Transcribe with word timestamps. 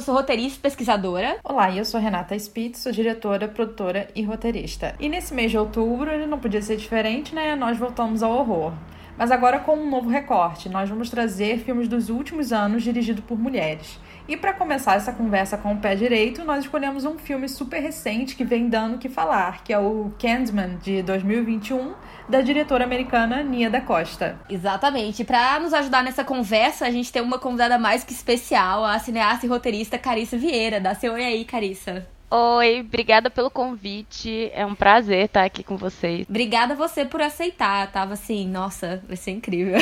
Eu 0.00 0.02
sou 0.02 0.14
roteirista 0.14 0.58
e 0.58 0.62
pesquisadora. 0.62 1.36
Olá, 1.44 1.70
eu 1.76 1.84
sou 1.84 2.00
Renata 2.00 2.34
Spitz, 2.34 2.78
sou 2.78 2.90
diretora, 2.90 3.46
produtora 3.46 4.08
e 4.14 4.22
roteirista. 4.22 4.94
E 4.98 5.10
nesse 5.10 5.34
mês 5.34 5.50
de 5.50 5.58
outubro, 5.58 6.10
ele 6.10 6.24
não 6.24 6.38
podia 6.38 6.62
ser 6.62 6.78
diferente, 6.78 7.34
né? 7.34 7.54
Nós 7.54 7.76
voltamos 7.76 8.22
ao 8.22 8.32
horror. 8.32 8.72
Mas 9.18 9.30
agora 9.30 9.58
com 9.58 9.76
um 9.76 9.90
novo 9.90 10.08
recorte, 10.08 10.70
nós 10.70 10.88
vamos 10.88 11.10
trazer 11.10 11.58
filmes 11.58 11.86
dos 11.86 12.08
últimos 12.08 12.50
anos 12.50 12.82
dirigidos 12.82 13.22
por 13.22 13.38
mulheres. 13.38 14.00
E 14.28 14.36
para 14.36 14.52
começar 14.52 14.94
essa 14.94 15.12
conversa 15.12 15.56
com 15.56 15.72
o 15.72 15.76
pé 15.78 15.94
direito, 15.94 16.44
nós 16.44 16.64
escolhemos 16.64 17.04
um 17.04 17.18
filme 17.18 17.48
super 17.48 17.80
recente 17.80 18.36
que 18.36 18.44
vem 18.44 18.68
dando 18.68 18.96
o 18.96 18.98
que 18.98 19.08
falar, 19.08 19.64
que 19.64 19.72
é 19.72 19.78
o 19.78 20.12
Candyman 20.18 20.76
de 20.82 21.02
2021, 21.02 21.94
da 22.28 22.40
diretora 22.40 22.84
americana 22.84 23.42
Nia 23.42 23.68
da 23.68 23.80
Costa. 23.80 24.38
Exatamente. 24.48 25.24
Para 25.24 25.58
nos 25.58 25.72
ajudar 25.74 26.04
nessa 26.04 26.24
conversa, 26.24 26.86
a 26.86 26.90
gente 26.90 27.12
tem 27.12 27.22
uma 27.22 27.38
convidada 27.38 27.78
mais 27.78 28.04
que 28.04 28.12
especial, 28.12 28.84
a 28.84 28.98
cineasta 28.98 29.46
e 29.46 29.48
roteirista 29.48 29.98
Carissa 29.98 30.36
Vieira. 30.36 30.80
Dá 30.80 30.94
seu 30.94 31.14
oi 31.14 31.24
aí, 31.24 31.44
Carissa. 31.44 32.06
Oi, 32.32 32.80
obrigada 32.80 33.28
pelo 33.28 33.50
convite. 33.50 34.52
É 34.54 34.64
um 34.64 34.74
prazer 34.74 35.24
estar 35.24 35.44
aqui 35.44 35.64
com 35.64 35.76
vocês. 35.76 36.26
Obrigada 36.28 36.74
a 36.74 36.76
você 36.76 37.04
por 37.04 37.20
aceitar. 37.20 37.90
Tava 37.90 38.12
assim, 38.12 38.46
nossa, 38.46 39.02
vai 39.08 39.16
ser 39.16 39.32
incrível. 39.32 39.78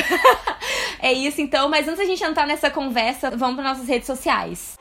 é 0.99 1.13
isso 1.13 1.41
então, 1.41 1.69
mas 1.69 1.87
antes 1.87 1.99
da 1.99 2.05
gente 2.05 2.23
entrar 2.23 2.47
nessa 2.47 2.71
conversa, 2.71 3.29
vamos 3.29 3.55
para 3.55 3.69
nossas 3.69 3.87
redes 3.87 4.07
sociais. 4.07 4.77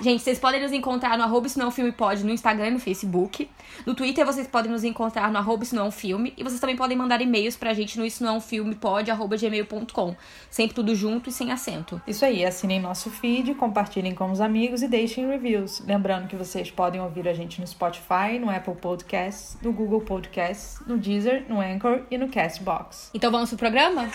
Gente, 0.00 0.22
vocês 0.22 0.38
podem 0.38 0.62
nos 0.62 0.72
encontrar 0.72 1.18
no 1.18 1.24
arroba 1.24 1.46
não 1.56 1.70
filme 1.70 1.92
pode 1.92 2.24
no 2.24 2.30
Instagram 2.30 2.68
e 2.68 2.70
no 2.70 2.78
Facebook. 2.78 3.50
No 3.84 3.94
Twitter 3.94 4.24
vocês 4.24 4.46
podem 4.46 4.72
nos 4.72 4.82
encontrar 4.82 5.30
no 5.30 5.36
arroba 5.36 5.64
não 5.72 5.86
é 5.86 5.90
filme. 5.90 6.32
E 6.38 6.42
vocês 6.42 6.58
também 6.58 6.74
podem 6.74 6.96
mandar 6.96 7.20
e-mails 7.20 7.54
pra 7.54 7.74
gente 7.74 7.98
no 7.98 8.06
isso 8.06 8.24
não 8.24 8.34
é 8.34 8.36
um 8.38 8.40
filme 8.40 8.74
pode, 8.74 9.10
arroba 9.10 9.36
gmail.com. 9.36 10.16
Sempre 10.48 10.74
tudo 10.74 10.94
junto 10.94 11.28
e 11.28 11.32
sem 11.32 11.52
acento. 11.52 12.00
Isso 12.06 12.24
aí, 12.24 12.44
assinem 12.44 12.80
nosso 12.80 13.10
feed, 13.10 13.54
compartilhem 13.54 14.14
com 14.14 14.30
os 14.30 14.40
amigos 14.40 14.82
e 14.82 14.88
deixem 14.88 15.28
reviews. 15.28 15.82
Lembrando 15.86 16.28
que 16.28 16.36
vocês 16.36 16.70
podem 16.70 17.00
ouvir 17.00 17.28
a 17.28 17.34
gente 17.34 17.60
no 17.60 17.66
Spotify, 17.66 18.38
no 18.40 18.48
Apple 18.48 18.76
Podcasts, 18.76 19.58
no 19.62 19.70
Google 19.70 20.00
Podcasts, 20.00 20.80
no 20.86 20.96
Deezer, 20.96 21.44
no 21.46 21.60
Anchor 21.60 22.04
e 22.10 22.16
no 22.16 22.28
Castbox. 22.28 23.10
Então 23.12 23.30
vamos 23.30 23.50
pro 23.50 23.58
programa? 23.58 24.08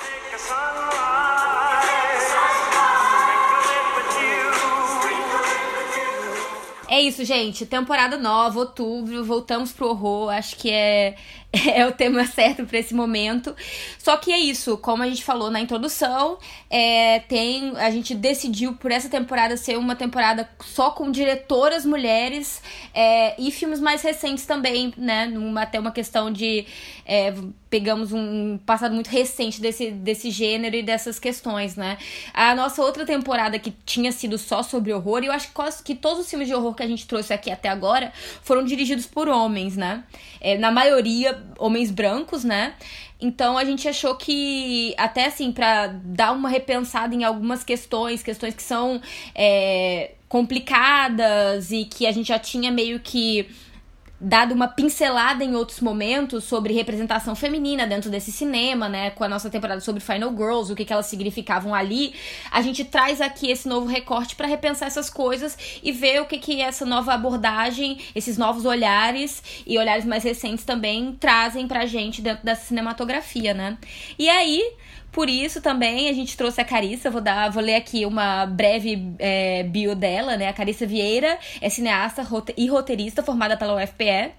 É 6.88 7.02
isso, 7.02 7.25
gente. 7.25 7.66
Temporada 7.66 8.17
nova, 8.17 8.59
outubro, 8.59 9.23
voltamos 9.23 9.72
pro 9.72 9.88
horror. 9.89 10.30
Acho 10.30 10.55
que 10.55 10.72
é, 10.72 11.16
é 11.73 11.85
o 11.85 11.91
tema 11.91 12.25
certo 12.25 12.65
para 12.65 12.79
esse 12.79 12.93
momento. 12.93 13.55
Só 13.97 14.17
que 14.17 14.31
é 14.31 14.39
isso, 14.39 14.77
como 14.77 15.03
a 15.03 15.07
gente 15.07 15.23
falou 15.23 15.49
na 15.49 15.59
introdução, 15.59 16.37
é, 16.69 17.19
tem 17.19 17.73
a 17.77 17.89
gente 17.89 18.13
decidiu 18.13 18.73
por 18.73 18.91
essa 18.91 19.09
temporada 19.09 19.57
ser 19.57 19.77
uma 19.77 19.95
temporada 19.95 20.49
só 20.63 20.91
com 20.91 21.11
diretoras 21.11 21.85
mulheres 21.85 22.61
é, 22.93 23.39
e 23.39 23.51
filmes 23.51 23.79
mais 23.79 24.01
recentes 24.01 24.45
também, 24.45 24.93
né? 24.97 25.31
Até 25.57 25.79
uma 25.79 25.91
questão 25.91 26.31
de 26.31 26.65
é, 27.05 27.33
pegamos 27.69 28.13
um 28.13 28.57
passado 28.65 28.95
muito 28.95 29.09
recente 29.09 29.59
desse, 29.59 29.91
desse 29.91 30.31
gênero 30.31 30.77
e 30.77 30.81
dessas 30.81 31.19
questões, 31.19 31.75
né? 31.75 31.97
A 32.33 32.55
nossa 32.55 32.81
outra 32.81 33.05
temporada 33.05 33.59
que 33.59 33.73
tinha 33.85 34.13
sido 34.13 34.38
só 34.38 34.63
sobre 34.63 34.94
horror, 34.94 35.23
e 35.23 35.27
eu 35.27 35.33
acho 35.33 35.47
que, 35.47 35.53
quase, 35.53 35.83
que 35.83 35.94
todos 35.94 36.19
os 36.19 36.29
filmes 36.29 36.47
de 36.47 36.55
horror 36.55 36.73
que 36.73 36.83
a 36.83 36.88
gente 36.88 37.05
trouxe 37.05 37.33
aqui 37.33 37.51
até 37.51 37.67
agora 37.67 38.13
foram 38.44 38.63
dirigidos 38.63 39.05
por 39.05 39.27
homens, 39.27 39.75
né? 39.75 40.05
É, 40.39 40.57
na 40.57 40.71
maioria, 40.71 41.44
homens 41.57 41.91
brancos, 41.91 42.44
né? 42.44 42.73
Então 43.19 43.57
a 43.57 43.63
gente 43.63 43.88
achou 43.88 44.16
que, 44.16 44.94
até 44.97 45.25
assim, 45.28 45.51
para 45.51 45.88
dar 45.88 46.31
uma 46.31 46.50
repensada 46.50 47.16
em 47.16 47.23
algumas 47.23 47.63
questões, 47.63 48.22
questões 48.22 48.53
que 48.53 48.63
são 48.63 49.01
é, 49.33 50.11
complicadas 50.28 51.72
e 51.72 51.85
que 51.85 52.06
a 52.06 52.11
gente 52.11 52.28
já 52.28 52.39
tinha 52.39 52.72
meio 52.72 53.00
que 53.00 53.47
dado 54.19 54.53
uma 54.53 54.67
pincelada 54.67 55.43
em 55.43 55.55
outros 55.55 55.81
momentos 55.81 56.43
sobre 56.45 56.73
representação 56.73 57.35
feminina 57.35 57.85
dentro 57.85 58.09
desse 58.09 58.31
cinema, 58.31 58.87
né? 58.87 59.09
Com 59.09 59.23
a 59.23 59.27
nossa 59.27 59.49
temporada 59.49 59.81
sobre 59.81 60.01
Final 60.01 60.31
Girls, 60.35 60.71
o 60.71 60.75
que, 60.75 60.85
que 60.85 60.93
elas 60.93 61.07
significavam 61.07 61.75
ali. 61.75 62.13
A 62.51 62.61
gente 62.61 62.85
traz 62.85 63.19
aqui 63.19 63.51
esse 63.51 63.67
novo 63.67 63.87
recorte 63.87 64.35
para 64.35 64.47
repensar 64.47 64.87
essas 64.87 65.09
coisas 65.09 65.57
e 65.83 65.91
ver 65.91 66.21
o 66.21 66.25
que, 66.25 66.37
que 66.37 66.61
essa 66.61 66.85
nova 66.85 67.13
abordagem, 67.13 67.99
esses 68.15 68.37
novos 68.37 68.65
olhares 68.65 69.43
e 69.65 69.77
olhares 69.77 70.05
mais 70.05 70.23
recentes 70.23 70.63
também 70.63 71.15
trazem 71.19 71.67
pra 71.67 71.85
gente 71.85 72.21
dentro 72.21 72.45
dessa 72.45 72.65
cinematografia, 72.65 73.53
né? 73.53 73.77
E 74.17 74.29
aí. 74.29 74.63
Por 75.15 75.29
isso 75.29 75.61
também 75.61 76.09
a 76.09 76.13
gente 76.13 76.35
trouxe 76.35 76.59
a 76.59 76.65
Carissa, 76.65 77.09
vou 77.09 77.21
dar, 77.21 77.49
vou 77.49 77.63
ler 77.63 77.75
aqui 77.75 78.05
uma 78.05 78.45
breve 78.45 79.15
é, 79.17 79.63
bio 79.63 79.95
dela, 79.95 80.35
né? 80.35 80.49
A 80.49 80.53
Carissa 80.53 80.85
Vieira 80.85 81.39
é 81.61 81.69
cineasta 81.69 82.21
e 82.57 82.67
roteirista 82.67 83.23
formada 83.23 83.55
pela 83.55 83.81
UFPE. 83.81 84.33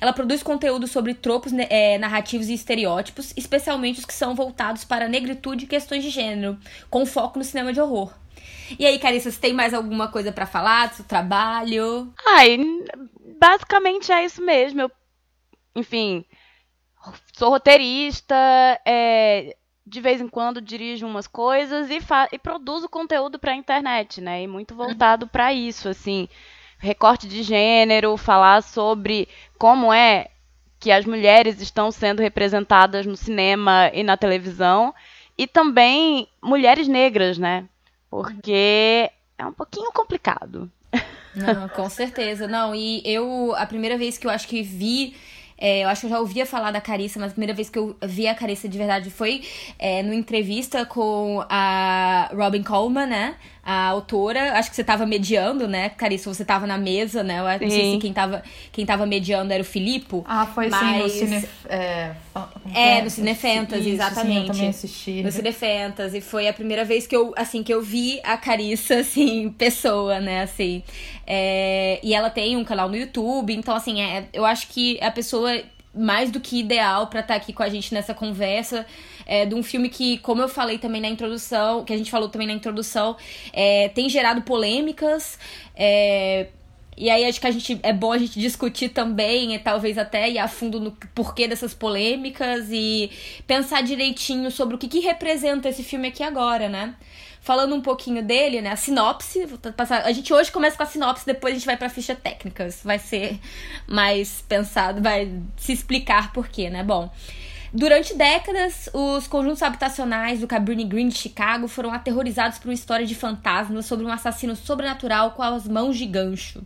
Ela 0.00 0.12
produz 0.12 0.40
conteúdo 0.40 0.86
sobre 0.86 1.14
tropos 1.14 1.50
né, 1.50 1.66
é, 1.68 1.98
narrativos 1.98 2.48
e 2.48 2.54
estereótipos, 2.54 3.34
especialmente 3.36 3.98
os 3.98 4.04
que 4.04 4.14
são 4.14 4.36
voltados 4.36 4.84
para 4.84 5.08
negritude 5.08 5.64
e 5.64 5.68
questões 5.68 6.04
de 6.04 6.10
gênero, 6.10 6.56
com 6.88 7.04
foco 7.04 7.36
no 7.36 7.44
cinema 7.44 7.72
de 7.72 7.80
horror. 7.80 8.14
E 8.78 8.86
aí, 8.86 9.00
Carissa, 9.00 9.32
você 9.32 9.40
tem 9.40 9.52
mais 9.52 9.74
alguma 9.74 10.06
coisa 10.12 10.30
para 10.30 10.46
falar 10.46 10.90
do 10.90 10.94
seu 10.94 11.04
trabalho? 11.06 12.14
Ai, 12.24 12.56
basicamente 13.40 14.12
é 14.12 14.24
isso 14.24 14.40
mesmo. 14.40 14.82
Eu, 14.82 14.92
enfim, 15.74 16.24
sou 17.36 17.50
roteirista, 17.50 18.36
é, 18.86 19.56
de 19.90 20.00
vez 20.00 20.20
em 20.20 20.28
quando 20.28 20.60
dirijo 20.60 21.04
umas 21.04 21.26
coisas 21.26 21.90
e, 21.90 21.98
e 22.32 22.38
produzo 22.38 22.88
conteúdo 22.88 23.40
para 23.40 23.50
a 23.50 23.56
internet, 23.56 24.20
né? 24.20 24.44
E 24.44 24.46
muito 24.46 24.72
voltado 24.72 25.26
para 25.26 25.52
isso, 25.52 25.88
assim, 25.88 26.28
recorte 26.78 27.26
de 27.26 27.42
gênero, 27.42 28.16
falar 28.16 28.62
sobre 28.62 29.28
como 29.58 29.92
é 29.92 30.28
que 30.78 30.92
as 30.92 31.04
mulheres 31.04 31.60
estão 31.60 31.90
sendo 31.90 32.22
representadas 32.22 33.04
no 33.04 33.16
cinema 33.16 33.90
e 33.92 34.04
na 34.04 34.16
televisão 34.16 34.94
e 35.36 35.48
também 35.48 36.28
mulheres 36.40 36.86
negras, 36.86 37.36
né? 37.36 37.64
Porque 38.08 39.10
é 39.36 39.44
um 39.44 39.52
pouquinho 39.52 39.90
complicado. 39.92 40.70
Não, 41.34 41.68
com 41.68 41.90
certeza. 41.90 42.46
Não, 42.46 42.72
e 42.74 43.02
eu, 43.04 43.54
a 43.56 43.66
primeira 43.66 43.98
vez 43.98 44.16
que 44.16 44.26
eu 44.26 44.30
acho 44.30 44.46
que 44.46 44.62
vi 44.62 45.16
é, 45.60 45.84
eu 45.84 45.88
acho 45.88 46.00
que 46.00 46.06
eu 46.06 46.10
já 46.10 46.18
ouvia 46.18 46.46
falar 46.46 46.70
da 46.70 46.80
Carissa, 46.80 47.20
mas 47.20 47.32
a 47.32 47.34
primeira 47.34 47.52
vez 47.52 47.68
que 47.68 47.78
eu 47.78 47.94
vi 48.02 48.26
a 48.26 48.34
Carissa 48.34 48.66
de 48.66 48.78
verdade 48.78 49.10
foi 49.10 49.42
é, 49.78 50.02
numa 50.02 50.14
entrevista 50.14 50.86
com 50.86 51.44
a 51.48 52.30
Robin 52.34 52.62
Coleman, 52.62 53.06
né? 53.06 53.36
A 53.70 53.86
autora. 53.86 54.58
Acho 54.58 54.68
que 54.68 54.74
você 54.74 54.82
tava 54.82 55.06
mediando, 55.06 55.68
né, 55.68 55.90
Carissa? 55.90 56.34
Você 56.34 56.44
tava 56.44 56.66
na 56.66 56.76
mesa, 56.76 57.22
né? 57.22 57.38
Eu 57.38 57.44
não 57.44 57.70
sei 57.70 57.92
se 57.92 57.98
quem 57.98 58.12
tava, 58.12 58.42
quem 58.72 58.84
tava 58.84 59.06
mediando 59.06 59.52
era 59.52 59.62
o 59.62 59.64
Filipe. 59.64 60.22
Ah, 60.24 60.44
foi 60.44 60.68
mas... 60.68 60.80
sim, 60.80 60.98
no 60.98 61.08
Cine... 61.08 61.48
É, 61.68 62.10
é 62.74 63.02
no 63.02 63.08
Cine 63.08 63.32
Fantasy, 63.36 63.90
exatamente. 63.90 64.40
Sim, 64.40 64.40
eu 64.40 64.52
também 64.52 64.68
assisti. 64.70 65.22
No 65.22 65.30
Cine 65.30 65.52
Fantasy. 65.52 66.20
Foi 66.20 66.48
a 66.48 66.52
primeira 66.52 66.84
vez 66.84 67.06
que 67.06 67.14
eu, 67.14 67.32
assim, 67.36 67.62
que 67.62 67.72
eu 67.72 67.80
vi 67.80 68.18
a 68.24 68.36
Carissa, 68.36 68.96
assim, 69.06 69.50
pessoa, 69.50 70.18
né, 70.18 70.42
assim. 70.42 70.82
É... 71.24 72.00
E 72.02 72.12
ela 72.12 72.28
tem 72.28 72.56
um 72.56 72.64
canal 72.64 72.88
no 72.88 72.96
YouTube, 72.96 73.54
então, 73.54 73.76
assim, 73.76 74.02
é, 74.02 74.24
eu 74.32 74.44
acho 74.44 74.66
que 74.66 74.98
a 75.00 75.12
pessoa 75.12 75.62
mais 75.94 76.30
do 76.30 76.40
que 76.40 76.58
ideal 76.58 77.08
para 77.08 77.20
estar 77.20 77.34
tá 77.34 77.40
aqui 77.40 77.52
com 77.52 77.62
a 77.62 77.68
gente 77.68 77.92
nessa 77.92 78.14
conversa 78.14 78.86
é, 79.26 79.44
de 79.44 79.54
um 79.54 79.62
filme 79.62 79.88
que, 79.88 80.18
como 80.18 80.42
eu 80.42 80.48
falei 80.48 80.78
também 80.78 81.00
na 81.00 81.08
introdução, 81.08 81.84
que 81.84 81.92
a 81.92 81.96
gente 81.96 82.10
falou 82.10 82.28
também 82.28 82.46
na 82.46 82.54
introdução, 82.54 83.16
é, 83.52 83.88
tem 83.88 84.08
gerado 84.08 84.42
polêmicas. 84.42 85.38
É, 85.74 86.48
e 86.96 87.08
aí 87.08 87.24
acho 87.24 87.40
que 87.40 87.46
a 87.46 87.50
gente 87.50 87.78
é 87.82 87.92
bom 87.92 88.12
a 88.12 88.18
gente 88.18 88.38
discutir 88.38 88.90
também, 88.90 89.54
e 89.54 89.58
talvez 89.58 89.96
até 89.96 90.28
ir 90.28 90.38
a 90.38 90.46
fundo 90.46 90.78
no 90.78 90.92
porquê 91.14 91.48
dessas 91.48 91.72
polêmicas 91.72 92.68
e 92.70 93.10
pensar 93.46 93.82
direitinho 93.82 94.50
sobre 94.50 94.74
o 94.74 94.78
que, 94.78 94.86
que 94.86 95.00
representa 95.00 95.68
esse 95.68 95.82
filme 95.82 96.08
aqui 96.08 96.22
agora, 96.22 96.68
né? 96.68 96.94
Falando 97.40 97.74
um 97.74 97.80
pouquinho 97.80 98.22
dele, 98.22 98.60
né? 98.60 98.70
A 98.70 98.76
sinopse. 98.76 99.46
Passar, 99.76 100.02
a 100.02 100.12
gente 100.12 100.32
hoje 100.32 100.52
começa 100.52 100.76
com 100.76 100.82
a 100.82 100.86
sinopse, 100.86 101.26
depois 101.26 101.54
a 101.54 101.56
gente 101.56 101.66
vai 101.66 101.76
pra 101.76 101.88
ficha 101.88 102.14
técnicas. 102.14 102.80
Vai 102.84 102.98
ser 102.98 103.38
mais 103.86 104.42
pensado, 104.48 105.02
vai 105.02 105.32
se 105.56 105.72
explicar 105.72 106.32
por 106.32 106.48
quê, 106.48 106.70
né? 106.70 106.82
Bom. 106.82 107.10
Durante 107.72 108.14
décadas, 108.16 108.90
os 108.92 109.28
conjuntos 109.28 109.62
habitacionais 109.62 110.40
do 110.40 110.46
Cabrini 110.48 110.82
Green 110.82 111.06
de 111.06 111.16
Chicago 111.16 111.68
foram 111.68 111.92
aterrorizados 111.92 112.58
por 112.58 112.66
uma 112.66 112.74
história 112.74 113.06
de 113.06 113.14
fantasmas 113.14 113.86
sobre 113.86 114.04
um 114.04 114.10
assassino 114.10 114.56
sobrenatural 114.56 115.30
com 115.32 115.42
as 115.44 115.68
mãos 115.68 115.96
de 115.96 116.04
gancho. 116.04 116.62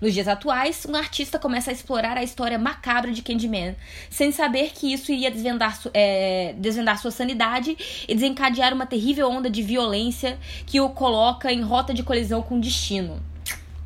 Nos 0.00 0.14
dias 0.14 0.26
atuais, 0.26 0.86
um 0.88 0.96
artista 0.96 1.38
começa 1.38 1.70
a 1.70 1.74
explorar 1.74 2.16
a 2.16 2.22
história 2.22 2.58
macabra 2.58 3.12
de 3.12 3.20
Candyman, 3.20 3.76
sem 4.08 4.32
saber 4.32 4.70
que 4.72 4.90
isso 4.90 5.12
iria 5.12 5.30
desvendar, 5.30 5.78
é, 5.92 6.54
desvendar 6.56 6.98
sua 6.98 7.10
sanidade 7.10 7.76
e 8.08 8.14
desencadear 8.14 8.72
uma 8.72 8.86
terrível 8.86 9.28
onda 9.28 9.50
de 9.50 9.62
violência 9.62 10.38
que 10.66 10.80
o 10.80 10.88
coloca 10.88 11.52
em 11.52 11.60
rota 11.60 11.92
de 11.92 12.02
colisão 12.02 12.40
com 12.40 12.56
o 12.56 12.60
destino. 12.62 13.20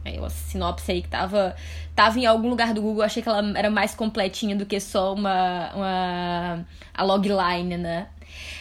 É 0.04 0.18
uma 0.18 0.30
sinopse 0.30 0.90
aí 0.90 1.02
que 1.02 1.08
tava, 1.08 1.54
tava 1.94 2.18
em 2.18 2.26
algum 2.26 2.48
lugar 2.48 2.72
do 2.72 2.80
Google, 2.80 3.02
achei 3.02 3.22
que 3.22 3.28
ela 3.28 3.42
era 3.56 3.70
mais 3.70 3.94
completinha 3.94 4.56
do 4.56 4.64
que 4.64 4.80
só 4.80 5.12
uma, 5.14 5.70
uma 5.74 6.66
a 6.94 7.02
logline, 7.02 7.76
né? 7.76 8.08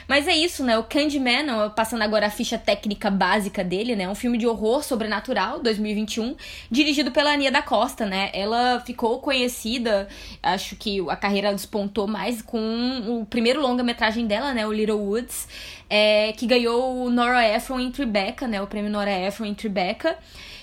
Mas 0.07 0.27
é 0.27 0.35
isso, 0.35 0.63
né? 0.63 0.77
O 0.77 0.83
Candyman, 0.83 1.69
passando 1.75 2.01
agora 2.01 2.27
a 2.27 2.29
ficha 2.29 2.57
técnica 2.57 3.09
básica 3.11 3.63
dele, 3.63 3.95
né? 3.95 4.09
Um 4.09 4.15
filme 4.15 4.37
de 4.37 4.47
horror 4.47 4.83
sobrenatural, 4.83 5.61
2021, 5.61 6.35
dirigido 6.69 7.11
pela 7.11 7.31
Ania 7.31 7.51
da 7.51 7.61
Costa, 7.61 8.05
né? 8.05 8.31
Ela 8.33 8.79
ficou 8.79 9.19
conhecida, 9.19 10.07
acho 10.41 10.75
que 10.75 11.07
a 11.09 11.15
carreira 11.15 11.51
despontou 11.51 12.07
mais 12.07 12.41
com 12.41 13.21
o 13.21 13.25
primeiro 13.25 13.61
longa-metragem 13.61 14.25
dela, 14.25 14.53
né? 14.53 14.65
O 14.65 14.73
Little 14.73 14.99
Woods, 14.99 15.47
é, 15.89 16.33
que 16.33 16.47
ganhou 16.47 17.03
o 17.05 17.09
Nora 17.09 17.47
Ephron 17.47 17.79
em 17.79 17.91
Tribeca, 17.91 18.47
né? 18.47 18.61
O 18.61 18.67
prêmio 18.67 18.91
Nora 18.91 19.11
Ephron 19.11 19.45
em 19.45 19.53
Tribeca. 19.53 20.17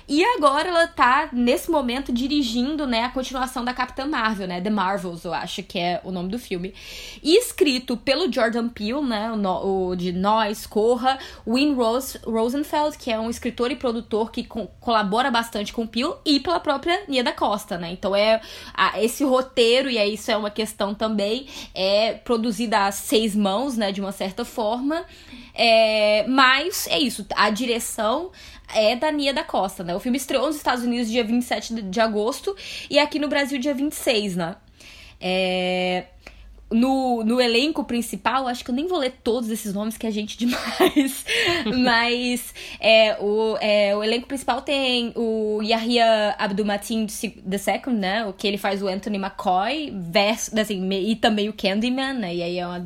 E 0.08 0.24
agora 0.24 0.68
ela 0.68 0.86
tá, 0.86 1.28
nesse 1.32 1.68
momento, 1.68 2.12
dirigindo, 2.12 2.86
né, 2.86 3.02
a 3.02 3.08
continuação 3.08 3.64
da 3.64 3.74
Capitã 3.74 4.06
Marvel, 4.06 4.46
né? 4.46 4.60
The 4.60 4.70
Marvels, 4.70 5.24
eu 5.24 5.34
acho 5.34 5.64
que 5.64 5.78
é 5.78 6.00
o 6.04 6.12
nome 6.12 6.28
do 6.28 6.38
filme. 6.38 6.72
E 7.22 7.36
escrito 7.36 7.96
pelo 7.96 8.32
Jordan 8.32 8.68
Peele, 8.68 9.02
né? 9.02 9.32
O, 9.32 9.88
o 9.88 9.96
de 9.96 10.12
Nós, 10.12 10.64
Corra, 10.64 11.18
Win 11.44 11.74
Rose, 11.74 12.18
Rosenfeld, 12.24 12.96
que 12.96 13.10
é 13.10 13.18
um 13.18 13.28
escritor 13.28 13.72
e 13.72 13.76
produtor 13.76 14.30
que 14.30 14.44
co 14.44 14.68
colabora 14.80 15.30
bastante 15.30 15.72
com 15.72 15.82
o 15.82 15.88
Peele, 15.88 16.14
e 16.24 16.38
pela 16.38 16.60
própria 16.60 17.02
Nia 17.08 17.24
da 17.24 17.32
Costa, 17.32 17.76
né? 17.76 17.90
Então 17.90 18.14
é 18.14 18.40
a, 18.74 19.02
esse 19.02 19.24
roteiro, 19.24 19.90
e 19.90 19.98
aí 19.98 20.14
isso 20.14 20.30
é 20.30 20.36
uma 20.36 20.50
questão 20.50 20.94
também, 20.94 21.48
é 21.74 22.12
produzida 22.12 22.86
a 22.86 22.92
seis 22.92 23.34
mãos, 23.34 23.76
né? 23.76 23.90
De 23.90 24.00
uma 24.00 24.12
certa 24.12 24.44
forma. 24.44 25.04
É, 25.58 26.26
mas 26.28 26.86
é 26.88 26.98
isso, 26.98 27.26
a 27.34 27.48
direção 27.48 28.30
é 28.74 28.96
da 28.96 29.10
Nia 29.12 29.32
da 29.32 29.44
Costa, 29.44 29.82
né? 29.84 29.94
O 29.94 30.00
filme 30.00 30.18
estreou 30.18 30.46
nos 30.46 30.56
Estados 30.56 30.84
Unidos 30.84 31.10
dia 31.10 31.24
27 31.24 31.82
de 31.82 32.00
agosto 32.00 32.56
e 32.90 32.98
aqui 32.98 33.18
no 33.18 33.28
Brasil 33.28 33.58
dia 33.58 33.74
26, 33.74 34.36
né? 34.36 34.56
É 35.20 36.06
no, 36.70 37.22
no 37.22 37.40
elenco 37.40 37.84
principal, 37.84 38.48
acho 38.48 38.64
que 38.64 38.70
eu 38.70 38.74
nem 38.74 38.88
vou 38.88 38.98
ler 38.98 39.14
todos 39.22 39.50
esses 39.50 39.72
nomes 39.72 39.96
que 39.96 40.06
é 40.06 40.10
gente 40.10 40.36
demais. 40.36 41.24
Mas 41.84 42.52
é, 42.80 43.16
o, 43.20 43.56
é, 43.60 43.94
o 43.96 44.02
elenco 44.02 44.26
principal 44.26 44.60
tem 44.62 45.12
o 45.14 45.62
Yahya 45.62 46.34
Abdul-Mateen 46.38 47.06
II, 47.22 47.94
né? 47.94 48.26
O 48.26 48.32
que 48.32 48.48
ele 48.48 48.58
faz 48.58 48.82
o 48.82 48.88
Anthony 48.88 49.16
McCoy, 49.16 49.92
verso, 49.94 50.58
assim, 50.58 50.88
e 50.92 51.14
também 51.14 51.48
o 51.48 51.52
Candyman, 51.52 52.14
né? 52.14 52.34
E 52.34 52.42
aí 52.42 52.58
é 52.58 52.66
uma. 52.66 52.82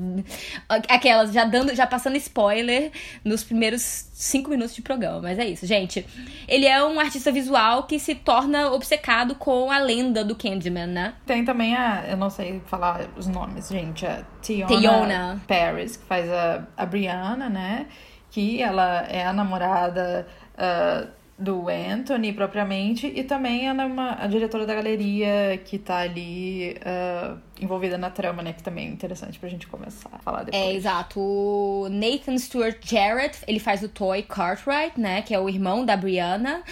Aquelas, 0.69 1.33
já 1.33 1.44
dando, 1.44 1.75
já 1.75 1.87
passando 1.87 2.17
spoiler 2.17 2.93
nos 3.25 3.43
primeiros 3.43 4.11
cinco 4.12 4.50
minutos 4.50 4.75
de 4.75 4.83
programa. 4.83 5.23
Mas 5.23 5.38
é 5.38 5.47
isso, 5.47 5.67
gente. 5.67 6.06
Ele 6.47 6.67
é 6.67 6.85
um 6.85 7.00
artista 7.00 7.33
visual 7.33 7.85
que 7.85 7.99
se 7.99 8.15
torna 8.15 8.71
obcecado 8.71 9.35
com 9.35 9.71
a 9.71 9.79
lenda 9.79 10.23
do 10.23 10.35
Candyman, 10.35 10.87
né? 10.87 11.15
Tem 11.25 11.44
também 11.44 11.75
a. 11.75 12.05
Eu 12.06 12.19
não 12.19 12.29
sei 12.29 12.61
falar 12.67 13.09
os 13.17 13.26
nomes 13.26 13.69
gente, 13.70 14.06
a 14.06 14.25
Tiona, 14.43 14.81
Tiona. 14.81 15.43
Paris, 15.46 15.96
que 15.96 16.05
faz 16.05 16.31
a, 16.31 16.67
a 16.76 16.87
Brianna, 16.87 17.49
né? 17.49 17.87
Que 18.31 18.62
ela 18.62 19.06
é 19.08 19.25
a 19.25 19.32
namorada 19.32 20.26
uh, 20.55 21.08
do 21.38 21.69
Anthony 21.69 22.32
propriamente, 22.32 23.06
e 23.06 23.25
também 23.25 23.67
ela 23.67 23.84
é 23.84 23.87
uma, 23.87 24.22
a 24.22 24.26
diretora 24.26 24.67
da 24.67 24.75
galeria 24.75 25.58
que 25.64 25.78
tá 25.78 25.99
ali 25.99 26.76
uh, 26.76 27.38
envolvida 27.61 27.96
na 27.96 28.11
trama, 28.11 28.43
né? 28.43 28.52
Que 28.52 28.62
também 28.62 28.88
é 28.88 28.90
interessante 28.90 29.38
pra 29.38 29.49
gente 29.49 29.67
começar 29.67 30.11
a 30.12 30.19
falar 30.19 30.43
depois. 30.43 30.62
É, 30.62 30.75
exato. 30.75 31.19
O 31.19 31.88
Nathan 31.90 32.37
Stewart 32.37 32.78
Jarrett, 32.84 33.38
ele 33.49 33.58
faz 33.58 33.82
o 33.82 33.88
Toy 33.88 34.23
Cartwright, 34.23 35.00
né? 35.00 35.23
Que 35.23 35.34
é 35.34 35.40
o 35.40 35.49
irmão 35.49 35.84
da 35.84 35.96
Brianna. 35.96 36.62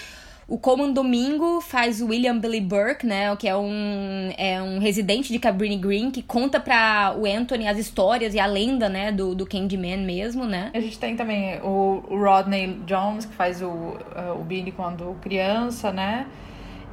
O 0.49 0.57
Coleman 0.57 0.95
Domingo 0.95 1.61
faz 1.61 2.01
o 2.01 2.07
William 2.07 2.39
Billy 2.39 2.63
Burke, 2.63 3.07
né? 3.07 3.37
Que 3.37 3.47
é 3.47 3.55
um, 3.55 4.33
é 4.39 4.63
um 4.63 4.79
residente 4.79 5.31
de 5.31 5.39
Cabrini 5.39 5.77
Green 5.77 6.11
que 6.11 6.23
conta 6.23 6.59
pra 6.59 7.15
o 7.15 7.27
Anthony 7.27 7.69
as 7.69 7.77
histórias 7.77 8.33
e 8.33 8.41
a 8.41 8.47
lenda, 8.47 8.89
né? 8.89 9.13
Do, 9.13 9.35
do 9.35 9.45
Candyman 9.45 9.99
mesmo, 9.99 10.47
né? 10.47 10.71
A 10.73 10.81
gente 10.81 10.99
tem 10.99 11.15
também 11.15 11.61
o, 11.61 12.03
o 12.09 12.19
Rodney 12.19 12.81
Jones, 12.87 13.27
que 13.27 13.35
faz 13.35 13.61
o, 13.61 13.69
o 13.69 14.43
Billy 14.43 14.73
quando 14.73 15.15
criança, 15.21 15.93
né? 15.93 16.27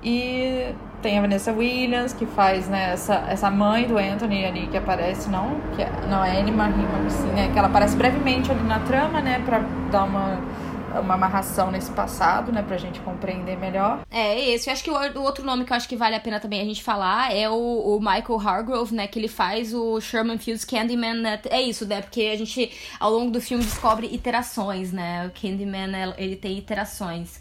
E 0.04 0.76
tem 1.02 1.18
a 1.18 1.22
Vanessa 1.22 1.54
Williams, 1.54 2.12
que 2.12 2.26
faz 2.26 2.68
né, 2.68 2.92
essa, 2.92 3.26
essa 3.30 3.50
mãe 3.50 3.88
do 3.88 3.98
Anthony 3.98 4.46
ali, 4.46 4.68
que 4.68 4.76
aparece, 4.76 5.30
não, 5.30 5.62
que 5.76 5.82
é, 5.82 5.90
não 6.10 6.24
é 6.24 6.42
Annie 6.42 6.52
Marie, 6.52 6.86
mas 6.92 7.14
sim, 7.14 7.28
né? 7.28 7.50
Que 7.54 7.58
ela 7.58 7.70
aparece 7.70 7.96
brevemente 7.96 8.52
ali 8.52 8.64
na 8.64 8.80
trama, 8.80 9.22
né? 9.22 9.42
Pra 9.46 9.60
dar 9.90 10.04
uma 10.04 10.42
uma 11.00 11.14
amarração 11.16 11.72
nesse 11.72 11.92
passado, 11.92 12.52
né, 12.52 12.62
pra 12.62 12.78
gente 12.78 13.00
compreender 13.00 13.58
melhor. 13.58 14.02
É, 14.10 14.40
esse. 14.50 14.70
Eu 14.70 14.74
acho 14.74 14.84
que 14.84 14.92
o, 14.92 15.22
outro 15.22 15.46
nome 15.46 15.66
que 15.66 15.72
eu 15.72 15.78
acho 15.78 15.88
que 15.88 15.96
vale 15.96 16.16
a 16.16 16.20
pena 16.20 16.40
também 16.40 16.62
a 16.62 16.66
gente 16.66 16.84
falar 16.84 17.34
é 17.36 17.50
o, 17.50 17.54
o 17.56 18.00
Michael 18.00 18.40
Hargrove, 18.40 18.94
né, 18.94 19.08
que 19.08 19.20
ele 19.20 19.28
faz 19.28 19.74
o 19.74 20.00
Sherman 20.00 20.38
Fields 20.38 20.66
Candyman. 20.66 21.16
Né, 21.16 21.42
é 21.50 21.62
isso, 21.62 21.86
né, 21.86 22.02
porque 22.02 22.22
a 22.34 22.38
gente, 22.38 22.72
ao 23.00 23.12
longo 23.12 23.32
do 23.32 23.42
filme, 23.42 23.64
descobre 23.64 24.08
iterações, 24.14 24.92
né, 24.92 25.28
o 25.28 25.40
Candyman, 25.40 26.14
ele 26.18 26.36
tem 26.36 26.58
iterações. 26.58 27.40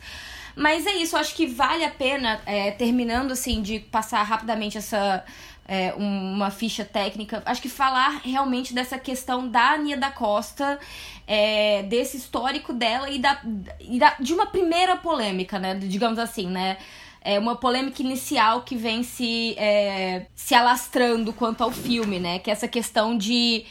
Mas 0.57 0.87
é 0.87 0.93
isso, 0.93 1.17
eu 1.17 1.21
acho 1.21 1.35
que 1.35 1.47
vale 1.47 1.85
a 1.85 1.91
pena, 1.91 2.41
é, 2.47 2.71
terminando, 2.71 3.33
assim, 3.33 3.61
de 3.61 3.81
passar 3.81 4.23
rapidamente 4.23 4.79
essa 4.79 5.25
é, 5.67 5.93
uma 5.95 6.51
ficha 6.51 6.85
técnica. 6.85 7.43
Acho 7.47 7.63
que 7.63 7.69
falar 7.69 8.21
realmente 8.25 8.75
dessa 8.75 8.99
questão 8.99 9.49
da 9.49 9.73
Ania 9.73 9.97
da 9.97 10.11
Costa, 10.11 10.79
é, 11.27 11.83
desse 11.85 12.17
histórico 12.17 12.73
dela 12.73 13.11
e, 13.11 13.19
da, 13.19 13.41
e 13.81 13.99
da, 13.99 14.15
de 14.21 14.33
uma 14.35 14.47
primeira 14.47 14.97
polêmica, 14.97 15.59
né? 15.59 15.75
Digamos 15.75 16.19
assim, 16.19 16.47
né? 16.47 16.77
É 17.21 17.39
uma 17.39 17.57
polêmica 17.57 18.03
inicial 18.03 18.63
que 18.63 18.77
vem 18.77 19.03
se, 19.03 19.55
é, 19.57 20.27
se 20.35 20.55
alastrando 20.55 21.33
quanto 21.33 21.65
ao 21.65 21.71
filme, 21.71 22.21
né? 22.21 22.39
Que 22.39 22.51
é 22.51 22.53
essa 22.53 22.69
questão 22.69 23.17
de 23.17 23.65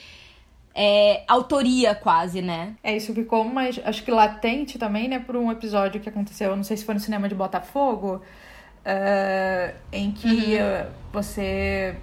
é, 0.74 1.24
autoria 1.28 1.94
quase, 1.94 2.42
né? 2.42 2.76
É, 2.84 2.98
isso 2.98 3.14
ficou, 3.14 3.44
mas 3.44 3.80
acho 3.86 4.04
que 4.04 4.10
latente 4.10 4.80
também, 4.80 5.08
né? 5.08 5.20
Por 5.20 5.36
um 5.36 5.52
episódio 5.52 6.02
que 6.02 6.10
aconteceu, 6.10 6.50
eu 6.50 6.56
não 6.56 6.64
sei 6.64 6.78
se 6.78 6.84
foi 6.84 6.96
no 6.96 7.00
cinema 7.00 7.30
de 7.30 7.36
Botafogo, 7.36 8.24
uh, 8.86 9.76
em 9.92 10.12
que 10.12 10.58
uhum. 10.58 10.90
você 11.12 11.96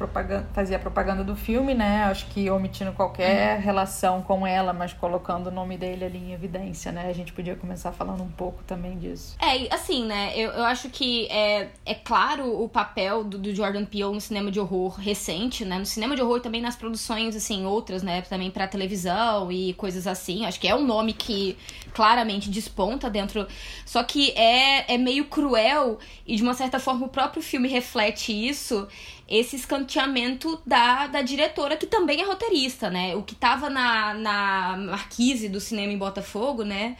propaganda, 0.00 0.48
fazia 0.54 0.78
propaganda 0.78 1.22
do 1.22 1.36
filme, 1.36 1.74
né? 1.74 2.04
Acho 2.04 2.26
que 2.28 2.50
omitindo 2.50 2.90
qualquer 2.92 3.56
uhum. 3.56 3.62
relação 3.62 4.22
com 4.22 4.46
ela, 4.46 4.72
mas 4.72 4.94
colocando 4.94 5.48
o 5.48 5.50
nome 5.50 5.76
dele 5.76 6.06
ali 6.06 6.18
em 6.18 6.32
evidência, 6.32 6.90
né? 6.90 7.06
A 7.08 7.12
gente 7.12 7.34
podia 7.34 7.54
começar 7.54 7.92
falando 7.92 8.22
um 8.22 8.30
pouco 8.30 8.62
também 8.64 8.98
disso. 8.98 9.36
É, 9.38 9.72
assim, 9.74 10.06
né? 10.06 10.32
Eu, 10.34 10.52
eu 10.52 10.64
acho 10.64 10.88
que 10.88 11.26
é, 11.26 11.68
é 11.84 11.94
claro 11.94 12.62
o 12.62 12.66
papel 12.66 13.22
do, 13.22 13.36
do 13.36 13.54
Jordan 13.54 13.84
Peele 13.84 14.14
no 14.14 14.20
cinema 14.20 14.50
de 14.50 14.58
horror 14.58 14.98
recente, 14.98 15.66
né? 15.66 15.78
No 15.78 15.86
cinema 15.86 16.16
de 16.16 16.22
horror 16.22 16.38
e 16.38 16.40
também 16.40 16.62
nas 16.62 16.76
produções, 16.76 17.36
assim, 17.36 17.66
outras, 17.66 18.02
né? 18.02 18.22
Também 18.22 18.50
pra 18.50 18.66
televisão 18.66 19.52
e 19.52 19.74
coisas 19.74 20.06
assim. 20.06 20.46
Acho 20.46 20.58
que 20.58 20.66
é 20.66 20.74
um 20.74 20.84
nome 20.84 21.12
que 21.12 21.58
claramente 21.92 22.50
desponta 22.50 23.10
dentro. 23.10 23.46
Só 23.84 24.02
que 24.02 24.30
é, 24.32 24.94
é 24.94 24.98
meio 24.98 25.26
cruel 25.26 25.98
e, 26.26 26.36
de 26.36 26.42
uma 26.42 26.54
certa 26.54 26.78
forma, 26.78 27.06
o 27.06 27.08
próprio 27.08 27.42
filme 27.42 27.68
reflete 27.68 28.32
isso 28.32 28.88
esse 29.30 29.54
escanteamento 29.54 30.60
da, 30.66 31.06
da 31.06 31.22
diretora, 31.22 31.76
que 31.76 31.86
também 31.86 32.20
é 32.20 32.24
roteirista, 32.24 32.90
né? 32.90 33.14
O 33.14 33.22
que 33.22 33.36
tava 33.36 33.70
na, 33.70 34.12
na 34.12 34.76
marquise 34.76 35.48
do 35.48 35.60
cinema 35.60 35.92
em 35.92 35.98
Botafogo, 35.98 36.64
né? 36.64 36.96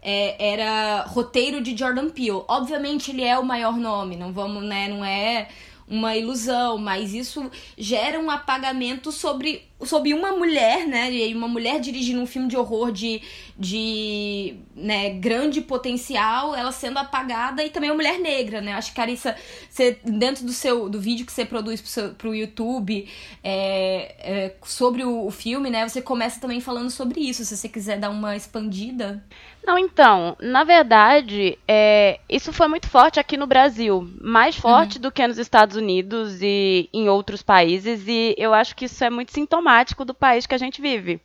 É, 0.00 0.52
era 0.52 1.02
roteiro 1.02 1.60
de 1.60 1.76
Jordan 1.76 2.08
Peele. 2.08 2.42
Obviamente 2.48 3.10
ele 3.10 3.22
é 3.22 3.38
o 3.38 3.44
maior 3.44 3.76
nome, 3.76 4.16
não 4.16 4.32
vamos, 4.32 4.64
né? 4.64 4.88
Não 4.88 5.04
é 5.04 5.48
uma 5.86 6.16
ilusão, 6.16 6.78
mas 6.78 7.12
isso 7.12 7.50
gera 7.76 8.18
um 8.18 8.30
apagamento 8.30 9.12
sobre, 9.12 9.68
sobre 9.82 10.14
uma 10.14 10.32
mulher, 10.32 10.86
né? 10.86 11.12
E 11.12 11.34
uma 11.34 11.48
mulher 11.48 11.80
dirigindo 11.80 12.20
um 12.20 12.26
filme 12.26 12.48
de 12.48 12.56
horror 12.56 12.92
de, 12.92 13.20
de 13.58 14.56
né, 14.74 15.10
grande 15.10 15.60
potencial, 15.60 16.54
ela 16.54 16.70
sendo 16.72 16.98
apagada 16.98 17.64
e 17.64 17.70
também 17.70 17.90
uma 17.90 17.96
mulher 17.96 18.18
negra, 18.18 18.60
né? 18.60 18.72
Acho 18.74 18.90
que, 18.90 18.96
Carissa, 18.96 19.36
você, 19.68 19.98
dentro 20.04 20.44
do 20.44 20.52
seu 20.52 20.88
do 20.88 21.00
vídeo 21.00 21.26
que 21.26 21.32
você 21.32 21.44
produz 21.44 21.80
pro, 21.80 21.90
seu, 21.90 22.14
pro 22.14 22.34
YouTube 22.34 23.08
é, 23.42 24.14
é, 24.18 24.54
sobre 24.64 25.04
o, 25.04 25.26
o 25.26 25.30
filme, 25.30 25.70
né? 25.70 25.86
Você 25.88 26.00
começa 26.00 26.40
também 26.40 26.60
falando 26.60 26.90
sobre 26.90 27.20
isso, 27.20 27.44
se 27.44 27.56
você 27.56 27.68
quiser 27.68 27.98
dar 27.98 28.10
uma 28.10 28.36
expandida. 28.36 29.24
Não, 29.66 29.78
então, 29.78 30.36
na 30.40 30.62
verdade, 30.62 31.58
é, 31.66 32.20
isso 32.28 32.52
foi 32.52 32.68
muito 32.68 32.86
forte 32.88 33.18
aqui 33.18 33.36
no 33.36 33.46
Brasil, 33.46 34.06
mais 34.20 34.56
forte 34.56 34.96
uhum. 34.96 35.02
do 35.02 35.10
que 35.10 35.26
nos 35.26 35.38
Estados 35.38 35.74
Unidos 35.74 36.42
e 36.42 36.88
em 36.92 37.08
outros 37.08 37.42
países, 37.42 38.06
e 38.06 38.34
eu 38.36 38.52
acho 38.52 38.76
que 38.76 38.84
isso 38.84 39.02
é 39.02 39.08
muito 39.08 39.32
sintomático 39.32 39.73
do 40.04 40.14
país 40.14 40.46
que 40.46 40.54
a 40.54 40.58
gente 40.58 40.80
vive. 40.80 41.20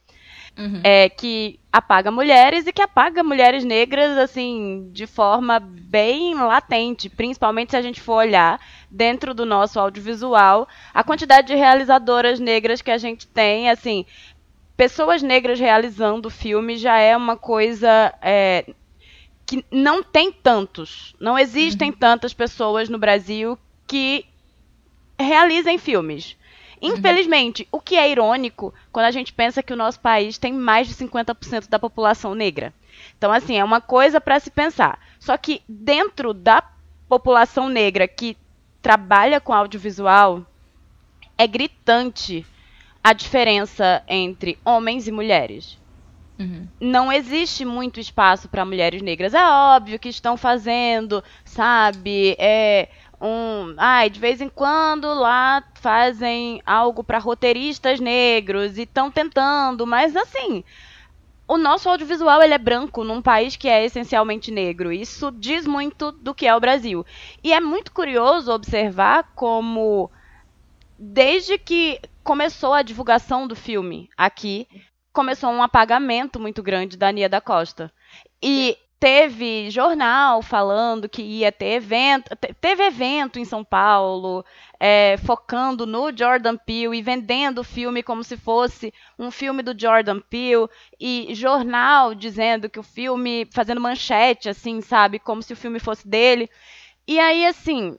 Uhum. 0.57 0.81
É, 0.83 1.07
que 1.07 1.59
apaga 1.71 2.11
mulheres 2.11 2.65
e 2.65 2.73
que 2.73 2.81
apaga 2.81 3.23
mulheres 3.23 3.63
negras, 3.63 4.17
assim, 4.17 4.89
de 4.91 5.05
forma 5.05 5.59
bem 5.59 6.33
latente, 6.35 7.07
principalmente 7.07 7.71
se 7.71 7.77
a 7.77 7.81
gente 7.81 8.01
for 8.01 8.15
olhar 8.15 8.59
dentro 8.89 9.33
do 9.33 9.45
nosso 9.45 9.79
audiovisual, 9.79 10.67
a 10.93 11.03
quantidade 11.03 11.47
de 11.47 11.55
realizadoras 11.55 12.39
negras 12.39 12.81
que 12.81 12.91
a 12.91 12.97
gente 12.97 13.27
tem, 13.27 13.69
assim, 13.69 14.05
pessoas 14.75 15.21
negras 15.21 15.59
realizando 15.59 16.29
filme 16.29 16.77
já 16.77 16.97
é 16.97 17.15
uma 17.15 17.37
coisa 17.37 18.13
é, 18.21 18.65
que 19.45 19.63
não 19.71 20.01
tem 20.01 20.31
tantos, 20.31 21.15
não 21.19 21.37
existem 21.37 21.89
uhum. 21.89 21.97
tantas 21.97 22.33
pessoas 22.33 22.89
no 22.89 22.97
Brasil 22.97 23.57
que 23.85 24.25
realizem 25.19 25.77
filmes. 25.77 26.37
Infelizmente, 26.81 27.67
o 27.71 27.79
que 27.79 27.95
é 27.95 28.09
irônico 28.09 28.73
quando 28.91 29.05
a 29.05 29.11
gente 29.11 29.33
pensa 29.33 29.61
que 29.61 29.73
o 29.73 29.77
nosso 29.77 29.99
país 29.99 30.37
tem 30.37 30.53
mais 30.53 30.87
de 30.87 30.95
50% 30.95 31.69
da 31.69 31.77
população 31.77 32.33
negra. 32.33 32.73
Então, 33.17 33.31
assim, 33.31 33.57
é 33.57 33.63
uma 33.63 33.81
coisa 33.81 34.21
para 34.21 34.39
se 34.39 34.49
pensar. 34.49 34.99
Só 35.19 35.37
que 35.37 35.61
dentro 35.67 36.33
da 36.33 36.63
população 37.07 37.67
negra 37.67 38.07
que 38.07 38.37
trabalha 38.81 39.41
com 39.41 39.53
audiovisual, 39.53 40.45
é 41.37 41.47
gritante 41.47 42.45
a 43.03 43.13
diferença 43.13 44.03
entre 44.07 44.57
homens 44.63 45.07
e 45.07 45.11
mulheres. 45.11 45.77
Uhum. 46.37 46.67
Não 46.79 47.11
existe 47.11 47.65
muito 47.65 47.99
espaço 47.99 48.47
para 48.47 48.65
mulheres 48.65 49.01
negras. 49.01 49.33
É 49.33 49.43
óbvio 49.43 49.99
que 49.99 50.07
estão 50.07 50.37
fazendo, 50.37 51.23
sabe? 51.43 52.35
É, 52.39 52.87
um, 53.21 53.75
ai, 53.77 54.09
de 54.09 54.19
vez 54.19 54.39
em 54.39 54.49
quando 54.49 55.13
lá 55.13 55.63
fazem 55.75 56.61
algo 56.65 57.03
para 57.03 57.17
roteiristas 57.17 57.99
negros 57.99 58.77
e 58.77 58.83
estão 58.83 59.11
tentando, 59.11 59.85
mas 59.85 60.15
assim, 60.15 60.63
o 61.47 61.57
nosso 61.57 61.89
audiovisual 61.89 62.41
ele 62.41 62.53
é 62.53 62.57
branco 62.57 63.03
num 63.03 63.21
país 63.21 63.55
que 63.55 63.67
é 63.67 63.83
essencialmente 63.83 64.51
negro. 64.51 64.91
Isso 64.91 65.31
diz 65.31 65.65
muito 65.65 66.11
do 66.11 66.33
que 66.33 66.47
é 66.47 66.55
o 66.55 66.59
Brasil. 66.59 67.05
E 67.43 67.51
é 67.51 67.59
muito 67.59 67.91
curioso 67.91 68.51
observar 68.51 69.31
como 69.35 70.11
desde 70.97 71.57
que 71.57 71.99
começou 72.23 72.73
a 72.73 72.83
divulgação 72.83 73.47
do 73.47 73.55
filme 73.55 74.09
aqui, 74.15 74.67
começou 75.11 75.49
um 75.49 75.63
apagamento 75.63 76.39
muito 76.39 76.61
grande 76.61 76.95
da 76.95 77.11
Nia 77.11 77.27
da 77.27 77.41
Costa. 77.41 77.91
E 78.41 78.77
teve 78.99 79.69
jornal 79.69 80.41
falando 80.41 81.07
que 81.07 81.21
ia 81.21 81.51
ter 81.51 81.73
evento, 81.73 82.35
teve 82.59 82.83
evento 82.83 83.39
em 83.39 83.45
São 83.45 83.63
Paulo, 83.63 84.43
é, 84.77 85.15
focando 85.25 85.85
no 85.85 86.15
Jordan 86.15 86.57
Peele 86.57 86.97
e 86.97 87.01
vendendo 87.01 87.59
o 87.59 87.63
filme 87.63 88.03
como 88.03 88.23
se 88.23 88.35
fosse 88.35 88.93
um 89.17 89.31
filme 89.31 89.63
do 89.63 89.79
Jordan 89.79 90.19
Peele, 90.19 90.67
e 90.99 91.33
jornal 91.33 92.13
dizendo 92.13 92.69
que 92.69 92.79
o 92.79 92.83
filme, 92.83 93.47
fazendo 93.53 93.79
manchete, 93.79 94.49
assim, 94.49 94.81
sabe, 94.81 95.17
como 95.17 95.41
se 95.41 95.53
o 95.53 95.57
filme 95.57 95.79
fosse 95.79 96.07
dele. 96.07 96.49
E 97.07 97.19
aí, 97.19 97.45
assim, 97.45 97.97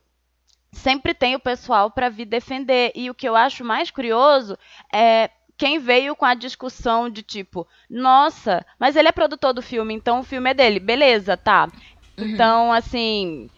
sempre 0.73 1.15
tem 1.15 1.35
o 1.35 1.41
pessoal 1.41 1.91
para 1.91 2.09
vir 2.09 2.27
defender. 2.27 2.93
E 2.95 3.11
o 3.11 3.15
que 3.15 3.29
eu 3.29 3.35
acho 3.35 3.65
mais 3.65 3.91
curioso 3.91 4.57
é 4.93 5.31
quem 5.61 5.79
veio 5.79 6.17
com 6.17 6.25
a 6.25 6.33
discussão 6.33 7.11
de 7.11 7.23
tipo, 7.23 7.69
nossa, 7.91 8.65
mas 8.79 8.97
ele 8.97 9.09
é 9.09 9.13
produtor 9.13 9.53
do 9.53 9.61
filme, 9.61 9.93
então 9.93 10.21
o 10.21 10.23
filme 10.23 10.49
é 10.49 10.55
dele. 10.55 10.81
Beleza, 10.81 11.37
tá. 11.37 11.69
Uhum. 12.17 12.29
Então, 12.29 12.73
assim, 12.73 13.51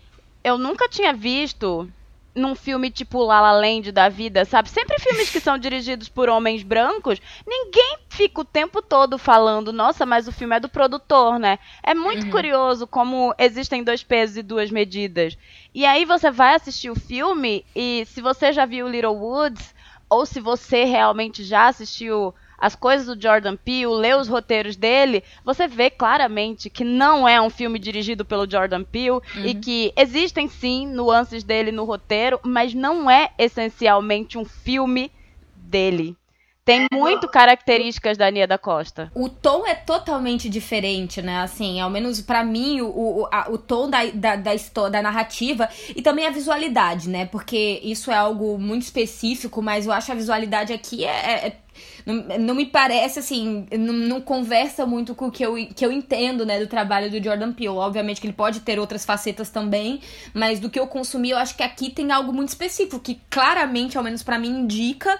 eu 0.43 0.59
nunca 0.59 0.89
tinha 0.89 1.13
visto 1.13 1.89
num 2.35 2.57
filme 2.57 2.91
tipo 2.91 3.23
La 3.23 3.41
La 3.41 3.53
Land 3.53 3.93
da 3.93 4.09
vida, 4.09 4.45
sabe? 4.45 4.69
Sempre 4.69 4.99
filmes 4.99 5.31
que 5.31 5.39
são 5.39 5.57
dirigidos 5.57 6.09
por 6.09 6.29
homens 6.29 6.65
brancos, 6.65 7.23
ninguém 7.47 7.99
fica 8.09 8.41
o 8.41 8.45
tempo 8.45 8.83
todo 8.83 9.17
falando, 9.17 9.73
nossa, 9.73 10.05
mas 10.05 10.27
o 10.27 10.33
filme 10.33 10.57
é 10.57 10.61
do 10.61 10.69
produtor, 10.69 11.39
né? 11.39 11.57
É 11.85 11.95
muito 11.95 12.25
uhum. 12.25 12.33
curioso 12.33 12.85
como 12.85 13.33
existem 13.39 13.85
dois 13.85 14.03
pesos 14.03 14.37
e 14.37 14.43
duas 14.43 14.73
medidas. 14.73 15.39
E 15.73 15.87
aí 15.87 16.05
você 16.05 16.33
vai 16.33 16.57
assistir 16.57 16.91
o 16.91 16.99
filme 16.99 17.65
e 17.77 18.05
se 18.07 18.21
você 18.21 18.53
já 18.53 18.67
viu 18.67 18.89
Little 18.89 19.15
Woods, 19.15 19.73
ou 20.13 20.27
se 20.27 20.41
você 20.41 20.85
realmente 20.85 21.43
já 21.43 21.69
assistiu 21.69 22.35
as 22.59 22.77
coisas 22.77 23.07
do 23.07 23.21
Jordan 23.21 23.57
Peele, 23.57 23.87
lê 23.87 24.15
os 24.15 24.29
roteiros 24.29 24.77
dele, 24.77 25.25
você 25.45 25.67
vê 25.67 25.91
claramente 25.91 26.71
que 26.71 26.85
não 26.85 27.27
é 27.27 27.41
um 27.41 27.51
filme 27.51 27.79
dirigido 27.79 28.25
pelo 28.25 28.49
Jordan 28.49 28.85
Peele 28.85 29.11
uhum. 29.11 29.23
e 29.45 29.55
que 29.55 29.93
existem 29.97 30.47
sim 30.49 30.87
nuances 30.87 31.43
dele 31.43 31.73
no 31.73 31.85
roteiro, 31.85 32.39
mas 32.45 32.73
não 32.73 33.11
é 33.11 33.33
essencialmente 33.37 34.39
um 34.39 34.45
filme 34.45 35.11
dele. 35.57 36.17
Tem 36.65 36.87
muito 36.93 37.27
características 37.29 38.17
da 38.17 38.31
Nia 38.31 38.47
da 38.47 38.57
Costa. 38.57 39.11
O 39.17 39.29
tom 39.29 39.67
é 39.67 39.75
totalmente 39.75 40.49
diferente, 40.49 41.21
né? 41.21 41.39
Assim, 41.41 41.81
ao 41.81 41.91
menos 41.91 42.21
para 42.21 42.45
mim, 42.45 42.81
o, 42.81 42.87
o, 42.87 43.29
a, 43.33 43.51
o 43.51 43.59
tom 43.59 43.91
da, 43.91 44.05
da, 44.15 44.37
da, 44.37 44.55
história, 44.55 44.93
da 44.93 45.03
narrativa 45.03 45.69
e 45.89 46.01
também 46.01 46.25
a 46.25 46.31
visualidade, 46.31 47.09
né? 47.09 47.27
Porque 47.27 47.81
isso 47.83 48.13
é 48.13 48.15
algo 48.15 48.59
muito 48.59 48.83
específico, 48.83 49.61
mas 49.61 49.87
eu 49.87 49.93
acho 49.93 50.13
a 50.13 50.15
visualidade 50.15 50.73
aqui 50.73 51.05
é, 51.05 51.09
é, 51.09 51.47
é 51.49 51.57
não, 52.05 52.15
não, 52.39 52.55
me 52.55 52.67
parece 52.67 53.19
assim, 53.19 53.67
não, 53.77 53.93
não, 53.93 54.21
conversa 54.21 54.85
muito 54.85 55.15
com 55.15 55.29
o 55.29 55.31
que 55.33 55.45
eu, 55.45 55.55
que 55.75 55.85
eu 55.85 55.91
entendo, 55.91 56.45
né, 56.45 56.61
do 56.61 56.67
trabalho 56.67 57.11
do 57.11 57.23
Jordan 57.23 57.53
Peele. 57.53 57.71
Obviamente 57.71 58.21
que 58.21 58.27
ele 58.27 58.35
pode 58.35 58.61
ter 58.61 58.79
outras 58.79 59.05
facetas 59.05 59.51
também, 59.51 60.01
mas 60.35 60.61
do 60.61 60.71
que 60.71 60.79
eu 60.79 60.87
consumi, 60.87 61.31
eu 61.31 61.39
acho 61.39 61.57
que 61.57 61.63
aqui 61.63 61.91
tem 61.91 62.13
algo 62.13 62.33
muito 62.33 62.51
específico 62.51 63.01
que 63.01 63.21
claramente, 63.31 63.97
ao 63.97 64.05
menos 64.05 64.23
para 64.23 64.39
mim, 64.39 64.61
indica 64.61 65.19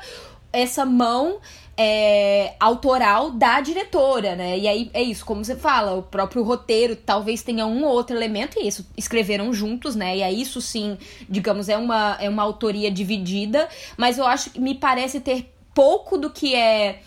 essa 0.53 0.85
mão 0.85 1.41
é, 1.77 2.55
autoral 2.61 3.31
da 3.31 3.61
diretora, 3.61 4.37
né? 4.37 4.59
E 4.59 4.69
aí 4.69 4.91
é 4.93 5.03
isso, 5.03 5.25
como 5.25 5.45
você 5.45 5.57
fala, 5.57 5.95
o 5.95 6.03
próprio 6.03 6.43
roteiro 6.43 6.95
talvez 6.95 7.43
tenha 7.43 7.67
um 7.67 7.85
ou 7.85 7.93
outro 7.93 8.15
elemento, 8.15 8.59
e 8.61 8.69
isso 8.69 8.87
escreveram 8.97 9.53
juntos, 9.53 9.97
né? 9.97 10.19
E 10.19 10.23
aí 10.23 10.41
isso 10.41 10.61
sim, 10.61 10.99
digamos, 11.29 11.69
é 11.69 11.77
uma, 11.77 12.17
é 12.21 12.29
uma 12.29 12.43
autoria 12.43 12.91
dividida, 12.91 13.69
mas 13.97 14.19
eu 14.19 14.27
acho 14.27 14.51
que 14.51 14.61
me 14.61 14.75
parece 14.75 15.21
ter 15.21 15.53
pouco 15.75 16.19
do 16.19 16.31
que 16.31 16.55
é, 16.55 17.01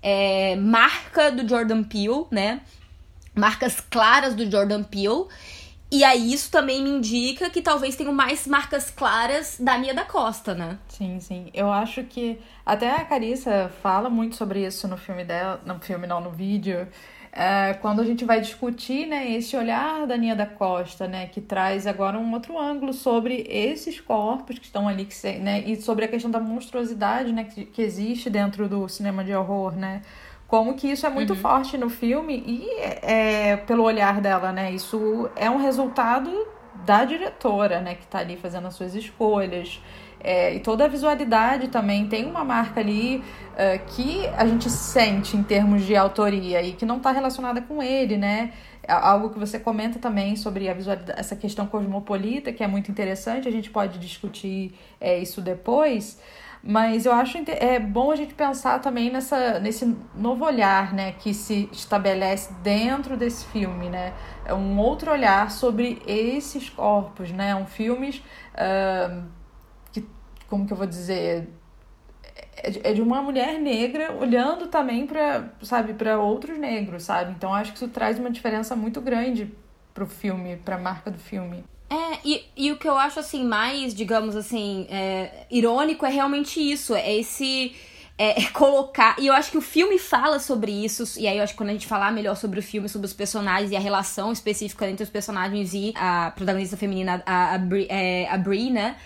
é 0.00 0.56
marca 0.56 1.30
do 1.32 1.46
Jordan 1.48 1.82
Peele, 1.82 2.26
né? 2.30 2.60
Marcas 3.34 3.80
claras 3.80 4.34
do 4.34 4.48
Jordan 4.48 4.84
Peele. 4.84 5.26
E 5.94 6.02
aí 6.02 6.32
isso 6.32 6.50
também 6.50 6.82
me 6.82 6.90
indica 6.90 7.48
que 7.48 7.62
talvez 7.62 7.94
tenham 7.94 8.12
mais 8.12 8.48
marcas 8.48 8.90
claras 8.90 9.60
da 9.60 9.78
Mia 9.78 9.94
da 9.94 10.04
Costa, 10.04 10.52
né? 10.52 10.76
Sim, 10.88 11.20
sim. 11.20 11.50
Eu 11.54 11.70
acho 11.70 12.02
que 12.02 12.36
até 12.66 12.90
a 12.90 13.04
Carissa 13.04 13.70
fala 13.80 14.10
muito 14.10 14.34
sobre 14.34 14.66
isso 14.66 14.88
no 14.88 14.96
filme 14.96 15.24
dela, 15.24 15.60
no 15.64 15.78
filme 15.78 16.08
não, 16.08 16.20
no 16.20 16.32
vídeo. 16.32 16.88
É, 17.30 17.74
quando 17.74 18.00
a 18.00 18.04
gente 18.04 18.24
vai 18.24 18.40
discutir 18.40 19.06
né, 19.06 19.30
esse 19.30 19.56
olhar 19.56 20.04
da 20.04 20.16
Nia 20.16 20.34
da 20.34 20.46
Costa, 20.46 21.06
né, 21.06 21.28
que 21.28 21.40
traz 21.40 21.86
agora 21.86 22.18
um 22.18 22.32
outro 22.32 22.58
ângulo 22.58 22.92
sobre 22.92 23.46
esses 23.48 24.00
corpos 24.00 24.58
que 24.58 24.64
estão 24.64 24.88
ali, 24.88 25.04
que, 25.04 25.28
né, 25.38 25.60
e 25.60 25.80
sobre 25.80 26.06
a 26.06 26.08
questão 26.08 26.28
da 26.28 26.40
monstruosidade 26.40 27.32
né, 27.32 27.44
que, 27.44 27.66
que 27.66 27.80
existe 27.80 28.28
dentro 28.28 28.68
do 28.68 28.88
cinema 28.88 29.22
de 29.22 29.32
horror, 29.32 29.76
né? 29.76 30.02
Como 30.46 30.74
que 30.74 30.88
isso 30.88 31.06
é 31.06 31.10
muito 31.10 31.32
uhum. 31.32 31.38
forte 31.38 31.76
no 31.78 31.88
filme 31.88 32.42
e 32.46 32.68
é, 33.02 33.56
pelo 33.56 33.82
olhar 33.82 34.20
dela, 34.20 34.52
né? 34.52 34.70
Isso 34.70 35.28
é 35.34 35.50
um 35.50 35.56
resultado 35.56 36.30
da 36.84 37.04
diretora, 37.04 37.80
né? 37.80 37.94
Que 37.94 38.06
tá 38.06 38.18
ali 38.18 38.36
fazendo 38.36 38.66
as 38.66 38.74
suas 38.74 38.94
escolhas. 38.94 39.80
É, 40.20 40.54
e 40.54 40.60
toda 40.60 40.86
a 40.86 40.88
visualidade 40.88 41.68
também 41.68 42.06
tem 42.08 42.24
uma 42.24 42.42
marca 42.42 42.80
ali 42.80 43.18
uh, 43.18 43.84
que 43.94 44.26
a 44.28 44.46
gente 44.46 44.70
sente 44.70 45.36
em 45.36 45.42
termos 45.42 45.82
de 45.84 45.94
autoria 45.94 46.62
e 46.62 46.72
que 46.72 46.86
não 46.86 46.96
está 46.96 47.12
relacionada 47.12 47.60
com 47.60 47.82
ele, 47.82 48.16
né? 48.16 48.52
É 48.82 48.92
algo 48.92 49.28
que 49.28 49.38
você 49.38 49.58
comenta 49.58 49.98
também 49.98 50.34
sobre 50.34 50.66
a 50.68 50.72
visualidade, 50.72 51.20
essa 51.20 51.36
questão 51.36 51.66
cosmopolita, 51.66 52.52
que 52.52 52.64
é 52.64 52.66
muito 52.66 52.90
interessante, 52.90 53.46
a 53.46 53.50
gente 53.50 53.68
pode 53.68 53.98
discutir 53.98 54.74
é, 54.98 55.18
isso 55.18 55.42
depois. 55.42 56.18
Mas 56.66 57.04
eu 57.04 57.12
acho 57.12 57.36
é 57.46 57.78
bom 57.78 58.10
a 58.10 58.16
gente 58.16 58.32
pensar 58.32 58.80
também 58.80 59.12
nessa, 59.12 59.60
nesse 59.60 59.84
novo 60.14 60.46
olhar 60.46 60.94
né, 60.94 61.12
que 61.12 61.34
se 61.34 61.68
estabelece 61.70 62.54
dentro 62.62 63.18
desse 63.18 63.44
filme, 63.48 63.90
né? 63.90 64.14
É 64.46 64.54
um 64.54 64.78
outro 64.78 65.10
olhar 65.12 65.50
sobre 65.50 66.00
esses 66.06 66.70
corpos, 66.70 67.30
né? 67.30 67.54
Um 67.54 67.66
filme 67.66 68.22
uh, 68.54 69.24
que, 69.92 70.08
como 70.48 70.66
que 70.66 70.72
eu 70.72 70.76
vou 70.78 70.86
dizer, 70.86 71.50
é, 72.56 72.90
é 72.90 72.92
de 72.94 73.02
uma 73.02 73.20
mulher 73.20 73.60
negra 73.60 74.12
olhando 74.12 74.68
também 74.68 75.06
para, 75.06 75.52
sabe, 75.60 75.92
para 75.92 76.18
outros 76.18 76.56
negros, 76.56 77.02
sabe? 77.02 77.32
Então 77.32 77.52
acho 77.52 77.72
que 77.72 77.76
isso 77.76 77.88
traz 77.88 78.18
uma 78.18 78.30
diferença 78.30 78.74
muito 78.74 79.02
grande 79.02 79.54
pro 79.92 80.06
filme, 80.06 80.56
pra 80.56 80.78
marca 80.78 81.10
do 81.10 81.18
filme. 81.18 81.62
É, 81.94 82.18
e, 82.24 82.44
e 82.56 82.72
o 82.72 82.76
que 82.76 82.88
eu 82.88 82.98
acho, 82.98 83.20
assim, 83.20 83.44
mais, 83.44 83.94
digamos 83.94 84.34
assim, 84.34 84.86
é, 84.90 85.46
irônico 85.48 86.04
é 86.04 86.10
realmente 86.10 86.60
isso. 86.60 86.94
É 86.94 87.14
esse. 87.16 87.74
É, 88.18 88.42
é, 88.42 88.46
colocar. 88.54 89.16
E 89.18 89.28
eu 89.28 89.34
acho 89.34 89.50
que 89.50 89.58
o 89.58 89.62
filme 89.62 89.98
fala 89.98 90.40
sobre 90.40 90.72
isso. 90.72 91.04
E 91.20 91.28
aí 91.28 91.36
eu 91.36 91.44
acho 91.44 91.52
que 91.52 91.58
quando 91.58 91.70
a 91.70 91.72
gente 91.72 91.86
falar 91.86 92.10
melhor 92.10 92.36
sobre 92.36 92.58
o 92.58 92.62
filme, 92.62 92.88
sobre 92.88 93.06
os 93.06 93.12
personagens 93.12 93.70
e 93.70 93.76
a 93.76 93.80
relação 93.80 94.32
específica 94.32 94.88
entre 94.88 95.04
os 95.04 95.10
personagens 95.10 95.72
e 95.72 95.92
a 95.96 96.32
protagonista 96.34 96.76
feminina, 96.76 97.22
a, 97.24 97.54
a, 97.54 97.60
é, 97.88 98.28
a 98.28 98.38
né? 98.38 98.96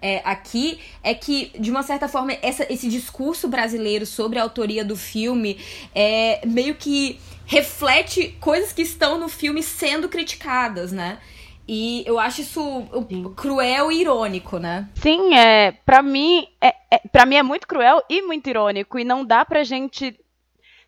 é, 0.00 0.22
aqui 0.24 0.78
é 1.02 1.12
que, 1.14 1.50
de 1.58 1.70
uma 1.70 1.82
certa 1.82 2.08
forma, 2.08 2.32
essa, 2.40 2.66
esse 2.72 2.88
discurso 2.88 3.48
brasileiro 3.48 4.06
sobre 4.06 4.38
a 4.38 4.42
autoria 4.42 4.84
do 4.84 4.96
filme 4.96 5.58
é 5.94 6.40
meio 6.46 6.74
que 6.76 7.18
reflete 7.44 8.36
coisas 8.40 8.72
que 8.72 8.82
estão 8.82 9.18
no 9.18 9.28
filme 9.28 9.62
sendo 9.62 10.08
criticadas, 10.08 10.92
né? 10.92 11.18
E 11.68 12.02
eu 12.06 12.18
acho 12.18 12.40
isso 12.40 12.84
Sim. 13.10 13.34
cruel 13.36 13.92
e 13.92 14.00
irônico, 14.00 14.58
né? 14.58 14.88
Sim, 14.94 15.34
é. 15.34 15.72
Pra 15.72 16.00
mim, 16.00 16.46
é, 16.62 16.74
é, 16.90 16.98
pra 17.12 17.26
mim 17.26 17.36
é 17.36 17.42
muito 17.42 17.68
cruel 17.68 18.02
e 18.08 18.22
muito 18.22 18.48
irônico. 18.48 18.98
E 18.98 19.04
não 19.04 19.22
dá 19.22 19.44
pra 19.44 19.62
gente 19.62 20.18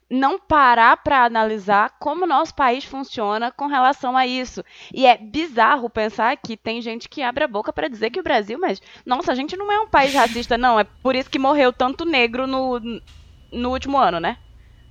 não 0.09 0.39
parar 0.41 0.97
para 0.97 1.25
analisar 1.25 1.97
como 2.01 2.25
o 2.25 2.27
nosso 2.27 2.55
país 2.55 2.85
funciona 2.85 3.53
com 3.53 3.67
relação 3.67 4.17
a 4.17 4.27
isso. 4.27 4.65
E 4.93 5.07
é 5.07 5.19
bizarro 5.19 5.91
pensar 5.91 6.35
que 6.39 6.57
tem 6.57 6.81
gente 6.81 7.11
que 7.11 7.23
abre 7.23 7.45
a 7.45 7.49
boca 7.49 7.73
para 7.73 7.87
dizer 7.87 8.11
que 8.11 8.19
o 8.19 8.25
Brasil, 8.25 8.59
mas 8.59 8.81
nossa, 9.05 9.31
a 9.31 9.35
gente 9.35 9.57
não 9.59 9.71
é 9.71 9.79
um 9.79 9.87
país 9.87 10.15
racista, 10.15 10.57
não. 10.57 10.81
É 10.81 10.85
por 10.85 11.15
isso 11.15 11.31
que 11.31 11.39
morreu 11.39 11.75
tanto 11.75 12.07
negro 12.07 12.47
no, 12.47 12.81
no 13.53 13.71
último 13.71 13.99
ano, 13.99 14.19
né? 14.19 14.39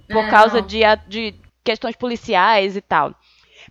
Por 0.08 0.24
é, 0.24 0.29
causa 0.29 0.62
de, 0.62 0.81
de 1.08 1.36
questões 1.63 1.96
policiais 1.96 2.77
e 2.77 2.81
tal. 2.81 3.13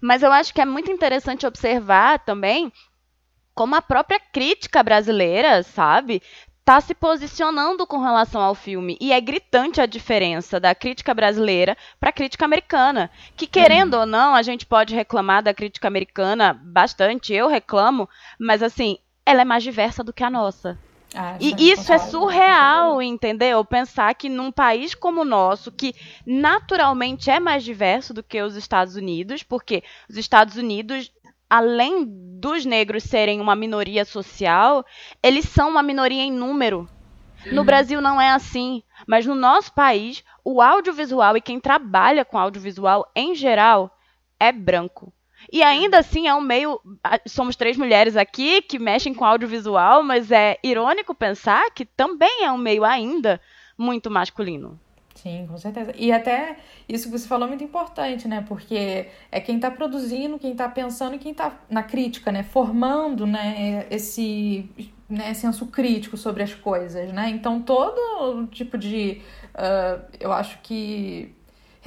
Mas 0.01 0.23
eu 0.23 0.33
acho 0.33 0.53
que 0.55 0.61
é 0.61 0.65
muito 0.65 0.91
interessante 0.91 1.47
observar 1.47 2.19
também 2.21 2.73
como 3.55 3.75
a 3.75 3.83
própria 3.83 4.21
crítica 4.21 4.83
brasileira, 4.83 5.63
sabe, 5.65 6.23
está 6.61 6.81
se 6.81 6.95
posicionando 6.95 7.87
com 7.87 7.99
relação 7.99 8.43
ao 8.43 8.55
filme. 8.55 8.99
E 9.01 9.11
é 9.11 9.21
gritante 9.21 9.81
a 9.81 9.87
diferença 9.87 10.61
da 10.61 10.75
crítica 10.75 11.15
brasileira 11.15 11.77
para 11.99 12.11
a 12.11 12.13
crítica 12.13 12.45
americana. 12.45 13.11
Que, 13.35 13.47
querendo 13.47 13.95
uhum. 13.95 14.01
ou 14.01 14.07
não, 14.07 14.35
a 14.35 14.43
gente 14.43 14.67
pode 14.67 14.95
reclamar 14.95 15.43
da 15.43 15.55
crítica 15.55 15.89
americana 15.89 16.53
bastante, 16.63 17.33
eu 17.33 17.49
reclamo, 17.49 18.07
mas 18.39 18.63
assim, 18.63 18.99
ela 19.25 19.41
é 19.41 19.45
mais 19.47 19.63
diversa 19.63 20.05
do 20.05 20.13
que 20.13 20.23
a 20.23 20.31
nossa. 20.31 20.79
Ah, 21.15 21.39
e 21.41 21.71
isso 21.71 21.93
é 21.93 21.99
surreal, 21.99 23.01
entendeu? 23.01 23.65
Pensar 23.65 24.15
que 24.15 24.29
num 24.29 24.53
país 24.53 24.95
como 24.95 25.23
o 25.23 25.25
nosso, 25.25 25.73
que 25.73 25.95
naturalmente 26.27 27.31
é 27.31 27.41
mais 27.41 27.65
diverso 27.65 28.13
do 28.13 28.23
que 28.23 28.43
os 28.43 28.57
Estados 28.57 28.95
Unidos, 28.95 29.43
porque 29.43 29.83
os 30.09 30.17
Estados 30.17 30.57
Unidos 30.57 31.11
além 31.49 32.05
dos 32.07 32.65
negros 32.65 33.05
serem 33.05 33.41
uma 33.41 33.57
minoria 33.57 34.05
social, 34.05 34.85
eles 35.23 35.49
são 35.49 35.71
uma 35.71 35.83
minoria 35.83 36.23
em 36.23 36.31
número. 36.31 36.89
No 37.47 37.61
uhum. 37.61 37.65
Brasil 37.65 38.01
não 38.01 38.21
é 38.21 38.31
assim, 38.31 38.83
mas 39.07 39.25
no 39.25 39.35
nosso 39.35 39.73
país, 39.73 40.23
o 40.45 40.61
audiovisual 40.61 41.37
e 41.37 41.41
quem 41.41 41.59
trabalha 41.59 42.25
com 42.25 42.37
audiovisual 42.37 43.11
em 43.15 43.35
geral 43.35 43.91
é 44.39 44.53
branco. 44.53 45.13
E 45.51 45.63
ainda 45.63 45.99
assim 45.99 46.29
é 46.29 46.35
um 46.35 46.41
meio. 46.41 46.81
Somos 47.27 47.57
três 47.57 47.77
mulheres 47.77 48.17
aqui 48.17 48.61
que 48.63 48.79
mexem 48.79 49.15
com 49.15 49.25
audiovisual, 49.25 50.03
mas 50.03 50.31
é 50.31 50.59
irônico 50.63 51.15
pensar 51.15 51.71
que 51.71 51.85
também 51.85 52.45
é 52.45 52.53
um 52.53 52.59
meio 52.59 52.85
ainda 52.85 53.41
muito 53.77 54.11
masculino. 54.11 54.79
Sim, 55.15 55.47
com 55.49 55.59
certeza. 55.59 55.93
E 55.97 56.13
até 56.13 56.59
isso 56.89 57.11
que 57.11 57.19
você 57.19 57.27
falou 57.27 57.47
é 57.47 57.49
muito 57.49 57.65
importante, 57.65 58.29
né? 58.29 58.45
Porque 58.47 59.09
é 59.33 59.41
quem 59.41 59.57
está 59.57 59.69
produzindo, 59.69 60.39
quem 60.39 60.53
está 60.53 60.69
pensando 60.69 61.17
e 61.17 61.19
quem 61.19 61.33
está 61.33 61.59
na 61.69 61.83
crítica, 61.83 62.31
né? 62.31 62.45
Formando, 62.45 63.27
né? 63.27 63.87
Esse 63.91 64.71
né, 65.09 65.35
senso 65.35 65.67
crítico 65.67 66.17
sobre 66.17 66.45
as 66.45 66.55
coisas, 66.55 67.13
né? 67.13 67.31
Então, 67.31 67.61
todo 67.61 68.47
tipo 68.47 68.79
de... 68.79 69.21
Uh, 69.55 70.05
eu 70.21 70.33
acho 70.33 70.61
que 70.63 71.35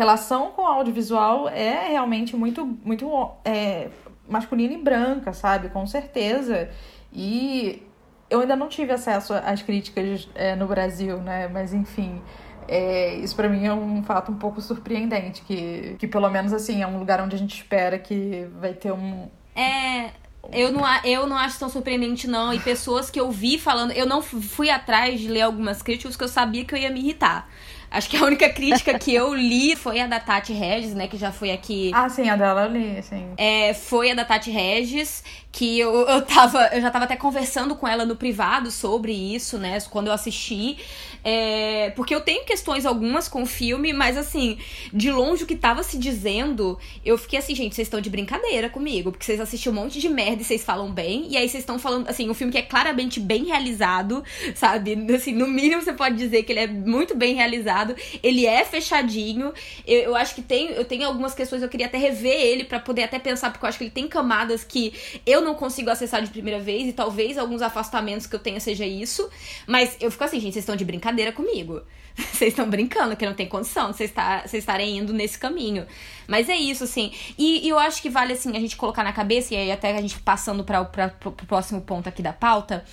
relação 0.01 0.51
com 0.51 0.63
o 0.63 0.65
audiovisual 0.65 1.47
é 1.47 1.89
realmente 1.89 2.35
muito, 2.35 2.65
muito 2.83 3.29
é, 3.45 3.89
masculina 4.27 4.73
e 4.73 4.77
branca, 4.77 5.31
sabe? 5.31 5.69
Com 5.69 5.85
certeza. 5.85 6.69
E 7.13 7.83
eu 8.29 8.39
ainda 8.39 8.55
não 8.55 8.67
tive 8.67 8.91
acesso 8.91 9.33
às 9.33 9.61
críticas 9.61 10.27
é, 10.33 10.55
no 10.55 10.65
Brasil, 10.67 11.17
né? 11.17 11.47
Mas, 11.47 11.73
enfim... 11.73 12.21
É, 12.67 13.15
isso 13.15 13.35
para 13.35 13.49
mim 13.49 13.65
é 13.65 13.73
um 13.73 14.01
fato 14.03 14.31
um 14.31 14.35
pouco 14.35 14.61
surpreendente, 14.61 15.41
que, 15.41 15.95
que 15.99 16.07
pelo 16.07 16.29
menos 16.29 16.53
assim, 16.53 16.81
é 16.81 16.87
um 16.87 16.99
lugar 16.99 17.19
onde 17.19 17.35
a 17.35 17.39
gente 17.39 17.55
espera 17.55 17.99
que 17.99 18.47
vai 18.61 18.73
ter 18.73 18.93
um. 18.93 19.27
É. 19.55 20.11
Eu 20.53 20.71
não, 20.71 20.81
eu 21.03 21.27
não 21.27 21.35
acho 21.35 21.59
tão 21.59 21.67
surpreendente, 21.67 22.27
não. 22.27 22.53
E 22.53 22.59
pessoas 22.59 23.09
que 23.09 23.19
eu 23.19 23.29
vi 23.29 23.59
falando. 23.59 23.91
Eu 23.91 24.05
não 24.05 24.21
fui 24.21 24.69
atrás 24.69 25.19
de 25.19 25.27
ler 25.27 25.41
algumas 25.41 25.81
críticas 25.81 26.15
que 26.15 26.23
eu 26.23 26.29
sabia 26.29 26.63
que 26.63 26.73
eu 26.73 26.79
ia 26.79 26.89
me 26.89 26.99
irritar. 26.99 27.49
Acho 27.91 28.09
que 28.09 28.15
a 28.15 28.23
única 28.23 28.47
crítica 28.47 28.97
que 28.97 29.13
eu 29.13 29.33
li 29.33 29.75
foi 29.75 29.99
a 29.99 30.07
da 30.07 30.17
Tati 30.17 30.53
Regis, 30.53 30.93
né? 30.93 31.09
Que 31.09 31.17
já 31.17 31.29
foi 31.29 31.51
aqui. 31.51 31.91
Ah, 31.93 32.07
sim, 32.07 32.29
a 32.29 32.37
dela 32.37 32.63
eu 32.63 32.71
li, 32.71 33.03
sim. 33.03 33.33
É, 33.35 33.73
foi 33.73 34.11
a 34.11 34.15
da 34.15 34.23
Tati 34.23 34.49
Regis, 34.49 35.21
que 35.51 35.79
eu, 35.79 35.93
eu, 36.07 36.21
tava, 36.21 36.69
eu 36.71 36.81
já 36.81 36.89
tava 36.89 37.05
até 37.05 37.15
conversando 37.15 37.75
com 37.75 37.87
ela 37.87 38.05
no 38.05 38.15
privado 38.15 38.71
sobre 38.71 39.11
isso, 39.11 39.57
né? 39.57 39.77
Quando 39.89 40.07
eu 40.07 40.13
assisti. 40.13 40.77
É, 41.23 41.91
porque 41.95 42.15
eu 42.15 42.21
tenho 42.21 42.43
questões 42.45 42.85
algumas 42.85 43.27
com 43.27 43.43
o 43.43 43.45
filme, 43.45 43.93
mas 43.93 44.17
assim, 44.17 44.57
de 44.91 45.11
longe 45.11 45.43
o 45.43 45.47
que 45.47 45.55
tava 45.55 45.83
se 45.83 45.97
dizendo, 45.97 46.79
eu 47.05 47.17
fiquei 47.17 47.37
assim, 47.37 47.53
gente, 47.53 47.75
vocês 47.75 47.87
estão 47.87 48.01
de 48.01 48.09
brincadeira 48.09 48.69
comigo, 48.69 49.11
porque 49.11 49.25
vocês 49.25 49.39
assistem 49.39 49.71
um 49.71 49.75
monte 49.75 49.99
de 49.99 50.09
merda 50.09 50.41
e 50.41 50.45
vocês 50.45 50.63
falam 50.63 50.91
bem, 50.91 51.27
e 51.29 51.37
aí 51.37 51.47
vocês 51.47 51.61
estão 51.61 51.77
falando, 51.77 52.09
assim, 52.09 52.27
um 52.27 52.33
filme 52.33 52.51
que 52.51 52.57
é 52.57 52.63
claramente 52.63 53.19
bem 53.19 53.45
realizado, 53.45 54.23
sabe? 54.55 54.97
Assim, 55.13 55.33
no 55.33 55.47
mínimo 55.47 55.81
você 55.81 55.93
pode 55.93 56.15
dizer 56.15 56.41
que 56.43 56.53
ele 56.53 56.61
é 56.61 56.67
muito 56.67 57.15
bem 57.15 57.35
realizado, 57.35 57.95
ele 58.23 58.47
é 58.47 58.63
fechadinho. 58.65 59.53
Eu, 59.85 60.01
eu 60.01 60.15
acho 60.15 60.33
que 60.33 60.41
tem, 60.41 60.71
eu 60.71 60.85
tenho 60.85 61.05
algumas 61.05 61.35
questões, 61.35 61.61
eu 61.61 61.69
queria 61.69 61.85
até 61.85 61.99
rever 61.99 62.33
ele 62.33 62.63
para 62.63 62.79
poder 62.79 63.03
até 63.03 63.19
pensar, 63.19 63.51
porque 63.51 63.63
eu 63.63 63.69
acho 63.69 63.77
que 63.77 63.83
ele 63.83 63.91
tem 63.91 64.07
camadas 64.07 64.63
que 64.63 64.93
eu 65.25 65.40
não 65.41 65.55
consigo 65.55 65.89
acessar 65.89 66.21
de 66.21 66.29
primeira 66.29 66.59
vez, 66.59 66.87
e 66.87 66.93
talvez 66.93 67.37
alguns 67.37 67.61
afastamentos 67.61 68.27
que 68.27 68.35
eu 68.35 68.39
tenha 68.39 68.59
seja 68.59 68.85
isso. 68.85 69.29
Mas 69.67 69.97
eu 69.99 70.11
fico 70.11 70.23
assim, 70.23 70.39
gente, 70.39 70.53
vocês 70.53 70.63
estão 70.63 70.75
de 70.75 70.85
brincadeira 70.85 71.31
comigo. 71.31 71.81
Vocês 72.33 72.51
estão 72.51 72.69
brincando, 72.69 73.15
que 73.15 73.25
não 73.25 73.33
tem 73.33 73.47
condição 73.47 73.91
de 73.91 73.95
vocês 73.95 74.11
tá, 74.11 74.43
estarem 74.51 74.97
indo 74.97 75.13
nesse 75.13 75.39
caminho. 75.39 75.87
Mas 76.27 76.49
é 76.49 76.55
isso, 76.57 76.83
assim. 76.83 77.13
E, 77.37 77.65
e, 77.65 77.69
eu 77.69 77.79
acho 77.79 78.01
que 78.01 78.09
vale, 78.09 78.33
assim, 78.33 78.55
a 78.55 78.59
gente 78.59 78.75
colocar 78.75 79.01
na 79.01 79.13
cabeça, 79.13 79.53
e 79.53 79.57
aí 79.57 79.71
até 79.71 79.95
a 79.95 80.01
gente 80.01 80.19
passando 80.19 80.61
para 80.61 80.81
o 80.81 81.31
próximo 81.47 81.79
ponto 81.79 82.09
aqui 82.09 82.21
da 82.21 82.33
pauta. 82.33 82.83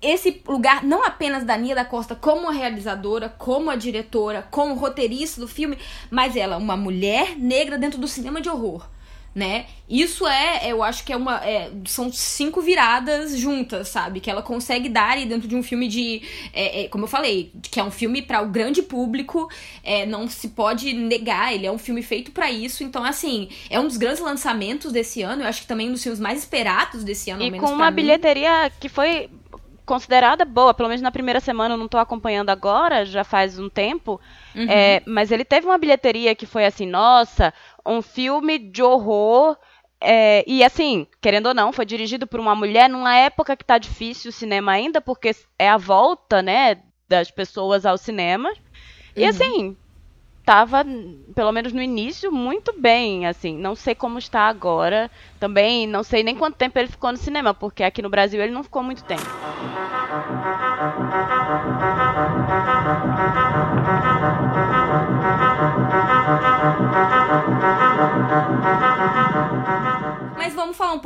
Esse 0.00 0.42
lugar, 0.46 0.84
não 0.84 1.04
apenas 1.04 1.44
da 1.44 1.56
Nia 1.56 1.74
da 1.74 1.84
Costa 1.84 2.14
como 2.14 2.48
a 2.48 2.52
realizadora, 2.52 3.28
como 3.28 3.70
a 3.70 3.76
diretora, 3.76 4.46
como 4.50 4.74
roteirista 4.74 5.40
do 5.40 5.48
filme, 5.48 5.76
mas 6.10 6.36
ela, 6.36 6.56
uma 6.56 6.76
mulher 6.76 7.36
negra 7.36 7.76
dentro 7.76 7.98
do 7.98 8.06
cinema 8.06 8.40
de 8.40 8.48
horror 8.48 8.86
né? 9.38 9.66
Isso 9.88 10.26
é, 10.26 10.70
eu 10.70 10.82
acho 10.82 11.04
que 11.04 11.12
é 11.12 11.16
uma. 11.16 11.36
É, 11.36 11.70
são 11.86 12.12
cinco 12.12 12.60
viradas 12.60 13.38
juntas, 13.38 13.88
sabe? 13.88 14.20
Que 14.20 14.30
ela 14.30 14.42
consegue 14.42 14.88
dar 14.88 15.18
e 15.18 15.24
dentro 15.24 15.46
de 15.46 15.54
um 15.54 15.62
filme 15.62 15.86
de. 15.86 16.22
É, 16.52 16.82
é, 16.82 16.88
como 16.88 17.04
eu 17.04 17.08
falei, 17.08 17.52
que 17.62 17.78
é 17.78 17.84
um 17.84 17.90
filme 17.90 18.20
para 18.20 18.42
o 18.42 18.48
grande 18.48 18.82
público, 18.82 19.48
é, 19.82 20.04
não 20.04 20.28
se 20.28 20.48
pode 20.48 20.92
negar, 20.92 21.54
ele 21.54 21.66
é 21.66 21.72
um 21.72 21.78
filme 21.78 22.02
feito 22.02 22.32
para 22.32 22.50
isso. 22.50 22.82
Então, 22.82 23.04
assim, 23.04 23.48
é 23.70 23.78
um 23.78 23.86
dos 23.86 23.96
grandes 23.96 24.20
lançamentos 24.20 24.92
desse 24.92 25.22
ano. 25.22 25.42
Eu 25.42 25.46
acho 25.46 25.62
que 25.62 25.68
também 25.68 25.88
um 25.88 25.92
dos 25.92 26.02
filmes 26.02 26.20
mais 26.20 26.40
esperados 26.40 27.04
desse 27.04 27.30
ano, 27.30 27.42
E 27.42 27.60
com 27.60 27.72
uma 27.72 27.90
bilheteria 27.90 28.70
que 28.80 28.88
foi 28.88 29.30
considerada 29.88 30.44
boa, 30.44 30.74
pelo 30.74 30.90
menos 30.90 31.00
na 31.00 31.10
primeira 31.10 31.40
semana, 31.40 31.72
eu 31.72 31.78
não 31.78 31.88
tô 31.88 31.96
acompanhando 31.96 32.50
agora, 32.50 33.06
já 33.06 33.24
faz 33.24 33.58
um 33.58 33.70
tempo. 33.70 34.20
Uhum. 34.54 34.66
É, 34.68 35.02
mas 35.06 35.32
ele 35.32 35.46
teve 35.46 35.66
uma 35.66 35.78
bilheteria 35.78 36.34
que 36.34 36.44
foi 36.44 36.66
assim, 36.66 36.86
nossa, 36.86 37.54
um 37.86 38.02
filme 38.02 38.58
de 38.58 38.82
horror. 38.82 39.56
É, 39.98 40.44
e 40.46 40.62
assim, 40.62 41.06
querendo 41.22 41.46
ou 41.46 41.54
não, 41.54 41.72
foi 41.72 41.86
dirigido 41.86 42.26
por 42.26 42.38
uma 42.38 42.54
mulher 42.54 42.88
numa 42.90 43.16
época 43.16 43.56
que 43.56 43.64
tá 43.64 43.78
difícil 43.78 44.28
o 44.28 44.32
cinema 44.32 44.72
ainda, 44.72 45.00
porque 45.00 45.34
é 45.58 45.70
a 45.70 45.78
volta, 45.78 46.42
né, 46.42 46.82
das 47.08 47.30
pessoas 47.30 47.86
ao 47.86 47.96
cinema. 47.96 48.52
E 49.16 49.22
uhum. 49.22 49.28
assim, 49.30 49.76
tava, 50.48 50.82
pelo 51.34 51.52
menos 51.52 51.74
no 51.74 51.82
início, 51.82 52.32
muito 52.32 52.72
bem, 52.80 53.26
assim. 53.26 53.54
Não 53.58 53.74
sei 53.74 53.94
como 53.94 54.18
está 54.18 54.48
agora. 54.48 55.10
Também 55.38 55.86
não 55.86 56.02
sei 56.02 56.22
nem 56.22 56.34
quanto 56.34 56.56
tempo 56.56 56.78
ele 56.78 56.88
ficou 56.88 57.12
no 57.12 57.18
cinema, 57.18 57.52
porque 57.52 57.84
aqui 57.84 58.00
no 58.00 58.08
Brasil 58.08 58.40
ele 58.40 58.50
não 58.50 58.62
ficou 58.62 58.82
muito 58.82 59.04
tempo. 59.04 59.28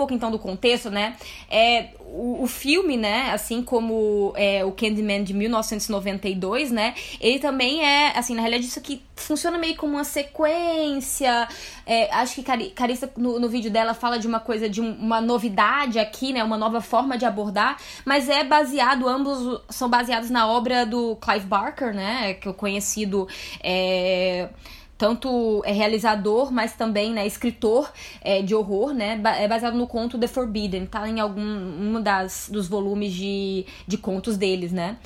Pouco 0.02 0.14
então 0.14 0.32
do 0.32 0.38
contexto, 0.38 0.90
né? 0.90 1.16
É, 1.48 1.90
o, 2.00 2.42
o 2.42 2.46
filme, 2.48 2.96
né, 2.96 3.30
assim 3.30 3.62
como 3.62 4.32
é, 4.36 4.64
o 4.64 4.72
Candyman 4.72 5.22
de 5.22 5.32
1992, 5.32 6.72
né, 6.72 6.94
ele 7.20 7.38
também 7.38 7.84
é, 7.84 8.12
assim, 8.18 8.34
na 8.34 8.40
realidade 8.42 8.66
isso 8.66 8.78
aqui 8.78 9.00
funciona 9.14 9.56
meio 9.56 9.76
como 9.76 9.94
uma 9.94 10.04
sequência. 10.04 11.48
É, 11.86 12.12
acho 12.12 12.34
que 12.34 12.42
Cari 12.42 12.70
Carissa, 12.70 13.10
no, 13.16 13.38
no, 13.38 13.48
vídeo 13.48 13.70
dela, 13.70 13.94
fala 13.94 14.18
de 14.18 14.26
uma 14.26 14.40
coisa, 14.40 14.68
de 14.68 14.80
um, 14.80 14.92
uma 14.92 15.20
novidade 15.20 15.98
aqui, 15.98 16.32
né, 16.32 16.42
uma 16.42 16.58
nova 16.58 16.80
forma 16.80 17.16
de 17.16 17.24
abordar, 17.24 17.78
mas 18.04 18.28
é 18.28 18.42
baseado, 18.42 19.08
ambos 19.08 19.62
são 19.70 19.88
baseados 19.88 20.30
na 20.30 20.48
obra 20.48 20.84
do 20.84 21.16
Clive 21.16 21.46
Barker, 21.46 21.94
né, 21.94 22.34
que 22.34 22.48
é 22.48 22.50
o 22.50 22.54
conhecido. 22.54 23.28
É, 23.62 24.48
tanto 25.02 25.64
é 25.64 25.72
realizador, 25.72 26.52
mas 26.52 26.74
também 26.74 27.12
né, 27.12 27.26
escritor 27.26 27.92
é, 28.20 28.40
de 28.40 28.54
horror, 28.54 28.94
né? 28.94 29.20
É 29.36 29.48
baseado 29.48 29.76
no 29.76 29.84
conto 29.84 30.16
The 30.16 30.28
Forbidden, 30.28 30.86
tá 30.86 31.08
em 31.08 31.18
algum 31.18 31.42
um 31.42 32.00
das, 32.00 32.48
dos 32.48 32.68
volumes 32.68 33.12
de, 33.12 33.66
de 33.84 33.98
contos 33.98 34.36
deles, 34.36 34.70
né? 34.70 34.96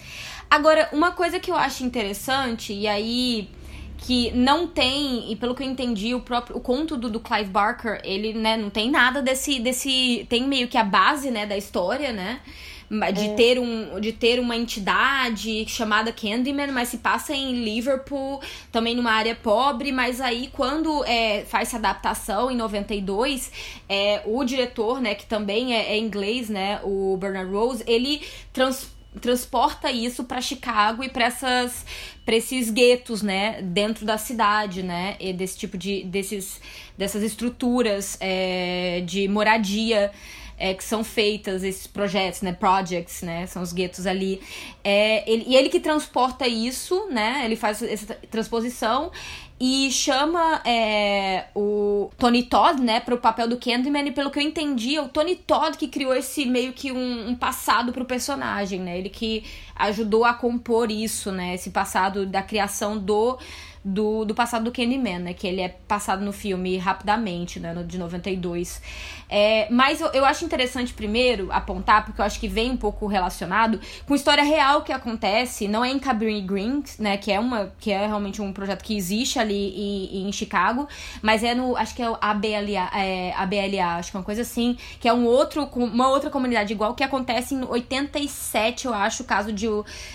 Agora, 0.51 0.91
uma 0.93 1.13
coisa 1.13 1.41
que 1.41 1.51
eu 1.51 1.57
acho 1.57 1.83
interessante, 1.83 2.75
e 2.75 2.87
aí 2.87 3.49
que 3.97 4.31
não 4.33 4.67
tem, 4.67 5.33
e 5.33 5.37
pelo 5.37 5.55
que 5.55 5.63
eu 5.63 5.67
entendi, 5.67 6.15
o 6.15 6.21
próprio 6.21 6.59
o 6.59 6.61
conto 6.61 6.95
do, 6.99 7.09
do 7.09 7.19
Clive 7.19 7.49
Barker, 7.49 7.99
ele, 8.05 8.35
né, 8.35 8.55
não 8.55 8.69
tem 8.69 8.91
nada 8.91 9.23
desse 9.23 9.59
desse 9.59 10.27
tem 10.29 10.47
meio 10.47 10.69
que 10.69 10.77
a 10.77 10.85
base, 10.85 11.31
né, 11.31 11.47
da 11.47 11.57
história, 11.57 12.13
né? 12.13 12.41
De, 12.89 13.25
é. 13.27 13.35
ter 13.35 13.59
um, 13.59 13.99
de 14.01 14.13
ter 14.13 14.39
uma 14.39 14.57
entidade 14.57 15.67
chamada 15.69 16.13
Candyman, 16.13 16.69
mas 16.69 16.89
se 16.89 16.99
passa 16.99 17.35
em 17.35 17.65
Liverpool, 17.65 18.41
também 18.71 18.95
numa 18.95 19.11
área 19.11 19.35
pobre, 19.35 19.91
mas 19.91 20.21
aí 20.21 20.49
quando 20.53 21.05
é, 21.05 21.45
faz 21.45 21.69
essa 21.69 21.79
adaptação 21.79 22.51
em 22.51 22.57
92, 22.57 23.51
é, 23.89 24.23
o 24.25 24.45
diretor, 24.45 25.01
né, 25.01 25.15
que 25.15 25.27
também 25.27 25.75
é, 25.75 25.93
é 25.93 25.99
inglês, 25.99 26.49
né, 26.49 26.81
o 26.85 27.17
Bernard 27.17 27.51
Rose, 27.51 27.83
ele 27.87 28.23
trans, 28.53 28.89
transporta 29.21 29.91
isso 29.91 30.25
para 30.25 30.41
Chicago 30.41 31.03
e 31.03 31.09
para 31.09 31.25
essas 31.25 31.85
para 32.25 32.35
esses 32.35 32.71
guetos, 32.71 33.23
né, 33.23 33.63
dentro 33.63 34.05
da 34.05 34.19
cidade, 34.19 34.83
né, 34.83 35.17
e 35.21 35.33
desse 35.33 35.59
tipo 35.59 35.79
de 35.79 36.03
desses 36.05 36.61
dessas 36.97 37.23
estruturas 37.23 38.17
é, 38.21 39.03
de 39.07 39.29
moradia 39.29 40.11
é, 40.59 40.75
que 40.75 40.83
são 40.83 41.05
feitas, 41.05 41.63
esses 41.63 41.87
projetos, 41.87 42.43
né? 42.43 42.53
Projects, 42.53 43.23
né? 43.23 43.47
São 43.47 43.63
os 43.63 43.73
guetos 43.73 44.07
ali. 44.07 44.41
É, 44.83 45.31
ele, 45.31 45.45
e 45.47 45.57
ele 45.57 45.69
que 45.69 45.81
transporta 45.81 46.47
isso, 46.47 47.09
né? 47.11 47.43
Ele 47.45 47.57
faz 47.57 47.83
essa 47.83 48.15
transposição 48.31 49.11
e 49.59 49.91
chama 49.91 50.61
é, 50.67 51.47
o 51.55 52.11
Tony 52.19 52.43
Todd, 52.43 52.81
né, 52.83 53.01
para 53.01 53.15
o 53.15 53.19
papel 53.19 53.49
do 53.49 53.57
Candyman, 53.57 54.07
e 54.07 54.13
pelo 54.13 54.31
que 54.31 54.39
eu 54.39 54.43
entendi, 54.43 54.97
é 54.97 55.01
o 55.01 55.09
Tony 55.09 55.35
Todd 55.35 55.79
que 55.79 55.89
criou 55.89 56.15
esse 56.15 56.45
meio 56.45 56.75
que 56.75 56.93
um, 56.93 57.31
um 57.31 57.35
passado 57.35 57.91
pro 57.91 58.05
personagem, 58.05 58.81
né, 58.81 58.99
ele 58.99 59.09
que 59.09 59.45
ajudou 59.75 60.27
a 60.27 60.35
compor 60.35 60.91
isso, 60.91 61.33
né, 61.33 61.55
esse 61.55 61.71
passado 61.71 62.27
da 62.27 62.43
criação 62.43 62.99
do 62.99 63.39
do, 63.87 64.25
do 64.25 64.35
passado 64.35 64.65
do 64.65 64.73
Candyman, 64.73 65.21
né? 65.21 65.33
Que 65.33 65.47
ele 65.47 65.61
é 65.61 65.69
passado 65.69 66.25
no 66.25 66.33
filme 66.33 66.77
rapidamente, 66.77 67.61
né? 67.61 67.73
No, 67.73 67.85
de 67.85 67.97
92. 67.97 68.83
É, 69.31 69.69
mas 69.71 70.01
eu, 70.01 70.09
eu 70.09 70.25
acho 70.25 70.45
interessante 70.45 70.93
primeiro 70.93 71.53
apontar, 71.53 72.05
porque 72.05 72.21
eu 72.21 72.25
acho 72.25 72.41
que 72.41 72.49
vem 72.49 72.73
um 72.73 72.77
pouco 72.77 73.07
relacionado 73.07 73.81
com 74.05 74.15
história 74.17 74.43
real 74.43 74.83
que 74.83 74.93
acontece, 74.93 75.69
não 75.69 75.85
é 75.85 75.91
em 75.91 76.01
Cabrini 76.01 76.41
Green, 76.41 76.83
né? 76.99 77.17
Que 77.17 77.31
é, 77.31 77.39
uma, 77.39 77.73
que 77.79 77.93
é 77.93 78.05
realmente 78.05 78.43
um 78.43 78.53
projeto 78.53 78.83
que 78.83 78.97
existe 78.97 79.39
ali 79.39 79.55
em, 79.55 80.29
em 80.29 80.33
Chicago, 80.33 80.89
mas 81.23 81.45
é 81.45 81.55
no. 81.55 81.77
Acho 81.77 81.95
que 81.95 82.03
é 82.03 82.11
o 82.11 82.19
ABLA, 82.21 82.91
é, 82.93 83.33
ABLA, 83.37 83.99
acho 83.99 84.11
que 84.11 84.17
é 84.17 84.19
uma 84.19 84.27
coisa 84.27 84.43
assim, 84.43 84.77
que 84.99 85.07
é 85.07 85.13
um 85.13 85.25
outro, 85.27 85.65
uma 85.77 86.09
outra 86.09 86.29
comunidade 86.29 86.73
igual 86.73 86.93
que 86.93 87.05
acontece 87.05 87.55
em 87.55 87.63
87, 87.63 88.87
eu 88.87 88.95
acho, 88.95 89.23
o 89.23 89.27
caso 89.27 89.53
de 89.53 89.69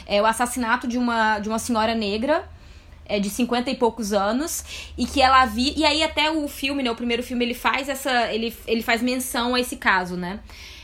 é, 0.06 0.22
o 0.22 0.26
assassinato 0.26 0.90
de 0.90 0.98
uma, 0.98 1.40
de 1.40 1.48
uma 1.48 1.60
senhora 1.60 1.96
negra 1.96 2.44
é, 3.12 3.19
de 3.19 3.30
50 3.30 3.69
e 3.69 3.76
poucos 3.76 4.13
anos 4.13 4.63
e 4.97 5.06
que 5.06 5.21
ela 5.21 5.45
vi 5.45 5.74
e 5.76 5.84
aí 5.84 6.02
até 6.02 6.32
o 6.32 6.47
filme, 6.47 6.82
né, 6.82 6.89
o 6.89 6.95
primeiro 6.95 7.21
filme 7.21 7.43
ele 7.43 7.54
faz 7.54 7.89
essa 7.89 8.32
ele, 8.34 8.56
ele 8.65 8.82
faz 8.82 9.02
menção 9.02 9.54
a 9.54 9.60
esse 9.60 9.76
caso, 9.76 10.15
né? 10.15 10.39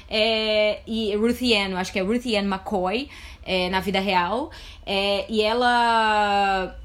É, 0.09 0.79
e 0.85 1.15
Ruth 1.15 1.41
Ann, 1.41 1.77
acho 1.77 1.91
que 1.91 1.99
é 1.99 2.01
Ruth 2.01 2.25
Ann 2.25 2.45
McCoy, 2.45 3.09
é, 3.43 3.69
na 3.69 3.79
vida 3.79 3.99
real, 3.99 4.51
é, 4.85 5.25
e 5.29 5.41
ela 5.41 6.75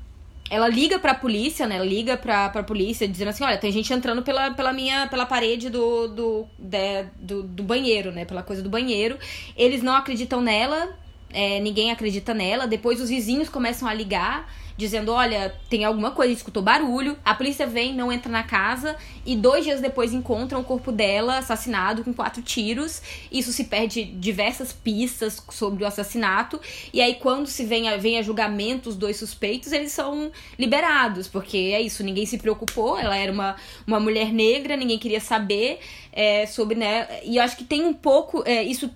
ela 0.50 0.68
liga 0.68 0.98
pra 0.98 1.14
polícia, 1.14 1.66
né? 1.66 1.84
Liga 1.84 2.16
pra, 2.16 2.48
pra 2.50 2.62
polícia 2.62 3.08
dizendo 3.08 3.28
assim: 3.28 3.42
olha, 3.42 3.58
tem 3.58 3.72
gente 3.72 3.92
entrando 3.92 4.22
pela, 4.22 4.52
pela 4.52 4.72
minha 4.72 5.08
pela 5.08 5.26
parede 5.26 5.70
do, 5.70 6.08
do, 6.08 6.46
de, 6.58 7.04
do, 7.18 7.42
do 7.42 7.62
banheiro, 7.62 8.12
né? 8.12 8.24
Pela 8.24 8.42
coisa 8.42 8.62
do 8.62 8.68
banheiro. 8.68 9.18
Eles 9.56 9.82
não 9.82 9.94
acreditam 9.94 10.40
nela, 10.40 10.96
é, 11.32 11.58
ninguém 11.58 11.90
acredita 11.90 12.34
nela. 12.34 12.66
Depois 12.66 13.00
os 13.00 13.08
vizinhos 13.08 13.48
começam 13.48 13.88
a 13.88 13.94
ligar 13.94 14.46
dizendo: 14.76 15.12
olha, 15.12 15.54
tem 15.68 15.84
alguma 15.84 16.10
coisa, 16.10 16.32
escutou 16.32 16.62
barulho. 16.62 17.16
A 17.24 17.34
polícia 17.34 17.66
vem, 17.66 17.94
não 17.94 18.12
entra 18.12 18.30
na 18.30 18.42
casa 18.42 18.96
e 19.24 19.36
dois 19.36 19.64
dias 19.64 19.80
depois 19.80 20.12
encontram 20.12 20.60
o 20.60 20.64
corpo 20.64 20.90
dela 20.90 21.38
assassinado 21.38 22.04
com 22.04 22.12
quatro 22.12 22.42
tiros. 22.42 23.02
Isso 23.30 23.52
se 23.52 23.64
perde 23.64 24.04
diversas 24.04 24.72
pistas 24.72 25.42
sobre 25.50 25.84
o 25.84 25.86
assassinato. 25.86 26.60
E 26.92 27.00
aí, 27.00 27.14
quando 27.14 27.46
se 27.46 27.64
vem 27.64 27.88
a, 27.88 27.96
vem 27.96 28.18
a 28.18 28.22
julgamento 28.22 28.88
os 28.88 28.96
dois 28.96 29.16
suspeitos, 29.16 29.72
eles 29.72 29.92
são 29.92 30.30
liberados, 30.58 31.28
porque 31.28 31.72
é 31.74 31.80
isso, 31.80 32.02
ninguém 32.02 32.26
se 32.26 32.38
preocupou. 32.38 32.98
Ela 32.98 33.16
era 33.16 33.32
uma, 33.32 33.56
uma 33.86 34.00
mulher 34.00 34.32
negra, 34.32 34.76
ninguém 34.76 34.98
queria 34.98 35.20
saber 35.20 35.80
é, 36.12 36.46
sobre, 36.46 36.76
né? 36.76 37.20
E 37.24 37.36
eu 37.36 37.42
acho 37.42 37.56
que 37.56 37.64
tem 37.64 37.84
um 37.84 37.94
pouco. 37.94 38.42
É, 38.46 38.62
isso 38.62 38.90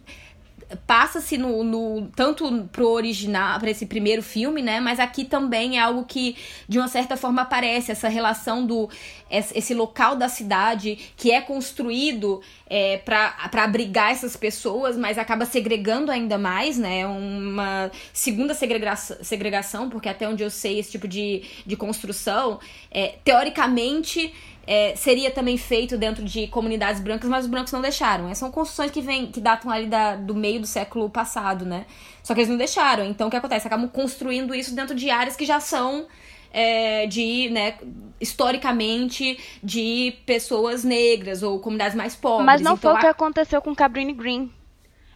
passa-se 0.86 1.38
no, 1.38 1.62
no 1.62 2.08
tanto 2.14 2.64
pro 2.72 2.88
original, 2.88 3.58
para 3.60 3.70
esse 3.70 3.86
primeiro 3.86 4.22
filme, 4.22 4.62
né? 4.62 4.80
Mas 4.80 4.98
aqui 4.98 5.24
também 5.24 5.78
é 5.78 5.80
algo 5.80 6.04
que 6.04 6.36
de 6.68 6.78
uma 6.78 6.88
certa 6.88 7.16
forma 7.16 7.42
aparece 7.42 7.92
essa 7.92 8.08
relação 8.08 8.66
do 8.66 8.88
esse 9.28 9.74
local 9.74 10.14
da 10.14 10.28
cidade 10.28 11.12
que 11.16 11.32
é 11.32 11.40
construído 11.40 12.40
é, 12.68 12.98
para 12.98 13.64
abrigar 13.64 14.12
essas 14.12 14.36
pessoas, 14.36 14.96
mas 14.96 15.18
acaba 15.18 15.44
segregando 15.44 16.12
ainda 16.12 16.38
mais, 16.38 16.78
né? 16.78 17.04
Uma 17.06 17.90
segunda 18.12 18.54
segregação, 18.54 19.16
segregação 19.22 19.90
porque 19.90 20.08
até 20.08 20.28
onde 20.28 20.44
eu 20.44 20.50
sei 20.50 20.78
esse 20.78 20.92
tipo 20.92 21.08
de, 21.08 21.42
de 21.64 21.76
construção, 21.76 22.60
é, 22.90 23.16
teoricamente 23.24 24.32
é, 24.66 24.96
seria 24.96 25.30
também 25.30 25.56
feito 25.56 25.96
dentro 25.96 26.24
de 26.24 26.48
comunidades 26.48 27.00
brancas, 27.00 27.30
mas 27.30 27.44
os 27.44 27.50
brancos 27.50 27.72
não 27.72 27.80
deixaram. 27.80 28.34
São 28.34 28.50
construções 28.50 28.90
que, 28.90 29.00
vem, 29.00 29.26
que 29.26 29.40
datam 29.40 29.70
ali 29.70 29.86
da, 29.86 30.16
do 30.16 30.34
meio 30.34 30.60
do 30.60 30.66
século 30.66 31.08
passado, 31.08 31.64
né? 31.64 31.86
Só 32.22 32.34
que 32.34 32.40
eles 32.40 32.50
não 32.50 32.56
deixaram. 32.56 33.04
Então 33.04 33.28
o 33.28 33.30
que 33.30 33.36
acontece? 33.36 33.66
Acabam 33.66 33.88
construindo 33.88 34.54
isso 34.54 34.74
dentro 34.74 34.94
de 34.94 35.08
áreas 35.08 35.36
que 35.36 35.44
já 35.44 35.60
são 35.60 36.06
é, 36.52 37.06
de, 37.06 37.48
né, 37.50 37.74
historicamente, 38.20 39.38
de 39.62 40.14
pessoas 40.26 40.82
negras 40.82 41.42
ou 41.42 41.60
comunidades 41.60 41.94
mais 41.94 42.16
pobres. 42.16 42.46
Mas 42.46 42.60
não 42.60 42.74
então, 42.74 42.90
foi 42.90 42.98
o 42.98 43.00
que 43.00 43.06
aconteceu 43.06 43.62
com 43.62 43.74
Cabrini 43.74 44.12
Green. 44.12 44.50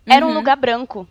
Era 0.07 0.25
uhum. 0.25 0.33
um 0.33 0.35
lugar 0.35 0.57
branco. 0.57 1.09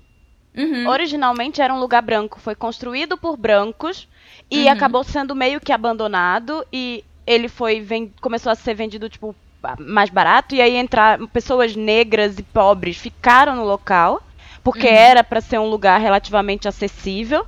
Uhum. 0.55 0.87
Originalmente 0.87 1.61
era 1.61 1.73
um 1.73 1.79
lugar 1.79 2.01
branco. 2.01 2.39
Foi 2.39 2.55
construído 2.55 3.17
por 3.17 3.37
brancos 3.37 4.07
e 4.49 4.65
uhum. 4.65 4.71
acabou 4.71 5.03
sendo 5.03 5.35
meio 5.35 5.59
que 5.59 5.71
abandonado. 5.71 6.65
E 6.71 7.03
ele 7.29 7.47
foi 7.47 7.85
começou 8.19 8.51
a 8.51 8.55
ser 8.55 8.73
vendido 8.73 9.07
tipo 9.07 9.35
mais 9.77 10.09
barato 10.09 10.55
e 10.55 10.61
aí 10.61 10.75
entrar 10.75 11.19
pessoas 11.27 11.75
negras 11.75 12.39
e 12.39 12.43
pobres 12.43 12.97
ficaram 12.97 13.55
no 13.55 13.65
local 13.65 14.23
porque 14.63 14.87
uhum. 14.87 14.93
era 14.93 15.23
para 15.23 15.39
ser 15.39 15.59
um 15.59 15.69
lugar 15.69 15.99
relativamente 15.99 16.67
acessível. 16.67 17.45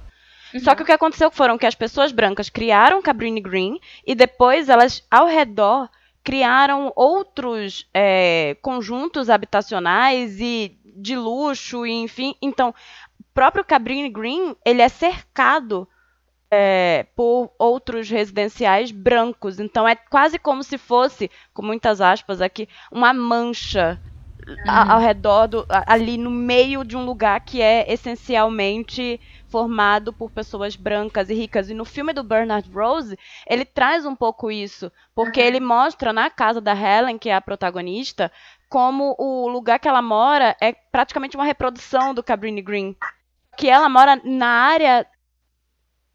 Uhum. 0.53 0.59
Só 0.59 0.75
que 0.75 0.83
o 0.83 0.85
que 0.85 0.91
aconteceu 0.91 1.31
foram 1.31 1.57
que 1.57 1.65
as 1.65 1.75
pessoas 1.75 2.11
brancas 2.11 2.49
criaram 2.49 3.01
Cabrini 3.01 3.41
Green 3.41 3.79
e 4.05 4.13
depois 4.13 4.69
elas 4.69 5.03
ao 5.09 5.25
redor 5.25 5.89
criaram 6.23 6.93
outros 6.95 7.87
é, 7.93 8.55
conjuntos 8.61 9.29
habitacionais 9.29 10.39
e 10.39 10.77
de 10.95 11.15
luxo, 11.15 11.85
e, 11.85 11.91
enfim. 11.91 12.35
Então, 12.41 12.69
o 13.19 13.23
próprio 13.33 13.65
Cabrini 13.65 14.09
Green 14.09 14.55
ele 14.63 14.81
é 14.81 14.89
cercado 14.89 15.87
é, 16.51 17.05
por 17.15 17.49
outros 17.57 18.09
residenciais 18.09 18.91
brancos. 18.91 19.59
Então 19.59 19.87
é 19.87 19.95
quase 19.95 20.37
como 20.37 20.61
se 20.63 20.77
fosse, 20.77 21.31
com 21.53 21.61
muitas 21.61 22.01
aspas 22.01 22.41
aqui, 22.41 22.67
uma 22.91 23.13
mancha 23.13 23.99
uhum. 24.45 24.91
ao 24.91 24.99
redor 24.99 25.47
do, 25.47 25.65
ali 25.87 26.17
no 26.17 26.29
meio 26.29 26.83
de 26.83 26.97
um 26.97 27.05
lugar 27.05 27.39
que 27.39 27.61
é 27.61 27.91
essencialmente 27.91 29.19
formado 29.47 30.11
por 30.11 30.29
pessoas 30.29 30.75
brancas 30.75 31.29
e 31.29 31.33
ricas. 31.33 31.69
E 31.69 31.73
no 31.73 31.85
filme 31.85 32.13
do 32.13 32.23
Bernard 32.23 32.69
Rose, 32.69 33.17
ele 33.47 33.65
traz 33.65 34.05
um 34.05 34.15
pouco 34.15 34.51
isso, 34.51 34.91
porque 35.15 35.39
uhum. 35.39 35.47
ele 35.47 35.59
mostra 35.59 36.11
na 36.11 36.29
casa 36.29 36.59
da 36.59 36.73
Helen, 36.73 37.17
que 37.17 37.29
é 37.29 37.35
a 37.35 37.41
protagonista, 37.41 38.31
como 38.69 39.15
o 39.17 39.47
lugar 39.47 39.79
que 39.79 39.87
ela 39.87 40.01
mora 40.01 40.55
é 40.61 40.73
praticamente 40.73 41.35
uma 41.35 41.45
reprodução 41.45 42.13
do 42.13 42.23
Cabrini 42.23 42.61
Green. 42.61 42.95
Que 43.57 43.69
ela 43.69 43.89
mora 43.89 44.19
na 44.23 44.47
área 44.47 45.05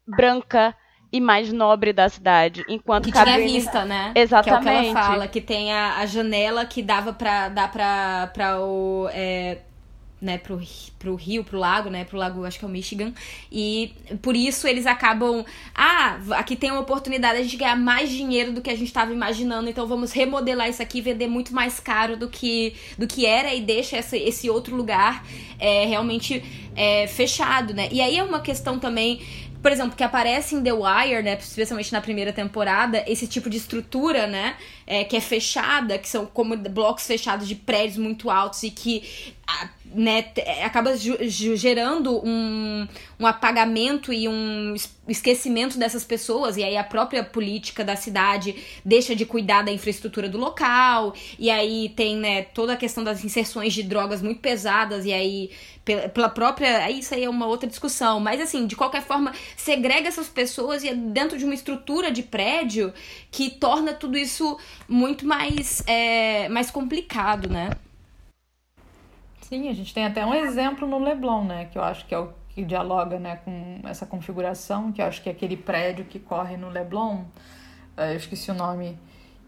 branca 0.07 0.75
e 1.11 1.21
mais 1.21 1.51
nobre 1.53 1.93
da 1.93 2.09
cidade, 2.09 2.63
enquanto 2.67 3.05
que 3.05 3.11
Cabrini... 3.11 3.47
tinha 3.47 3.59
vista, 3.59 3.85
né? 3.85 4.11
Exatamente. 4.13 4.63
Que 4.63 4.69
é 4.69 4.71
o 4.71 4.81
que 4.81 4.89
ela 4.89 5.05
fala, 5.05 5.27
que 5.27 5.41
tem 5.41 5.73
a, 5.73 5.97
a 5.97 6.05
janela 6.05 6.65
que 6.65 6.81
dava 6.81 7.13
para 7.13 7.49
dar 7.49 7.71
para 7.71 8.27
para 8.33 8.59
o 8.59 9.07
é, 9.13 9.59
né, 10.19 10.37
pro, 10.37 10.59
pro 10.97 11.15
rio, 11.15 11.43
pro 11.43 11.59
lago, 11.59 11.89
né, 11.89 12.03
pro 12.03 12.17
lago, 12.17 12.43
acho 12.43 12.57
que 12.57 12.65
é 12.65 12.67
o 12.67 12.71
Michigan, 12.71 13.13
e 13.51 13.93
por 14.21 14.35
isso 14.35 14.67
eles 14.67 14.87
acabam, 14.87 15.45
ah, 15.75 16.17
aqui 16.31 16.55
tem 16.55 16.71
uma 16.71 16.81
oportunidade 16.81 17.47
de 17.47 17.55
ganhar 17.55 17.75
mais 17.75 18.09
dinheiro 18.09 18.51
do 18.51 18.61
que 18.61 18.69
a 18.69 18.75
gente 18.75 18.87
estava 18.87 19.13
imaginando, 19.13 19.69
então 19.69 19.85
vamos 19.85 20.11
remodelar 20.11 20.69
isso 20.69 20.81
aqui, 20.81 21.01
vender 21.01 21.27
muito 21.27 21.53
mais 21.53 21.79
caro 21.79 22.17
do 22.17 22.27
que, 22.27 22.73
do 22.97 23.05
que 23.05 23.27
era 23.27 23.53
e 23.53 23.61
deixa 23.61 23.97
essa, 23.97 24.17
esse 24.17 24.49
outro 24.49 24.75
lugar 24.75 25.23
é, 25.59 25.85
realmente 25.85 26.43
é, 26.75 27.05
fechado, 27.05 27.73
né, 27.73 27.87
e 27.91 28.01
aí 28.01 28.17
é 28.17 28.23
uma 28.23 28.39
questão 28.39 28.79
também 28.79 29.21
por 29.61 29.71
exemplo, 29.71 29.95
que 29.95 30.03
aparece 30.03 30.55
em 30.55 30.63
The 30.63 30.73
Wire, 30.73 31.23
né, 31.23 31.37
especialmente 31.39 31.91
na 31.91 32.01
primeira 32.01 32.31
temporada, 32.31 33.03
esse 33.07 33.27
tipo 33.27 33.49
de 33.49 33.57
estrutura, 33.57 34.27
né, 34.27 34.55
é, 34.85 35.03
que 35.03 35.15
é 35.15 35.21
fechada, 35.21 35.97
que 35.97 36.07
são 36.07 36.25
como 36.25 36.55
blocos 36.55 37.05
fechados 37.05 37.47
de 37.47 37.55
prédios 37.55 37.97
muito 37.97 38.29
altos 38.29 38.63
e 38.63 38.69
que 38.69 39.35
né, 39.97 40.31
acaba 40.63 40.95
gerando 40.95 42.23
um, 42.23 42.87
um 43.19 43.25
apagamento 43.25 44.13
e 44.13 44.27
um 44.27 44.75
esquecimento 45.07 45.79
dessas 45.79 46.03
pessoas, 46.03 46.55
e 46.55 46.63
aí 46.63 46.77
a 46.77 46.83
própria 46.83 47.23
política 47.23 47.83
da 47.83 47.95
cidade 47.95 48.55
deixa 48.85 49.15
de 49.15 49.25
cuidar 49.25 49.63
da 49.63 49.71
infraestrutura 49.71 50.29
do 50.29 50.37
local, 50.37 51.15
e 51.39 51.49
aí 51.49 51.89
tem 51.89 52.15
né, 52.15 52.43
toda 52.43 52.73
a 52.73 52.77
questão 52.77 53.03
das 53.03 53.25
inserções 53.25 53.73
de 53.73 53.81
drogas 53.81 54.21
muito 54.21 54.39
pesadas, 54.39 55.03
e 55.03 55.11
aí 55.11 55.49
pela, 55.83 56.09
pela 56.09 56.29
própria. 56.29 56.91
Isso 56.91 57.15
aí 57.15 57.23
é 57.23 57.29
uma 57.29 57.47
outra 57.47 57.67
discussão, 57.67 58.19
mas 58.19 58.39
assim, 58.39 58.67
de 58.67 58.75
qualquer 58.75 59.01
forma, 59.01 59.33
segrega 59.55 60.07
essas 60.07 60.27
pessoas 60.27 60.83
e 60.83 60.89
é 60.89 60.93
dentro 60.93 61.39
de 61.39 61.45
uma 61.45 61.55
estrutura 61.55 62.11
de 62.11 62.21
prédio 62.21 62.93
que 63.31 63.49
torna 63.49 63.93
tudo 63.93 64.15
isso 64.17 64.59
muito 64.87 65.25
mais, 65.25 65.81
é, 65.87 66.47
mais 66.49 66.69
complicado, 66.69 67.49
né? 67.49 67.71
Sim, 69.49 69.69
a 69.69 69.73
gente 69.73 69.93
tem 69.93 70.05
até 70.05 70.25
um 70.25 70.33
exemplo 70.33 70.85
no 70.85 70.99
Leblon, 70.99 71.45
né? 71.45 71.65
Que 71.71 71.77
eu 71.77 71.83
acho 71.83 72.05
que 72.05 72.13
é 72.13 72.19
o 72.19 72.33
que 72.49 72.65
dialoga 72.65 73.17
né, 73.17 73.39
com 73.45 73.79
essa 73.87 74.05
configuração, 74.05 74.91
que 74.91 75.01
eu 75.01 75.05
acho 75.05 75.21
que 75.21 75.29
é 75.29 75.31
aquele 75.31 75.55
prédio 75.55 76.03
que 76.05 76.19
corre 76.19 76.57
no 76.57 76.69
Leblon. 76.69 77.23
É, 77.95 78.11
eu 78.11 78.17
esqueci 78.17 78.51
o 78.51 78.53
nome, 78.53 78.97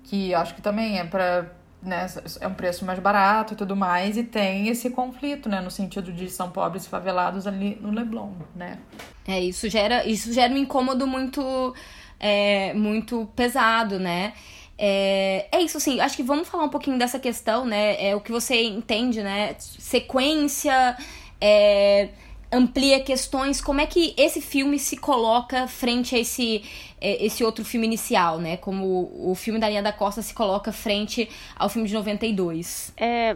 que 0.03 0.33
acho 0.33 0.55
que 0.55 0.61
também 0.61 0.99
é 0.99 1.03
para 1.03 1.51
né, 1.81 2.05
é 2.39 2.47
um 2.47 2.53
preço 2.53 2.85
mais 2.85 2.99
barato 2.99 3.53
e 3.53 3.57
tudo 3.57 3.75
mais, 3.75 4.15
e 4.15 4.23
tem 4.23 4.67
esse 4.67 4.89
conflito, 4.89 5.49
né, 5.49 5.61
no 5.61 5.71
sentido 5.71 6.11
de 6.11 6.29
são 6.29 6.51
pobres 6.51 6.85
e 6.85 6.89
favelados 6.89 7.47
ali 7.47 7.77
no 7.81 7.91
Leblon, 7.91 8.33
né? 8.55 8.79
É, 9.27 9.39
isso 9.39 9.69
gera, 9.69 10.05
isso 10.05 10.31
gera 10.31 10.53
um 10.53 10.57
incômodo 10.57 11.07
muito, 11.07 11.73
é, 12.19 12.73
muito 12.73 13.29
pesado, 13.35 13.99
né? 13.99 14.33
É, 14.81 15.45
é 15.51 15.61
isso, 15.61 15.75
assim, 15.75 15.99
acho 15.99 16.15
que 16.15 16.23
vamos 16.23 16.47
falar 16.47 16.63
um 16.63 16.69
pouquinho 16.69 16.97
dessa 16.97 17.19
questão, 17.19 17.65
né? 17.65 18.01
É 18.01 18.15
o 18.15 18.21
que 18.21 18.31
você 18.31 18.63
entende, 18.63 19.21
né? 19.21 19.53
Sequência, 19.59 20.95
é, 21.41 22.07
amplia 22.49 23.01
questões, 23.01 23.59
como 23.59 23.81
é 23.81 23.85
que 23.85 24.13
esse 24.15 24.39
filme 24.39 24.79
se 24.79 24.95
coloca 24.95 25.67
frente 25.67 26.15
a 26.15 26.19
esse, 26.19 26.63
é, 27.01 27.25
esse 27.25 27.43
outro 27.43 27.65
filme 27.65 27.85
inicial, 27.85 28.39
né? 28.39 28.55
Como 28.55 29.11
o 29.13 29.35
filme 29.35 29.59
da 29.59 29.67
Linha 29.67 29.83
da 29.83 29.91
Costa 29.91 30.21
se 30.21 30.33
coloca 30.33 30.71
frente 30.71 31.29
ao 31.57 31.67
filme 31.67 31.85
de 31.85 31.93
92. 31.93 32.93
É, 32.95 33.35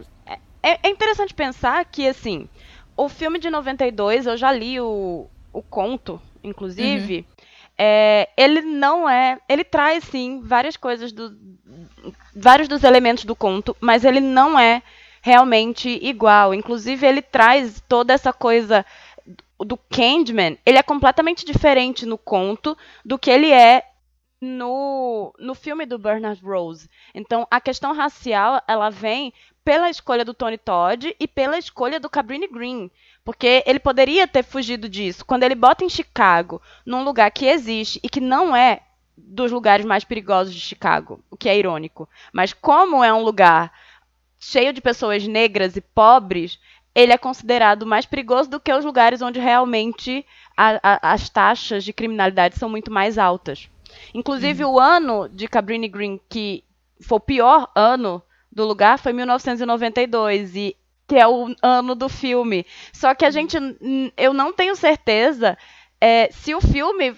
é, 0.62 0.78
é 0.82 0.88
interessante 0.88 1.34
pensar 1.34 1.84
que, 1.84 2.08
assim, 2.08 2.48
o 2.96 3.06
filme 3.06 3.38
de 3.38 3.50
92, 3.50 4.24
eu 4.24 4.36
já 4.38 4.50
li 4.50 4.80
o, 4.80 5.26
o 5.52 5.60
conto, 5.60 6.18
inclusive, 6.42 7.18
uhum. 7.18 7.33
É, 7.76 8.28
ele 8.36 8.62
não 8.62 9.08
é. 9.08 9.38
Ele 9.48 9.64
traz, 9.64 10.04
sim, 10.04 10.40
várias 10.42 10.76
coisas 10.76 11.12
do. 11.12 11.36
vários 12.34 12.68
dos 12.68 12.84
elementos 12.84 13.24
do 13.24 13.34
conto, 13.34 13.76
mas 13.80 14.04
ele 14.04 14.20
não 14.20 14.58
é 14.58 14.82
realmente 15.20 15.88
igual. 16.02 16.54
Inclusive, 16.54 17.06
ele 17.06 17.22
traz 17.22 17.82
toda 17.88 18.12
essa 18.12 18.32
coisa 18.32 18.84
do 19.58 19.76
Candyman. 19.76 20.58
Ele 20.64 20.78
é 20.78 20.82
completamente 20.82 21.44
diferente 21.44 22.04
no 22.04 22.18
conto 22.18 22.76
do 23.04 23.18
que 23.18 23.30
ele 23.30 23.50
é 23.50 23.82
no, 24.40 25.32
no 25.38 25.54
filme 25.54 25.86
do 25.86 25.98
Bernard 25.98 26.42
Rose. 26.44 26.88
Então, 27.14 27.46
a 27.50 27.60
questão 27.60 27.94
racial, 27.94 28.60
ela 28.68 28.90
vem 28.90 29.32
pela 29.64 29.88
escolha 29.88 30.24
do 30.24 30.34
Tony 30.34 30.58
Todd 30.58 31.16
e 31.18 31.26
pela 31.26 31.58
escolha 31.58 31.98
do 31.98 32.10
Cabrini 32.10 32.46
Green. 32.46 32.90
Porque 33.24 33.62
ele 33.66 33.78
poderia 33.78 34.28
ter 34.28 34.44
fugido 34.44 34.88
disso. 34.88 35.24
Quando 35.24 35.44
ele 35.44 35.54
bota 35.54 35.84
em 35.84 35.88
Chicago, 35.88 36.60
num 36.84 37.02
lugar 37.02 37.30
que 37.30 37.46
existe 37.46 37.98
e 38.02 38.08
que 38.08 38.20
não 38.20 38.54
é 38.54 38.82
dos 39.16 39.50
lugares 39.50 39.86
mais 39.86 40.04
perigosos 40.04 40.54
de 40.54 40.60
Chicago, 40.60 41.20
o 41.30 41.36
que 41.36 41.48
é 41.48 41.56
irônico. 41.56 42.08
Mas 42.32 42.52
como 42.52 43.02
é 43.02 43.12
um 43.12 43.22
lugar 43.22 43.72
cheio 44.38 44.72
de 44.72 44.80
pessoas 44.82 45.26
negras 45.26 45.76
e 45.76 45.80
pobres, 45.80 46.58
ele 46.94 47.12
é 47.12 47.18
considerado 47.18 47.86
mais 47.86 48.04
perigoso 48.04 48.50
do 48.50 48.60
que 48.60 48.72
os 48.72 48.84
lugares 48.84 49.22
onde 49.22 49.40
realmente 49.40 50.24
a, 50.56 50.78
a, 50.82 51.12
as 51.12 51.28
taxas 51.30 51.82
de 51.82 51.92
criminalidade 51.92 52.58
são 52.58 52.68
muito 52.68 52.90
mais 52.90 53.16
altas. 53.16 53.68
Inclusive, 54.12 54.64
uhum. 54.64 54.72
o 54.72 54.80
ano 54.80 55.28
de 55.28 55.48
Cabrini 55.48 55.88
Green, 55.88 56.20
que 56.28 56.62
foi 57.00 57.16
o 57.16 57.20
pior 57.20 57.70
ano 57.74 58.22
do 58.54 58.64
lugar, 58.64 58.98
foi 58.98 59.12
1992. 59.12 60.56
E 60.56 60.76
que 61.06 61.16
é 61.16 61.26
o 61.26 61.54
ano 61.62 61.94
do 61.94 62.08
filme. 62.08 62.64
Só 62.92 63.14
que 63.14 63.24
a 63.24 63.30
gente, 63.30 63.56
eu 64.16 64.32
não 64.32 64.52
tenho 64.52 64.74
certeza 64.74 65.56
é, 66.00 66.30
se 66.30 66.54
o 66.54 66.60
filme 66.60 67.14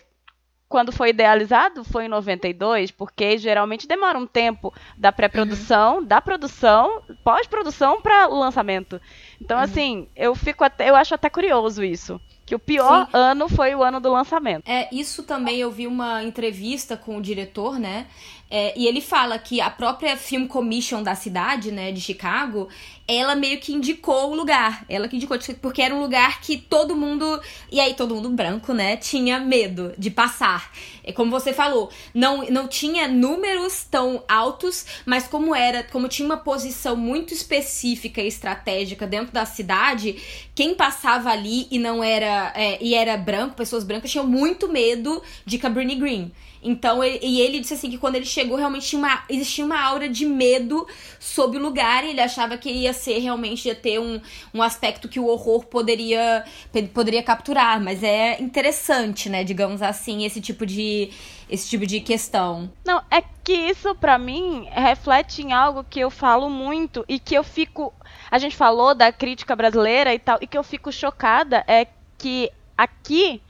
quando 0.68 0.90
foi 0.90 1.10
idealizado 1.10 1.84
foi 1.84 2.06
em 2.06 2.08
92, 2.08 2.90
porque 2.90 3.38
geralmente 3.38 3.86
demora 3.86 4.18
um 4.18 4.26
tempo 4.26 4.74
da 4.96 5.12
pré-produção, 5.12 5.98
uhum. 5.98 6.04
da 6.04 6.20
produção, 6.20 7.02
pós-produção 7.22 8.00
para 8.00 8.28
o 8.28 8.38
lançamento. 8.38 9.00
Então, 9.40 9.58
uhum. 9.58 9.62
assim, 9.62 10.08
eu 10.16 10.34
fico 10.34 10.64
até, 10.64 10.90
eu 10.90 10.96
acho 10.96 11.14
até 11.14 11.30
curioso 11.30 11.84
isso. 11.84 12.20
Que 12.46 12.54
o 12.54 12.58
pior 12.60 13.06
Sim. 13.06 13.10
ano 13.12 13.48
foi 13.48 13.74
o 13.74 13.82
ano 13.82 13.98
do 13.98 14.12
lançamento. 14.12 14.62
É, 14.66 14.88
isso 14.94 15.24
também 15.24 15.58
eu 15.58 15.70
vi 15.70 15.88
uma 15.88 16.22
entrevista 16.22 16.96
com 16.96 17.18
o 17.18 17.20
diretor, 17.20 17.76
né? 17.78 18.06
É, 18.48 18.72
e 18.78 18.86
ele 18.86 19.00
fala 19.00 19.38
que 19.38 19.60
a 19.60 19.68
própria 19.68 20.16
Film 20.16 20.46
Commission 20.46 21.02
da 21.02 21.16
cidade, 21.16 21.72
né, 21.72 21.90
de 21.90 22.00
Chicago, 22.00 22.68
ela 23.08 23.34
meio 23.34 23.58
que 23.58 23.72
indicou 23.72 24.30
o 24.30 24.34
lugar. 24.34 24.84
Ela 24.88 25.08
que 25.08 25.16
indicou, 25.16 25.36
porque 25.60 25.82
era 25.82 25.94
um 25.94 26.00
lugar 26.00 26.40
que 26.40 26.56
todo 26.56 26.96
mundo, 26.96 27.40
e 27.70 27.80
aí 27.80 27.94
todo 27.94 28.14
mundo 28.14 28.30
branco, 28.30 28.72
né, 28.72 28.96
tinha 28.96 29.40
medo 29.40 29.92
de 29.98 30.10
passar. 30.10 30.70
É 31.02 31.12
como 31.12 31.30
você 31.30 31.52
falou, 31.52 31.90
não, 32.14 32.44
não 32.46 32.66
tinha 32.66 33.06
números 33.06 33.84
tão 33.84 34.22
altos, 34.28 34.86
mas 35.04 35.26
como 35.26 35.54
era, 35.54 35.84
como 35.84 36.08
tinha 36.08 36.26
uma 36.26 36.36
posição 36.36 36.96
muito 36.96 37.32
específica 37.32 38.20
e 38.20 38.26
estratégica 38.26 39.06
dentro 39.06 39.32
da 39.32 39.44
cidade, 39.44 40.20
quem 40.54 40.74
passava 40.74 41.30
ali 41.30 41.68
e 41.70 41.78
não 41.78 42.02
era, 42.02 42.35
é, 42.54 42.78
e 42.82 42.94
era 42.94 43.16
branco, 43.16 43.54
pessoas 43.56 43.84
brancas, 43.84 44.10
tinham 44.10 44.26
muito 44.26 44.68
medo 44.68 45.22
de 45.44 45.58
Cabrini 45.58 45.94
Green. 45.94 46.32
Então, 46.66 47.02
ele, 47.02 47.20
e 47.22 47.40
ele 47.40 47.60
disse 47.60 47.74
assim 47.74 47.88
que 47.88 47.96
quando 47.96 48.16
ele 48.16 48.24
chegou, 48.24 48.56
realmente 48.56 48.88
tinha 48.88 48.98
uma, 48.98 49.22
existia 49.28 49.64
uma 49.64 49.80
aura 49.80 50.08
de 50.08 50.26
medo 50.26 50.84
sobre 51.20 51.58
o 51.58 51.62
lugar. 51.62 52.04
E 52.04 52.10
ele 52.10 52.20
achava 52.20 52.58
que 52.58 52.68
ia 52.68 52.92
ser 52.92 53.18
realmente 53.18 53.68
ia 53.68 53.74
ter 53.74 54.00
um, 54.00 54.20
um 54.52 54.60
aspecto 54.60 55.08
que 55.08 55.20
o 55.20 55.26
horror 55.26 55.64
poderia, 55.66 56.44
poderia 56.92 57.22
capturar. 57.22 57.80
Mas 57.80 58.02
é 58.02 58.40
interessante, 58.42 59.28
né? 59.28 59.44
Digamos 59.44 59.80
assim, 59.80 60.24
esse 60.24 60.40
tipo 60.40 60.66
de. 60.66 61.10
Esse 61.48 61.68
tipo 61.68 61.86
de 61.86 62.00
questão. 62.00 62.68
Não, 62.84 63.00
é 63.08 63.22
que 63.44 63.52
isso 63.52 63.94
para 63.94 64.18
mim 64.18 64.66
reflete 64.72 65.42
em 65.42 65.52
algo 65.52 65.84
que 65.88 66.00
eu 66.00 66.10
falo 66.10 66.50
muito 66.50 67.04
e 67.08 67.20
que 67.20 67.36
eu 67.36 67.44
fico. 67.44 67.94
A 68.28 68.38
gente 68.38 68.56
falou 68.56 68.92
da 68.92 69.12
crítica 69.12 69.54
brasileira 69.54 70.12
e 70.12 70.18
tal, 70.18 70.38
e 70.40 70.46
que 70.48 70.58
eu 70.58 70.64
fico 70.64 70.90
chocada 70.90 71.62
é 71.68 71.86
que 72.18 72.50
aqui 72.76 73.42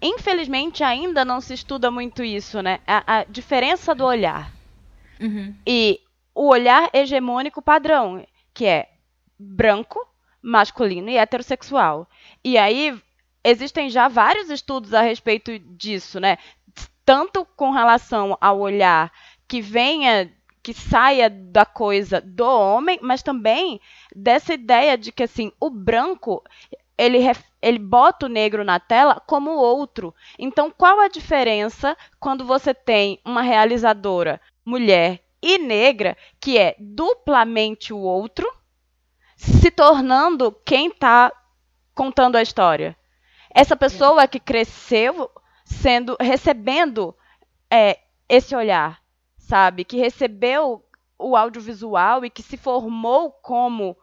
infelizmente 0.00 0.84
ainda 0.84 1.24
não 1.24 1.40
se 1.40 1.54
estuda 1.54 1.90
muito 1.90 2.22
isso, 2.22 2.60
né? 2.62 2.80
A, 2.86 3.20
a 3.20 3.24
diferença 3.24 3.94
do 3.94 4.04
olhar. 4.04 4.52
Uhum. 5.20 5.54
E 5.66 6.00
o 6.34 6.48
olhar 6.48 6.90
hegemônico 6.92 7.62
padrão, 7.62 8.24
que 8.52 8.66
é 8.66 8.88
branco, 9.38 10.06
masculino 10.42 11.08
e 11.08 11.16
heterossexual. 11.16 12.08
E 12.44 12.58
aí 12.58 12.94
existem 13.42 13.88
já 13.88 14.08
vários 14.08 14.50
estudos 14.50 14.92
a 14.92 15.00
respeito 15.00 15.58
disso, 15.58 16.20
né? 16.20 16.36
Tanto 17.04 17.46
com 17.56 17.70
relação 17.70 18.36
ao 18.40 18.60
olhar 18.60 19.10
que 19.48 19.60
venha 19.60 20.30
que 20.62 20.72
saia 20.72 21.28
da 21.28 21.66
coisa 21.66 22.22
do 22.22 22.44
homem, 22.46 22.98
mas 23.02 23.22
também 23.22 23.78
dessa 24.16 24.54
ideia 24.54 24.96
de 24.96 25.12
que 25.12 25.22
assim, 25.22 25.52
o 25.60 25.68
branco 25.68 26.42
ele, 26.96 27.18
ele 27.64 27.78
bota 27.78 28.26
o 28.26 28.28
negro 28.28 28.62
na 28.62 28.78
tela 28.78 29.18
como 29.26 29.50
outro. 29.50 30.14
Então, 30.38 30.70
qual 30.70 31.00
a 31.00 31.08
diferença 31.08 31.96
quando 32.20 32.44
você 32.44 32.74
tem 32.74 33.18
uma 33.24 33.40
realizadora 33.40 34.38
mulher 34.64 35.24
e 35.40 35.56
negra, 35.56 36.14
que 36.38 36.58
é 36.58 36.76
duplamente 36.78 37.92
o 37.92 37.98
outro, 37.98 38.46
se 39.34 39.70
tornando 39.70 40.52
quem 40.64 40.88
está 40.88 41.32
contando 41.94 42.36
a 42.36 42.42
história? 42.42 42.94
Essa 43.54 43.74
pessoa 43.74 44.28
que 44.28 44.38
cresceu 44.38 45.30
sendo 45.64 46.16
recebendo 46.20 47.16
é, 47.70 47.98
esse 48.28 48.54
olhar, 48.54 49.00
sabe? 49.38 49.84
Que 49.84 49.96
recebeu 49.96 50.84
o 51.18 51.34
audiovisual 51.34 52.26
e 52.26 52.30
que 52.30 52.42
se 52.42 52.58
formou 52.58 53.30
como 53.30 53.96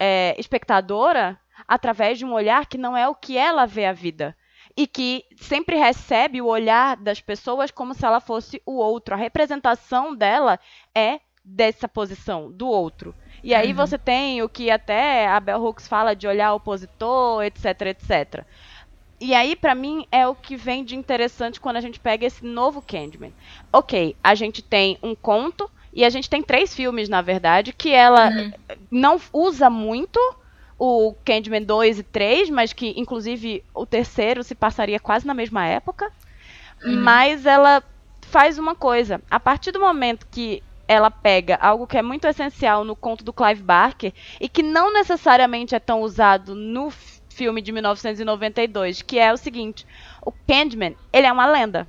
é, 0.00 0.34
espectadora 0.36 1.38
através 1.66 2.18
de 2.18 2.24
um 2.24 2.32
olhar 2.32 2.66
que 2.66 2.78
não 2.78 2.96
é 2.96 3.08
o 3.08 3.14
que 3.14 3.36
ela 3.36 3.66
vê 3.66 3.86
a 3.86 3.92
vida. 3.92 4.36
E 4.76 4.86
que 4.86 5.24
sempre 5.36 5.76
recebe 5.76 6.42
o 6.42 6.46
olhar 6.46 6.96
das 6.96 7.20
pessoas 7.20 7.70
como 7.70 7.94
se 7.94 8.04
ela 8.04 8.20
fosse 8.20 8.60
o 8.66 8.76
outro. 8.76 9.14
A 9.14 9.18
representação 9.18 10.14
dela 10.14 10.58
é 10.94 11.20
dessa 11.44 11.86
posição, 11.86 12.50
do 12.50 12.66
outro. 12.66 13.14
E 13.42 13.54
aí 13.54 13.68
uhum. 13.68 13.76
você 13.76 13.98
tem 13.98 14.42
o 14.42 14.48
que 14.48 14.70
até 14.70 15.28
a 15.28 15.38
Bell 15.38 15.62
Hooks 15.62 15.86
fala 15.86 16.16
de 16.16 16.26
olhar 16.26 16.54
opositor, 16.54 17.44
etc, 17.44 17.82
etc. 17.82 18.44
E 19.20 19.34
aí, 19.34 19.54
para 19.54 19.74
mim, 19.74 20.06
é 20.10 20.26
o 20.26 20.34
que 20.34 20.56
vem 20.56 20.84
de 20.84 20.96
interessante 20.96 21.60
quando 21.60 21.76
a 21.76 21.80
gente 21.80 22.00
pega 22.00 22.26
esse 22.26 22.44
novo 22.44 22.82
Candyman. 22.82 23.32
Ok, 23.72 24.16
a 24.22 24.34
gente 24.34 24.62
tem 24.62 24.98
um 25.02 25.14
conto 25.14 25.70
e 25.92 26.04
a 26.04 26.10
gente 26.10 26.28
tem 26.28 26.42
três 26.42 26.74
filmes, 26.74 27.08
na 27.08 27.22
verdade, 27.22 27.72
que 27.72 27.90
ela 27.90 28.28
uhum. 28.28 28.52
não 28.90 29.20
usa 29.32 29.70
muito 29.70 30.18
o 30.86 31.14
Candyman 31.24 31.62
2 31.62 32.00
e 32.00 32.02
3, 32.02 32.50
mas 32.50 32.74
que, 32.74 32.92
inclusive, 32.98 33.64
o 33.72 33.86
terceiro 33.86 34.44
se 34.44 34.54
passaria 34.54 35.00
quase 35.00 35.26
na 35.26 35.32
mesma 35.32 35.64
época. 35.64 36.12
Uhum. 36.84 37.00
Mas 37.00 37.46
ela 37.46 37.82
faz 38.20 38.58
uma 38.58 38.74
coisa. 38.74 39.22
A 39.30 39.40
partir 39.40 39.72
do 39.72 39.80
momento 39.80 40.26
que 40.30 40.62
ela 40.86 41.10
pega 41.10 41.56
algo 41.56 41.86
que 41.86 41.96
é 41.96 42.02
muito 42.02 42.26
essencial 42.26 42.84
no 42.84 42.94
conto 42.94 43.24
do 43.24 43.32
Clive 43.32 43.62
Barker 43.62 44.12
e 44.38 44.46
que 44.46 44.62
não 44.62 44.92
necessariamente 44.92 45.74
é 45.74 45.80
tão 45.80 46.02
usado 46.02 46.54
no 46.54 46.90
filme 47.30 47.62
de 47.62 47.72
1992, 47.72 49.00
que 49.00 49.18
é 49.18 49.32
o 49.32 49.38
seguinte: 49.38 49.86
o 50.20 50.30
Candyman, 50.30 50.94
ele 51.10 51.26
é 51.26 51.32
uma 51.32 51.46
lenda. 51.46 51.88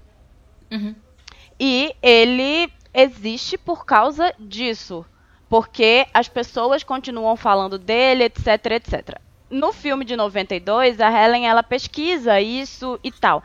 Uhum. 0.72 0.96
E 1.60 1.94
ele 2.02 2.72
existe 2.94 3.58
por 3.58 3.86
causa 3.86 4.34
disso. 4.40 5.06
Porque 5.50 6.08
as 6.14 6.28
pessoas 6.28 6.84
continuam 6.84 7.36
falando 7.36 7.78
dele, 7.78 8.26
etc, 8.26 8.48
etc. 8.72 9.20
No 9.50 9.72
filme 9.72 10.04
de 10.04 10.16
92, 10.16 11.00
a 11.00 11.10
Helen 11.10 11.48
ela 11.48 11.62
pesquisa 11.62 12.42
isso 12.42 13.00
e 13.04 13.12
tal. 13.12 13.44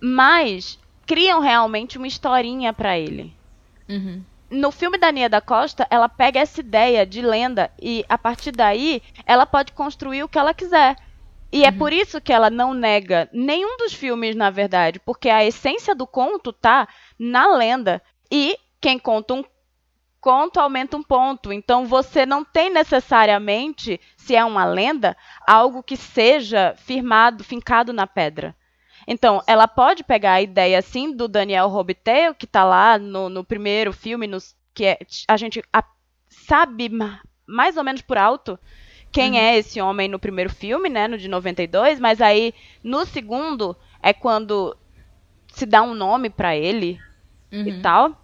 Mas 0.00 0.78
criam 1.06 1.40
realmente 1.40 1.98
uma 1.98 2.06
historinha 2.06 2.72
para 2.72 2.98
ele. 2.98 3.34
Uhum. 3.88 4.22
No 4.50 4.70
filme 4.70 4.98
da 4.98 5.10
Nia 5.10 5.28
da 5.28 5.40
Costa, 5.40 5.86
ela 5.90 6.08
pega 6.08 6.40
essa 6.40 6.60
ideia 6.60 7.06
de 7.06 7.22
lenda 7.22 7.70
e 7.80 8.04
a 8.08 8.18
partir 8.18 8.52
daí 8.52 9.02
ela 9.24 9.46
pode 9.46 9.72
construir 9.72 10.22
o 10.22 10.28
que 10.28 10.38
ela 10.38 10.54
quiser. 10.54 10.96
E 11.50 11.64
é 11.64 11.68
uhum. 11.68 11.74
é 11.74 11.78
por 11.78 11.92
isso 11.92 12.20
que 12.20 12.32
ela 12.32 12.50
não 12.50 12.72
nega 12.72 13.28
nenhum 13.32 13.76
dos 13.76 13.92
filmes, 13.92 14.34
na 14.34 14.50
verdade, 14.50 14.98
porque 15.00 15.28
a 15.28 15.44
essência 15.44 15.94
do 15.94 16.06
conto 16.06 16.52
tá 16.52 16.88
na 17.18 17.54
lenda. 17.54 18.02
E 18.30 18.58
quem 18.80 18.98
conta 18.98 19.34
um 19.34 19.44
conto 20.22 20.60
aumenta 20.60 20.96
um 20.96 21.02
ponto. 21.02 21.52
Então 21.52 21.84
você 21.84 22.24
não 22.24 22.42
tem 22.44 22.70
necessariamente, 22.70 24.00
se 24.16 24.34
é 24.34 24.42
uma 24.44 24.64
lenda, 24.64 25.14
algo 25.46 25.82
que 25.82 25.96
seja 25.96 26.74
firmado, 26.78 27.44
fincado 27.44 27.92
na 27.92 28.06
pedra. 28.06 28.56
Então, 29.04 29.42
ela 29.48 29.66
pode 29.66 30.04
pegar 30.04 30.34
a 30.34 30.42
ideia, 30.42 30.78
assim, 30.78 31.10
do 31.10 31.26
Daniel 31.26 31.66
Robitaille, 31.66 32.36
que 32.36 32.44
está 32.44 32.62
lá 32.62 32.96
no, 32.96 33.28
no, 33.28 33.42
primeiro 33.42 33.92
filme, 33.92 34.28
nos, 34.28 34.56
que 34.72 34.84
é, 34.84 34.98
a 35.26 35.36
gente 35.36 35.60
a, 35.72 35.82
sabe 36.28 36.88
mais 37.44 37.76
ou 37.76 37.82
menos 37.82 38.00
por 38.00 38.16
alto 38.16 38.56
quem 39.10 39.32
uhum. 39.32 39.38
é 39.38 39.58
esse 39.58 39.80
homem 39.80 40.08
no 40.08 40.18
primeiro 40.18 40.50
filme, 40.50 40.88
né, 40.88 41.06
no 41.06 41.18
de 41.18 41.28
92, 41.28 42.00
mas 42.00 42.20
aí 42.20 42.54
no 42.82 43.04
segundo 43.04 43.76
é 44.02 44.12
quando 44.12 44.76
se 45.48 45.66
dá 45.66 45.82
um 45.82 45.94
nome 45.94 46.30
para 46.30 46.56
ele 46.56 46.98
uhum. 47.52 47.66
e 47.66 47.80
tal. 47.82 48.21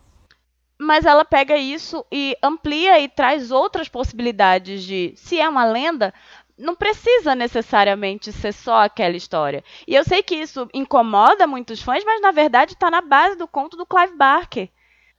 Mas 0.78 1.04
ela 1.04 1.24
pega 1.24 1.56
isso 1.56 2.04
e 2.10 2.36
amplia 2.42 3.00
e 3.00 3.08
traz 3.08 3.50
outras 3.50 3.88
possibilidades 3.88 4.84
de 4.84 5.12
se 5.16 5.40
é 5.40 5.48
uma 5.48 5.64
lenda, 5.64 6.14
não 6.56 6.74
precisa 6.74 7.34
necessariamente 7.34 8.32
ser 8.32 8.52
só 8.52 8.84
aquela 8.84 9.16
história. 9.16 9.64
E 9.86 9.94
eu 9.94 10.04
sei 10.04 10.22
que 10.22 10.34
isso 10.36 10.68
incomoda 10.72 11.46
muitos 11.46 11.82
fãs, 11.82 12.04
mas 12.04 12.20
na 12.20 12.30
verdade 12.30 12.74
está 12.74 12.90
na 12.90 13.00
base 13.00 13.36
do 13.36 13.48
conto 13.48 13.76
do 13.76 13.86
Clive 13.86 14.16
Barker. 14.16 14.68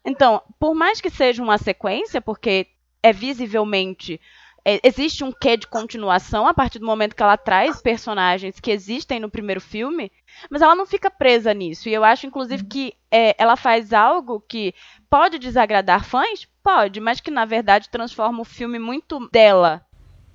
Então, 0.04 0.42
por 0.60 0.74
mais 0.74 1.02
que 1.02 1.10
seja 1.10 1.44
uma 1.44 1.58
sequência, 1.58 2.22
porque 2.22 2.68
é 3.02 3.12
visivelmente 3.14 4.20
é, 4.66 4.80
existe 4.84 5.24
um 5.24 5.32
quê 5.32 5.56
de 5.58 5.68
continuação 5.68 6.48
a 6.48 6.54
partir 6.54 6.80
do 6.80 6.86
momento 6.86 7.16
que 7.16 7.24
ela 7.24 7.38
traz 7.38 7.82
personagens 7.82 8.60
que 8.60 8.72
existem 8.72 9.20
no 9.20 9.30
primeiro 9.30 9.62
filme, 9.62 10.12
mas 10.50 10.62
ela 10.62 10.76
não 10.76 10.86
fica 10.86 11.10
presa 11.10 11.54
nisso. 11.54 11.90
E 11.90 11.94
eu 11.94 12.04
acho, 12.04 12.28
inclusive, 12.28 12.64
que 12.66 12.94
é, 13.10 13.36
ela 13.38 13.56
faz 13.56 13.94
algo 13.94 14.40
que 14.42 14.74
pode 15.10 15.40
desagradar 15.40 16.04
fãs? 16.04 16.48
Pode, 16.64 17.00
mas 17.00 17.20
que 17.20 17.32
na 17.32 17.46
verdade 17.46 17.90
transforma 17.90 18.42
o 18.42 18.46
filme 18.46 18.80
muito 18.80 19.30
dela. 19.32 19.86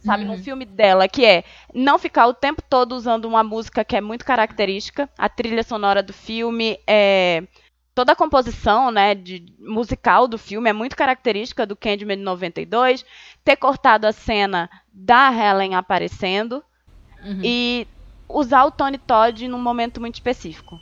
Sabe, 0.01 0.25
uhum. 0.25 0.33
num 0.33 0.39
filme 0.39 0.67
dela, 0.67 1.09
que 1.09 1.25
é 1.25 1.45
não 1.73 1.99
ficar 1.99 2.27
o 2.27 2.35
tempo 2.35 2.61
todo 2.61 2.93
usando 2.93 3.25
uma 3.25 3.43
música 3.43 3.83
que 3.83 3.97
é 3.97 4.03
muito 4.03 4.23
característica. 4.23 5.09
A 5.17 5.31
trilha 5.31 5.63
sonora 5.63 6.03
do 6.03 6.13
filme 6.13 6.79
é 6.87 7.45
toda 7.95 8.13
a 8.13 8.17
composição, 8.17 8.91
né, 8.91 9.15
de, 9.15 9.47
musical 9.59 10.27
do 10.27 10.37
filme 10.37 10.69
é 10.69 10.73
muito 10.73 10.97
característica 10.97 11.65
do 11.65 11.77
Candyman 11.77 12.17
de 12.17 12.23
92, 12.23 13.05
ter 13.45 13.57
cortado 13.57 14.07
a 14.07 14.13
cena 14.13 14.69
da 14.93 15.33
Helen 15.33 15.75
aparecendo 15.75 16.63
uhum. 17.25 17.41
e 17.43 17.87
usar 18.29 18.65
o 18.65 18.71
Tony 18.71 18.99
Todd 18.99 19.47
num 19.47 19.61
momento 19.61 20.01
muito 20.01 20.15
específico. 20.15 20.79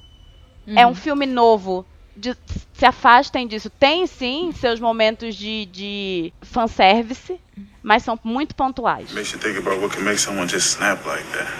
Uhum. 0.66 0.78
É 0.78 0.86
um 0.86 0.94
filme 0.94 1.26
novo. 1.26 1.84
De, 2.16 2.36
se 2.74 2.84
afastem 2.84 3.46
disso. 3.46 3.70
Tem 3.70 4.06
sim 4.06 4.52
seus 4.52 4.80
momentos 4.80 5.34
de, 5.34 5.66
de 5.66 6.32
fanservice, 6.42 7.40
mas 7.82 8.02
são 8.02 8.18
muito 8.22 8.54
pontuais. 8.54 9.12
Makes 9.12 9.32
you 9.32 9.38
think 9.38 9.58
about 9.58 9.80
what 9.80 9.96
can 9.96 10.04
make 10.04 10.18
someone 10.18 10.48
just 10.48 10.68
snap 10.76 11.04
like 11.06 11.24
that. 11.32 11.50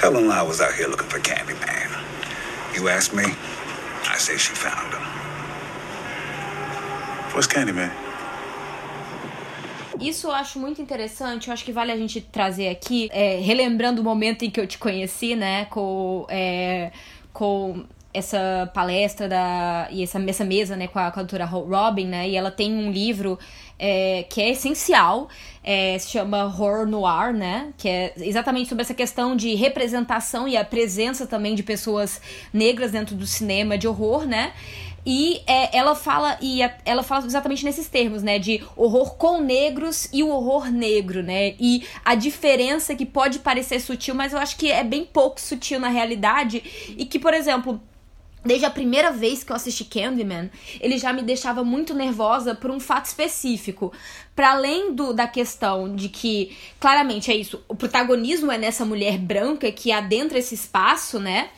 Helen 0.00 0.30
I 0.30 0.42
was 0.42 0.60
out 0.60 0.72
here 0.72 0.88
looking 0.88 1.08
for 1.08 1.20
Candyman. 1.20 1.90
You 2.74 2.88
ask 2.88 3.12
me, 3.12 3.24
I 3.24 4.18
say 4.18 4.38
she 4.38 4.54
found 4.54 4.94
him. 4.94 5.02
What's 7.34 7.46
Candyman? 7.46 7.90
Isso 10.00 10.28
eu 10.28 10.32
acho 10.32 10.58
muito 10.58 10.80
interessante, 10.80 11.48
eu 11.48 11.52
acho 11.52 11.62
que 11.62 11.72
vale 11.72 11.92
a 11.92 11.96
gente 11.96 12.22
trazer 12.22 12.68
aqui, 12.68 13.10
é, 13.12 13.38
relembrando 13.38 14.00
o 14.00 14.04
momento 14.04 14.44
em 14.44 14.50
que 14.50 14.58
eu 14.58 14.66
te 14.66 14.78
conheci, 14.78 15.36
né, 15.36 15.66
com, 15.66 16.26
é, 16.30 16.90
com 17.34 17.84
essa 18.12 18.70
palestra 18.74 19.28
da, 19.28 19.88
e 19.90 20.02
essa, 20.02 20.20
essa 20.28 20.44
mesa, 20.44 20.76
né, 20.76 20.88
com 20.88 20.98
a, 20.98 21.10
com 21.10 21.20
a 21.20 21.22
doutora 21.22 21.44
Robin, 21.44 22.06
né, 22.06 22.28
e 22.28 22.36
ela 22.36 22.50
tem 22.50 22.72
um 22.72 22.90
livro 22.90 23.38
é, 23.78 24.24
que 24.28 24.42
é 24.42 24.50
essencial, 24.50 25.28
é, 25.64 25.98
se 25.98 26.10
chama 26.10 26.44
Horror 26.44 26.86
Noir, 26.86 27.32
né? 27.32 27.72
Que 27.78 27.88
é 27.88 28.14
exatamente 28.18 28.68
sobre 28.68 28.82
essa 28.82 28.92
questão 28.92 29.34
de 29.34 29.54
representação 29.54 30.46
e 30.46 30.56
a 30.56 30.64
presença 30.64 31.26
também 31.26 31.54
de 31.54 31.62
pessoas 31.62 32.20
negras 32.52 32.92
dentro 32.92 33.16
do 33.16 33.26
cinema 33.26 33.78
de 33.78 33.88
horror, 33.88 34.26
né? 34.26 34.52
E 35.04 35.40
é, 35.46 35.74
ela 35.76 35.94
fala 35.94 36.36
e 36.42 36.62
a, 36.62 36.76
ela 36.84 37.02
fala 37.02 37.24
exatamente 37.24 37.64
nesses 37.64 37.88
termos, 37.88 38.22
né, 38.22 38.38
de 38.38 38.62
horror 38.76 39.14
com 39.14 39.40
negros 39.40 40.10
e 40.12 40.22
o 40.22 40.28
horror 40.28 40.70
negro, 40.70 41.22
né? 41.22 41.54
E 41.58 41.86
a 42.04 42.14
diferença 42.14 42.94
que 42.94 43.06
pode 43.06 43.38
parecer 43.38 43.80
sutil, 43.80 44.14
mas 44.14 44.34
eu 44.34 44.38
acho 44.38 44.56
que 44.56 44.70
é 44.70 44.84
bem 44.84 45.06
pouco 45.06 45.40
sutil 45.40 45.80
na 45.80 45.88
realidade 45.88 46.62
e 46.98 47.06
que, 47.06 47.18
por 47.18 47.32
exemplo, 47.32 47.80
Desde 48.42 48.64
a 48.64 48.70
primeira 48.70 49.12
vez 49.12 49.44
que 49.44 49.52
eu 49.52 49.56
assisti 49.56 49.84
Candyman, 49.84 50.50
ele 50.80 50.96
já 50.96 51.12
me 51.12 51.20
deixava 51.22 51.62
muito 51.62 51.92
nervosa 51.92 52.54
por 52.54 52.70
um 52.70 52.80
fato 52.80 53.04
específico. 53.04 53.92
Para 54.34 54.52
além 54.52 54.94
do, 54.94 55.12
da 55.12 55.26
questão 55.26 55.94
de 55.94 56.08
que, 56.08 56.56
claramente 56.78 57.30
é 57.30 57.36
isso, 57.36 57.62
o 57.68 57.76
protagonismo 57.76 58.50
é 58.50 58.56
nessa 58.56 58.84
mulher 58.84 59.18
branca 59.18 59.70
que 59.70 59.92
adentra 59.92 60.38
esse 60.38 60.54
espaço, 60.54 61.20
né? 61.20 61.50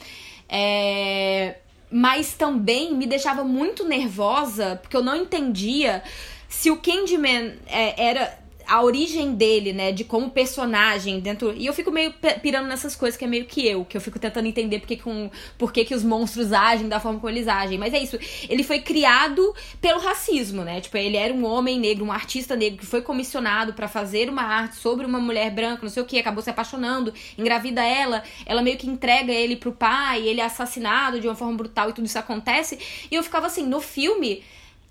É... 0.49 1.59
Mas 1.89 2.33
também 2.35 2.93
me 2.95 3.07
deixava 3.07 3.45
muito 3.45 3.85
nervosa 3.85 4.81
porque 4.83 4.97
eu 4.97 5.05
não 5.05 5.15
entendia 5.15 6.03
se 6.49 6.71
o 6.71 6.79
Candyman 6.79 7.55
é, 7.67 8.09
era 8.09 8.42
a 8.67 8.83
origem 8.83 9.35
dele, 9.35 9.73
né, 9.73 9.93
de 9.93 10.05
como 10.05 10.31
personagem 10.31 11.21
dentro. 11.21 11.55
E 11.57 11.67
eu 11.67 11.73
fico 11.73 11.91
meio 11.91 12.15
pirando 12.43 12.67
nessas 12.67 12.97
coisas 12.97 13.19
que 13.19 13.25
é 13.25 13.29
meio 13.29 13.45
que 13.45 13.67
eu, 13.67 13.85
que 13.85 13.97
eu 13.97 14.01
fico 14.01 14.19
tentando 14.19 14.47
entender 14.47 14.79
porque 14.79 14.97
que, 14.97 15.09
um, 15.09 15.31
por 15.59 15.73
que, 15.73 15.85
que 15.85 15.95
os 15.95 16.03
monstros 16.03 16.53
agem 16.53 16.89
da 16.89 17.01
forma 17.01 17.19
como 17.19 17.31
eles 17.31 17.49
agem. 17.49 17.79
Mas 17.79 17.95
é 17.95 17.99
isso. 18.03 18.19
Ele 18.49 18.63
foi 18.63 18.81
criado 18.81 19.55
pelo 19.81 20.01
racismo, 20.01 20.63
né? 20.63 20.81
Tipo, 20.81 20.97
ele 20.97 21.17
era 21.17 21.33
um 21.33 21.45
homem 21.45 21.79
negro, 21.79 22.05
um 22.05 22.13
artista 22.13 22.57
negro 22.57 22.79
que 22.79 22.87
foi 22.87 23.03
comissionado 23.03 23.73
para 23.73 23.89
fazer 23.89 24.29
uma 24.29 24.43
arte 24.43 24.77
sobre 24.77 25.07
uma 25.07 25.19
mulher 25.19 25.51
branca, 25.51 25.83
não 25.83 25.91
sei 25.91 26.03
o 26.03 26.07
que, 26.07 26.19
acabou 26.19 26.43
se 26.43 26.51
apaixonando, 26.51 27.13
engravida 27.37 27.83
ela, 27.83 28.23
ela 28.47 28.63
meio 28.63 28.77
que 28.77 28.89
entrega 28.89 29.33
ele 29.33 29.57
pro 29.57 29.73
pai, 29.73 30.27
ele 30.27 30.41
é 30.41 30.45
assassinado 30.45 31.21
de 31.21 31.29
uma 31.29 31.35
forma 31.35 31.57
brutal 31.57 31.91
e 31.91 31.93
tudo 31.93 32.07
isso 32.07 32.19
acontece. 32.19 32.79
E 33.11 33.15
eu 33.15 33.23
ficava 33.23 33.47
assim, 33.47 33.67
no 33.67 33.81
filme 33.81 34.43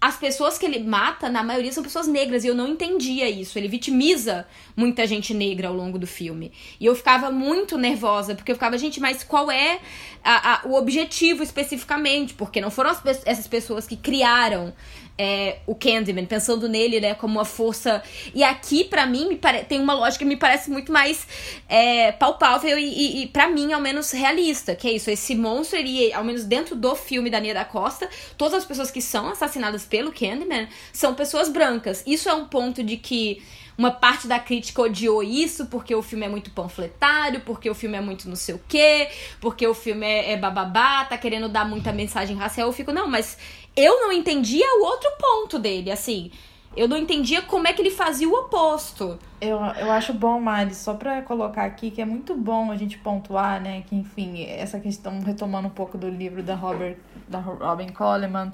as 0.02 0.18
pessoas 0.18 0.58
que 0.58 0.66
ele 0.66 0.80
mata, 0.80 1.30
na 1.30 1.44
maioria, 1.44 1.72
são 1.72 1.84
pessoas 1.84 2.08
negras, 2.08 2.44
e 2.44 2.48
eu 2.48 2.56
não 2.56 2.68
entendia 2.68 3.30
isso. 3.30 3.60
Ele 3.60 3.68
vitimiza 3.68 4.48
muita 4.76 5.06
gente 5.06 5.32
negra 5.32 5.68
ao 5.68 5.76
longo 5.76 6.00
do 6.00 6.08
filme. 6.08 6.52
E 6.80 6.88
eu 6.88 6.96
ficava 6.96 7.30
muito 7.30 7.78
nervosa, 7.78 8.34
porque 8.34 8.52
eu 8.52 8.56
ficava, 8.56 8.80
gente, 8.80 9.00
mas 9.00 9.24
qual 9.24 9.52
é 9.52 9.80
a, 10.24 10.54
a, 10.54 10.68
o 10.68 10.74
objetivo 10.74 11.44
especificamente? 11.44 12.34
Porque 12.34 12.60
não 12.60 12.72
foram 12.72 12.90
as, 12.90 13.06
essas 13.26 13.48
pessoas 13.48 13.88
que 13.88 13.96
criaram 13.96 14.74
é, 15.22 15.60
o 15.68 15.76
Candyman, 15.76 16.26
pensando 16.26 16.68
nele, 16.68 17.00
né, 17.00 17.14
como 17.14 17.36
uma 17.36 17.46
força. 17.46 18.02
E 18.34 18.44
aqui, 18.44 18.84
para 18.84 19.06
mim, 19.06 19.38
pare... 19.38 19.64
tem 19.66 19.80
uma 19.80 19.94
lógica 19.94 20.26
que 20.26 20.26
me 20.26 20.36
parece 20.36 20.72
muito 20.72 20.92
mais 20.92 21.28
é, 21.70 22.12
palpável 22.12 22.80
e, 22.80 22.84
e, 22.84 23.24
e 23.24 23.28
para 23.28 23.48
mim, 23.48 23.72
ao 23.72 23.80
menos, 23.80 24.10
realista. 24.10 24.76
Que 24.76 24.88
é 24.88 24.92
isso, 24.94 25.12
esse 25.12 25.36
monstro, 25.36 25.78
ele, 25.78 26.12
ao 26.12 26.24
menos 26.24 26.44
dentro 26.44 26.76
do 26.76 26.96
filme 26.96 27.30
da 27.30 27.40
Nia 27.40 27.54
da 27.54 27.64
Costa, 27.64 28.10
todas 28.36 28.56
as 28.56 28.66
pessoas 28.66 28.90
que 28.90 29.00
são 29.02 29.30
assassinadas 29.30 29.86
pelo 29.86 30.12
Candyman 30.12 30.68
são 30.92 31.14
pessoas 31.14 31.50
brancas. 31.50 32.04
Isso 32.08 32.28
é 32.28 32.34
um 32.34 32.48
ponto 32.48 32.84
de 32.84 32.98
que 32.98 33.44
uma 33.78 33.92
parte 33.92 34.28
da 34.28 34.40
crítica 34.40 34.82
odiou 34.82 35.24
isso 35.24 35.66
porque 35.66 35.96
o 35.96 36.04
filme 36.04 36.26
é 36.26 36.30
muito 36.30 36.52
panfletário, 36.52 37.42
porque 37.42 37.70
o 37.70 37.74
filme 37.74 37.98
é 37.98 38.02
muito 38.02 38.28
não 38.30 38.36
sei 38.36 38.56
o 38.56 38.62
quê, 38.68 39.10
porque 39.40 39.66
o 39.66 39.74
filme 39.74 40.06
é, 40.06 40.34
é 40.34 40.38
bababá, 40.38 41.06
tá 41.06 41.18
querendo 41.18 41.50
dar 41.50 41.68
muita 41.68 41.92
mensagem 41.92 42.36
racial. 42.36 42.68
Eu 42.68 42.74
fico, 42.74 42.92
não, 42.92 43.08
mas 43.08 43.38
eu 43.76 44.02
não 44.02 44.12
entendia 44.12 44.66
o 44.80 44.84
outro 44.84 45.10
ponto 45.20 45.60
dele, 45.60 45.92
assim. 45.92 46.32
Eu 46.76 46.88
não 46.88 46.98
entendia 46.98 47.42
como 47.42 47.68
é 47.68 47.74
que 47.74 47.82
ele 47.82 47.90
fazia 47.90 48.30
o 48.30 48.34
oposto. 48.34 49.20
Eu, 49.42 49.58
eu 49.58 49.92
acho 49.92 50.14
bom, 50.14 50.40
Mari, 50.40 50.74
só 50.74 50.94
pra 50.94 51.22
colocar 51.22 51.66
aqui, 51.66 51.92
que 51.92 52.02
é 52.02 52.06
muito 52.06 52.34
bom 52.34 52.72
a 52.72 52.78
gente 52.78 52.98
pontuar, 52.98 53.62
né? 53.62 53.84
Que, 53.88 53.96
enfim, 53.96 54.46
essa 54.46 54.80
questão, 54.80 55.20
retomando 55.20 55.68
um 55.68 55.72
pouco 55.72 55.98
do 55.98 56.10
livro 56.10 56.42
da, 56.42 56.56
Robert, 56.56 56.98
da 57.28 57.40
Robin 57.40 57.90
Coleman, 57.90 58.54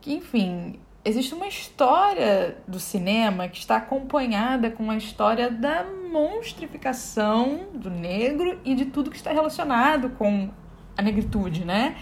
que, 0.00 0.14
enfim, 0.14 0.78
existe 1.04 1.34
uma 1.34 1.48
história 1.48 2.56
do 2.68 2.78
cinema 2.78 3.48
que 3.48 3.58
está 3.58 3.76
acompanhada 3.76 4.70
com 4.70 4.88
a 4.88 4.96
história 4.96 5.50
da 5.50 5.84
monstrificação 5.84 7.66
do 7.74 7.90
negro 7.90 8.60
e 8.64 8.76
de 8.76 8.86
tudo 8.86 9.10
que 9.10 9.16
está 9.16 9.32
relacionado 9.32 10.10
com 10.10 10.50
a 10.96 11.02
negritude, 11.02 11.64
né? 11.64 11.96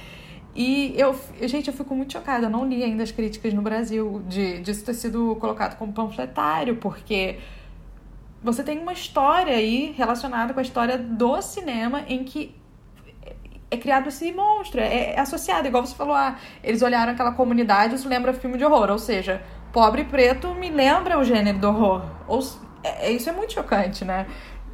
E 0.55 0.95
eu, 0.97 1.19
gente, 1.43 1.69
eu 1.69 1.75
fico 1.75 1.95
muito 1.95 2.13
chocada. 2.13 2.47
Eu 2.47 2.51
não 2.51 2.67
li 2.67 2.83
ainda 2.83 3.03
as 3.03 3.11
críticas 3.11 3.53
no 3.53 3.63
Brasil 3.63 4.23
de 4.29 4.61
disso 4.61 4.85
ter 4.85 4.95
sido 4.95 5.37
colocado 5.37 5.77
como 5.77 5.93
panfletário, 5.93 6.77
porque 6.77 7.39
você 8.43 8.63
tem 8.63 8.79
uma 8.79 8.93
história 8.93 9.57
aí 9.57 9.93
relacionada 9.97 10.53
com 10.53 10.61
a 10.61 10.63
história 10.63 10.99
do 10.99 11.41
cinema 11.43 12.05
em 12.07 12.23
que 12.25 12.55
é 13.71 13.77
criado 13.77 14.09
esse 14.09 14.31
monstro, 14.33 14.81
é, 14.81 15.15
é 15.15 15.21
associado, 15.21 15.67
igual 15.67 15.85
você 15.85 15.95
falou, 15.95 16.15
ah, 16.15 16.37
eles 16.63 16.83
olharam 16.83 17.13
aquela 17.13 17.33
comunidade, 17.33 17.97
isso 17.97 18.09
lembra 18.09 18.33
filme 18.33 18.57
de 18.57 18.65
horror, 18.65 18.91
ou 18.91 18.99
seja, 18.99 19.43
pobre 19.73 20.05
preto 20.05 20.55
me 20.55 20.71
lembra 20.71 21.19
o 21.19 21.25
gênero 21.25 21.59
do 21.59 21.69
horror. 21.69 22.03
Ou, 22.29 22.41
é, 22.83 23.09
é 23.09 23.13
isso 23.13 23.29
é 23.29 23.33
muito 23.33 23.53
chocante, 23.53 24.05
né? 24.05 24.27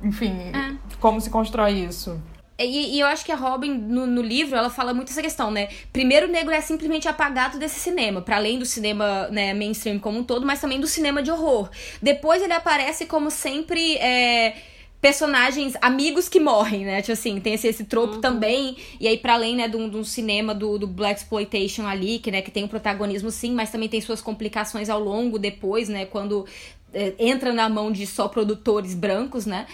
Enfim, 0.03 0.53
é. 0.55 0.77
como 0.99 1.21
se 1.21 1.31
constrói 1.31 1.73
isso. 1.73 2.21
E, 2.65 2.97
e, 2.97 3.01
eu 3.01 3.07
acho 3.07 3.25
que 3.25 3.33
a 3.33 3.37
Robin, 3.37 3.73
no, 3.73 4.07
no, 4.07 4.23
livro, 4.23 4.57
ela 4.57 4.71
fala 4.71 4.93
muito 4.93 5.11
essa 5.11 5.23
questão, 5.23 5.51
né? 5.51 5.69
Primeiro, 5.93 6.27
o 6.27 6.31
negro 6.31 6.53
é 6.53 6.61
simplesmente 6.61 7.09
apagado 7.09 7.59
desse 7.59 7.81
cinema, 7.81 8.21
para 8.21 8.37
além 8.37 8.59
do 8.59 8.67
cinema 8.67 9.29
né, 9.29 9.55
mainstream 9.55 9.99
como 9.99 10.19
um 10.19 10.25
todo, 10.25 10.45
mas 10.45 10.61
também 10.61 10.81
do 10.81 10.87
cinema 10.87 11.23
de 11.23 11.31
horror. 11.31 11.71
Depois 12.03 12.43
ele 12.43 12.53
aparece 12.53 13.07
como 13.07 13.31
sempre. 13.31 13.97
É, 13.97 14.55
personagens, 15.01 15.75
amigos 15.81 16.29
que 16.29 16.39
morrem, 16.39 16.85
né? 16.85 17.01
Tipo 17.01 17.13
assim, 17.13 17.41
tem 17.41 17.55
esse, 17.55 17.67
esse 17.67 17.85
tropo 17.85 18.17
uhum. 18.17 18.21
também. 18.21 18.77
E 19.01 19.09
aí, 19.09 19.17
para 19.17 19.33
além, 19.33 19.57
né, 19.57 19.67
do, 19.67 19.89
do 19.89 20.05
cinema 20.05 20.55
do, 20.55 20.79
do 20.79 20.87
Black 20.87 21.21
Exploitation 21.21 21.87
ali, 21.87 22.19
que, 22.19 22.31
né, 22.31 22.43
que 22.43 22.51
tem 22.51 22.65
um 22.65 22.69
protagonismo 22.69 23.31
sim, 23.31 23.53
mas 23.53 23.71
também 23.71 23.89
tem 23.89 24.01
suas 24.01 24.21
complicações 24.21 24.91
ao 24.91 25.01
longo 25.01 25.39
depois, 25.39 25.89
né? 25.89 26.05
Quando 26.05 26.45
é, 26.93 27.15
entra 27.19 27.53
na 27.53 27.69
mão 27.69 27.91
de 27.91 28.07
só 28.07 28.29
produtores 28.29 28.95
brancos, 28.95 29.47
né? 29.47 29.67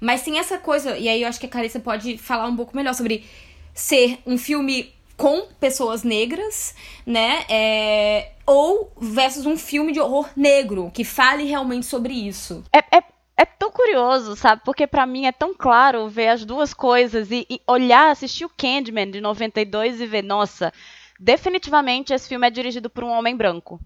Mas 0.00 0.22
tem 0.22 0.38
essa 0.38 0.58
coisa, 0.58 0.96
e 0.96 1.08
aí 1.08 1.22
eu 1.22 1.28
acho 1.28 1.40
que 1.40 1.46
a 1.46 1.48
Carissa 1.48 1.80
pode 1.80 2.18
falar 2.18 2.46
um 2.46 2.56
pouco 2.56 2.76
melhor 2.76 2.94
sobre 2.94 3.24
ser 3.74 4.18
um 4.26 4.38
filme 4.38 4.92
com 5.16 5.46
pessoas 5.60 6.02
negras, 6.02 6.74
né? 7.06 7.44
É, 7.48 8.32
ou 8.46 8.92
versus 9.00 9.46
um 9.46 9.56
filme 9.56 9.92
de 9.92 10.00
horror 10.00 10.28
negro, 10.36 10.90
que 10.92 11.04
fale 11.04 11.44
realmente 11.44 11.86
sobre 11.86 12.12
isso. 12.12 12.64
É, 12.72 12.78
é, 12.96 13.02
é 13.36 13.44
tão 13.44 13.70
curioso, 13.70 14.36
sabe? 14.36 14.62
Porque 14.64 14.86
para 14.86 15.06
mim 15.06 15.26
é 15.26 15.32
tão 15.32 15.54
claro 15.54 16.08
ver 16.08 16.28
as 16.28 16.44
duas 16.44 16.74
coisas 16.74 17.30
e, 17.30 17.46
e 17.48 17.60
olhar, 17.66 18.10
assistir 18.10 18.44
o 18.44 18.50
Candyman 18.50 19.10
de 19.10 19.20
92 19.20 20.00
e 20.00 20.06
ver, 20.06 20.22
nossa, 20.22 20.72
definitivamente 21.18 22.12
esse 22.12 22.28
filme 22.28 22.46
é 22.46 22.50
dirigido 22.50 22.90
por 22.90 23.04
um 23.04 23.10
homem 23.10 23.36
branco. 23.36 23.80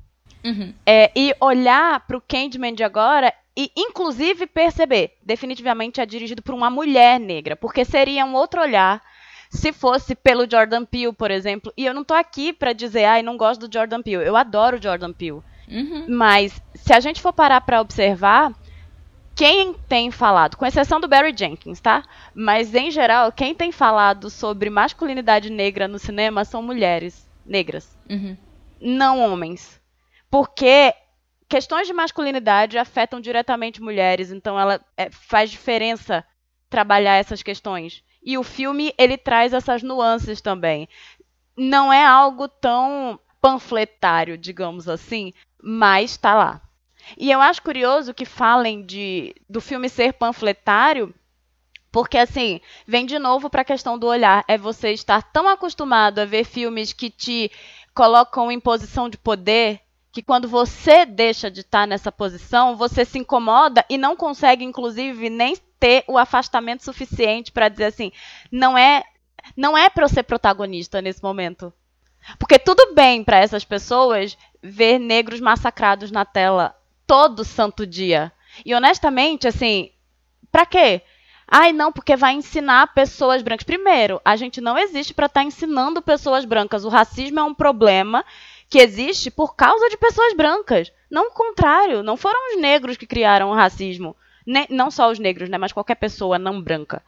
Uhum. 0.45 0.73
É, 0.87 1.11
e 1.17 1.35
olhar 1.41 2.07
pro 2.07 2.21
Candyman 2.21 2.75
de 2.75 2.85
agora 2.85 3.35
e, 3.61 3.73
inclusive, 3.77 4.47
perceber, 4.47 5.19
definitivamente 5.21 6.01
é 6.01 6.07
dirigido 6.07 6.41
por 6.41 6.55
uma 6.55 6.71
mulher 6.71 7.19
negra, 7.19 7.57
porque 7.57 7.85
seria 7.85 8.25
um 8.25 8.35
outro 8.35 8.61
olhar 8.61 9.03
se 9.51 9.73
fosse 9.73 10.15
pelo 10.15 10.49
Jordan 10.49 10.85
Peele, 10.85 11.13
por 11.13 11.29
exemplo. 11.29 11.73
E 11.77 11.85
eu 11.85 11.93
não 11.93 12.05
tô 12.05 12.15
aqui 12.15 12.53
para 12.53 12.73
dizer, 12.73 13.05
ai, 13.07 13.21
não 13.21 13.37
gosto 13.37 13.67
do 13.67 13.73
Jordan 13.73 14.01
Peele. 14.01 14.25
Eu 14.25 14.37
adoro 14.37 14.79
o 14.79 14.81
Jordan 14.81 15.13
Peele. 15.13 15.43
Uhum. 15.67 16.07
Mas, 16.09 16.63
se 16.73 16.93
a 16.93 17.01
gente 17.01 17.21
for 17.21 17.33
parar 17.33 17.61
para 17.63 17.81
observar, 17.81 18.55
quem 19.35 19.75
tem 19.75 20.13
falado, 20.13 20.57
com 20.57 20.65
exceção 20.65 21.01
do 21.01 21.09
Barry 21.09 21.35
Jenkins, 21.37 21.81
tá? 21.81 22.05
Mas, 22.33 22.73
em 22.77 22.93
geral, 22.93 23.33
quem 23.33 23.57
tem 23.57 23.73
falado 23.73 24.31
sobre 24.31 24.71
masculinidade 24.71 25.51
negra 25.51 25.89
no 25.89 25.99
cinema 25.99 26.45
são 26.45 26.63
mulheres 26.63 27.29
negras. 27.45 27.99
Uhum. 28.09 28.37
Não 28.81 29.19
homens. 29.19 29.81
Porque 30.31 30.95
questões 31.49 31.87
de 31.87 31.93
masculinidade 31.93 32.79
afetam 32.79 33.21
diretamente 33.21 33.81
mulheres, 33.81 34.31
então 34.31 34.59
ela 34.59 34.81
é, 34.97 35.11
faz 35.11 35.51
diferença 35.51 36.25
trabalhar 36.69 37.17
essas 37.17 37.43
questões. 37.43 38.05
E 38.23 38.37
o 38.37 38.43
filme 38.43 38.93
ele 38.99 39.17
traz 39.17 39.53
essas 39.53 39.83
nuances 39.83 40.41
também. 40.41 40.89
Não 41.57 41.93
é 41.93 42.05
algo 42.05 42.47
tão 42.47 43.19
panfletário, 43.41 44.37
digamos 44.37 44.89
assim, 44.89 45.33
mas 45.63 46.11
está 46.11 46.35
lá. 46.35 46.61
E 47.17 47.31
eu 47.31 47.41
acho 47.41 47.63
curioso 47.63 48.13
que 48.13 48.27
falem 48.27 48.85
de 48.85 49.35
do 49.49 49.61
filme 49.61 49.89
ser 49.89 50.13
panfletário, 50.13 51.15
porque 51.91 52.19
assim, 52.19 52.61
vem 52.87 53.07
de 53.07 53.19
novo 53.19 53.49
para 53.49 53.63
a 53.63 53.65
questão 53.65 53.99
do 53.99 54.07
olhar, 54.07 54.45
é 54.47 54.59
você 54.59 54.93
estar 54.93 55.23
tão 55.23 55.49
acostumado 55.49 56.19
a 56.19 56.27
ver 56.27 56.45
filmes 56.45 56.93
que 56.93 57.09
te 57.09 57.51
colocam 57.95 58.53
em 58.53 58.61
posição 58.61 59.09
de 59.09 59.17
poder 59.17 59.81
que 60.13 60.23
quando 60.23 60.49
você 60.49 61.05
deixa 61.05 61.51
de 61.51 61.61
estar 61.61 61.87
nessa 61.87 62.11
posição, 62.11 62.77
você 62.77 63.05
se 63.05 63.19
incomoda 63.19 63.85
e 63.89 63.99
não 63.99 64.17
consegue, 64.17 64.65
inclusive, 64.65 65.29
nem 65.29 65.57
ter 65.79 66.05
o 66.09 66.19
afastamento 66.19 66.85
suficiente 66.85 67.53
para 67.53 67.69
dizer 67.69 67.85
assim, 67.85 68.11
não 68.51 68.77
é, 68.77 69.05
não 69.57 69.77
é 69.77 69.89
para 69.89 70.05
eu 70.05 70.09
ser 70.09 70.23
protagonista 70.23 71.01
nesse 71.01 71.23
momento. 71.23 71.73
Porque 72.39 72.59
tudo 72.59 72.95
bem 72.95 73.23
para 73.23 73.39
essas 73.39 73.65
pessoas 73.65 74.37
ver 74.63 74.99
negros 74.99 75.41
massacrados 75.41 76.11
na 76.11 76.25
tela 76.25 76.75
todo 77.07 77.45
santo 77.45 77.87
dia. 77.87 78.33
E 78.65 78.75
honestamente, 78.75 79.47
assim, 79.47 79.91
para 80.51 80.67
quê? 80.67 81.03
Ai, 81.51 81.73
não, 81.73 81.91
porque 81.91 82.15
vai 82.15 82.35
ensinar 82.35 82.93
pessoas 82.93 83.41
brancas. 83.41 83.65
Primeiro, 83.65 84.21
a 84.23 84.37
gente 84.37 84.61
não 84.61 84.77
existe 84.77 85.15
para 85.15 85.27
estar 85.27 85.41
tá 85.41 85.47
ensinando 85.47 86.03
pessoas 86.03 86.45
brancas. 86.45 86.85
O 86.85 86.91
racismo 86.91 87.41
é 87.41 87.43
um 87.43 87.55
problema 87.55 88.23
que 88.69 88.79
existe 88.79 89.31
por 89.31 89.57
causa 89.57 89.89
de 89.89 89.97
pessoas 89.97 90.35
brancas. 90.35 90.93
Não 91.11 91.29
o 91.29 91.33
contrário, 91.33 92.03
não 92.03 92.17
foram 92.17 92.55
os 92.55 92.61
negros 92.61 92.97
que 92.97 93.07
criaram 93.07 93.51
o 93.51 93.55
racismo. 93.55 94.15
Ne 94.47 94.67
não 94.69 94.91
só 94.91 95.11
os 95.11 95.19
negros, 95.19 95.49
né, 95.49 95.59
mas 95.59 95.73
qualquer 95.73 95.95
pessoa 95.95 96.39
não 96.39 96.61
branca. 96.61 97.03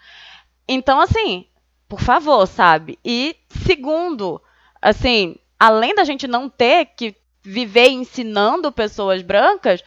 Então, 0.67 1.01
assim, 1.01 1.47
por 1.89 2.01
favor, 2.01 2.47
sabe? 2.47 2.99
E 3.05 3.37
segundo, 3.49 4.41
assim, 4.81 5.37
além 5.59 5.95
da 5.95 6.05
gente 6.05 6.27
não 6.27 6.49
ter 6.49 6.87
que 6.97 7.15
viver 7.43 7.89
ensinando 7.89 8.73
pessoas 8.73 9.23
brancas, 9.23 9.83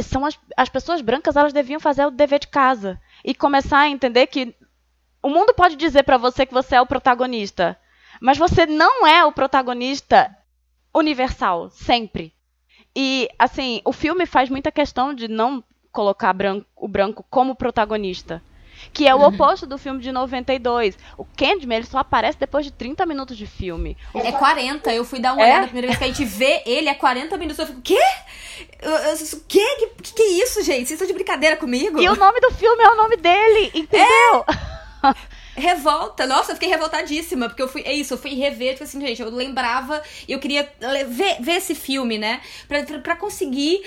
são 0.00 0.24
as, 0.24 0.38
as 0.56 0.68
pessoas 0.68 1.00
brancas, 1.00 1.36
elas 1.36 1.52
deviam 1.52 1.78
fazer 1.78 2.04
o 2.06 2.10
dever 2.10 2.40
de 2.40 2.48
casa 2.48 3.00
e 3.24 3.34
começar 3.34 3.80
a 3.80 3.88
entender 3.88 4.26
que 4.26 4.54
o 5.22 5.28
mundo 5.28 5.54
pode 5.54 5.76
dizer 5.76 6.02
para 6.02 6.18
você 6.18 6.44
que 6.44 6.54
você 6.54 6.74
é 6.74 6.80
o 6.80 6.86
protagonista, 6.86 7.78
mas 8.20 8.36
você 8.36 8.66
não 8.66 9.06
é 9.06 9.24
o 9.24 9.32
protagonista 9.32 10.36
universal, 10.94 11.70
sempre. 11.70 12.32
E, 12.94 13.28
assim, 13.38 13.80
o 13.84 13.92
filme 13.92 14.26
faz 14.26 14.50
muita 14.50 14.70
questão 14.70 15.14
de 15.14 15.28
não 15.28 15.64
colocar 15.90 16.32
branco, 16.32 16.66
o 16.76 16.88
branco 16.88 17.24
como 17.28 17.54
protagonista. 17.54 18.42
Que 18.92 19.06
é 19.06 19.14
o 19.14 19.18
uhum. 19.18 19.26
oposto 19.26 19.64
do 19.64 19.78
filme 19.78 20.00
de 20.00 20.10
92. 20.10 20.98
O 21.16 21.24
Candyman, 21.24 21.76
ele 21.76 21.86
só 21.86 21.98
aparece 21.98 22.38
depois 22.38 22.64
de 22.64 22.72
30 22.72 23.06
minutos 23.06 23.36
de 23.36 23.46
filme. 23.46 23.96
É 24.14 24.32
40. 24.32 24.92
Eu 24.92 25.04
fui 25.04 25.20
dar 25.20 25.34
uma 25.34 25.42
é? 25.42 25.46
olhada 25.46 25.64
a 25.64 25.68
primeira 25.68 25.86
vez 25.86 25.98
que 25.98 26.04
a 26.04 26.06
gente 26.08 26.24
vê 26.24 26.62
ele, 26.66 26.88
é 26.88 26.94
40 26.94 27.36
minutos. 27.38 27.58
Eu 27.60 27.66
fico, 27.66 27.80
quê? 27.80 28.00
O 29.34 29.40
quê? 29.46 29.76
Que, 29.78 29.86
que, 30.02 30.14
que 30.14 30.22
é 30.22 30.42
isso, 30.42 30.62
gente? 30.62 30.88
Vocês 30.88 30.92
estão 30.92 31.06
de 31.06 31.12
brincadeira 31.12 31.56
comigo? 31.56 32.00
E 32.00 32.08
o 32.08 32.16
nome 32.16 32.40
do 32.40 32.50
filme 32.50 32.82
é 32.82 32.88
o 32.88 32.96
nome 32.96 33.16
dele, 33.16 33.70
entendeu? 33.72 34.44
É. 34.48 35.14
revolta. 35.54 36.26
Nossa, 36.26 36.52
eu 36.52 36.56
fiquei 36.56 36.68
revoltadíssima, 36.68 37.48
porque 37.48 37.62
eu 37.62 37.68
fui. 37.68 37.82
É 37.82 37.92
isso, 37.92 38.14
eu 38.14 38.18
fui 38.18 38.34
rever, 38.34 38.72
tipo 38.72 38.84
assim, 38.84 39.00
gente, 39.00 39.20
eu 39.20 39.30
lembrava 39.30 40.02
eu 40.28 40.38
queria 40.38 40.70
ver, 41.08 41.40
ver 41.40 41.52
esse 41.52 41.74
filme, 41.74 42.18
né? 42.18 42.40
Pra, 42.68 42.82
pra, 42.82 42.98
pra 42.98 43.16
conseguir 43.16 43.82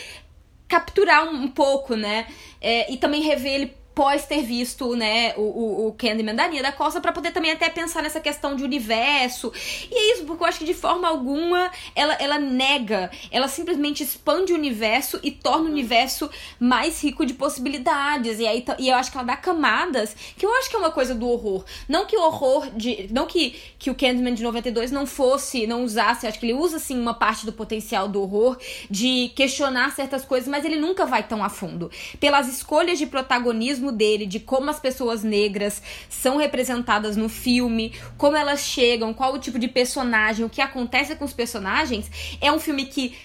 capturar 0.68 1.28
um, 1.28 1.43
um 1.43 1.47
pouco, 1.47 1.95
né? 1.95 2.28
É, 2.61 2.91
e 2.91 2.97
também 2.97 3.22
rever 3.22 3.53
ele 3.53 3.78
pós 3.96 4.26
ter 4.26 4.43
visto, 4.43 4.96
né, 4.96 5.34
o, 5.38 5.41
o, 5.41 5.88
o 5.88 5.93
Candyman 5.93 6.36
da 6.36 6.48
Nia 6.48 6.62
da 6.62 6.72
Costa, 6.72 7.00
para 7.00 7.14
poder 7.14 7.32
também 7.32 7.52
até 7.52 7.70
pensar 7.70 8.04
nessa 8.04 8.20
questão 8.20 8.56
de 8.56 8.64
universo. 8.64 9.54
E 9.89 9.96
é 9.96 10.14
isso, 10.14 10.26
porque 10.26 10.43
eu 10.43 10.48
acho 10.48 10.60
que 10.60 10.66
de 10.66 10.74
forma 10.74 11.08
alguma 11.08 11.72
ela, 11.96 12.14
ela 12.16 12.38
nega, 12.38 13.10
ela 13.32 13.48
simplesmente 13.48 14.04
expande 14.04 14.52
o 14.52 14.56
universo 14.56 15.20
e 15.24 15.32
torna 15.32 15.70
o 15.70 15.72
universo 15.72 16.30
mais 16.60 17.02
rico 17.02 17.26
de 17.26 17.34
possibilidades. 17.34 18.39
E 18.39 18.46
aí 18.46 18.66
e 18.78 18.89
eu 18.89 18.96
acho 18.96 19.12
que 19.12 19.18
ela 19.18 19.26
dá 19.26 19.38
camadas, 19.38 20.16
que 20.38 20.46
eu 20.46 20.54
acho 20.58 20.70
que 20.70 20.76
é 20.76 20.80
uma 20.80 20.91
coisa 20.91 21.16
do 21.16 21.30
horror. 21.30 21.64
Não 21.88 22.06
que 22.06 22.18
o 22.18 22.22
horror 22.22 22.70
de. 22.76 23.08
Não 23.12 23.26
que, 23.26 23.56
que 23.80 23.89
o 23.89 23.96
Candyman 23.96 24.34
de 24.34 24.43
92 24.43 24.91
não 24.91 25.06
fosse, 25.06 25.66
não 25.66 25.84
usasse, 25.84 26.28
acho 26.28 26.39
que 26.39 26.46
ele 26.46 26.54
usa 26.54 26.80
sim 26.80 27.00
uma 27.00 27.14
parte 27.14 27.46
do 27.46 27.54
potencial 27.54 28.08
do 28.08 28.22
horror 28.22 28.58
de 28.89 29.32
questionar 29.36 29.91
certas 29.91 30.26
coisas, 30.26 30.50
mas 30.50 30.66
ele 30.66 30.76
nunca 30.76 31.06
vai 31.06 31.24
tão 31.24 31.43
a 31.43 31.50
fundo. 31.50 31.89
Pelas 32.20 32.48
escolhas 32.48 32.98
de 32.98 33.06
protagonismo 33.06 33.85
dele, 33.92 34.26
de 34.26 34.40
como 34.40 34.70
as 34.70 34.80
pessoas 34.80 35.24
negras 35.24 35.82
são 36.10 36.38
representadas 36.38 37.16
no 37.16 37.30
filme, 37.30 37.94
como 38.18 38.38
elas 38.38 38.62
chegam, 38.62 39.14
qual 39.14 39.34
o 39.34 39.40
tipo 39.40 39.60
de 39.60 39.68
personagem, 39.68 40.46
o 40.46 40.50
que 40.50 40.62
acontece 40.62 41.16
com 41.16 41.26
os 41.26 41.34
personagens, 41.34 42.10
é 42.42 42.52
um 42.52 42.60
filme 42.60 42.86
que 42.86 43.16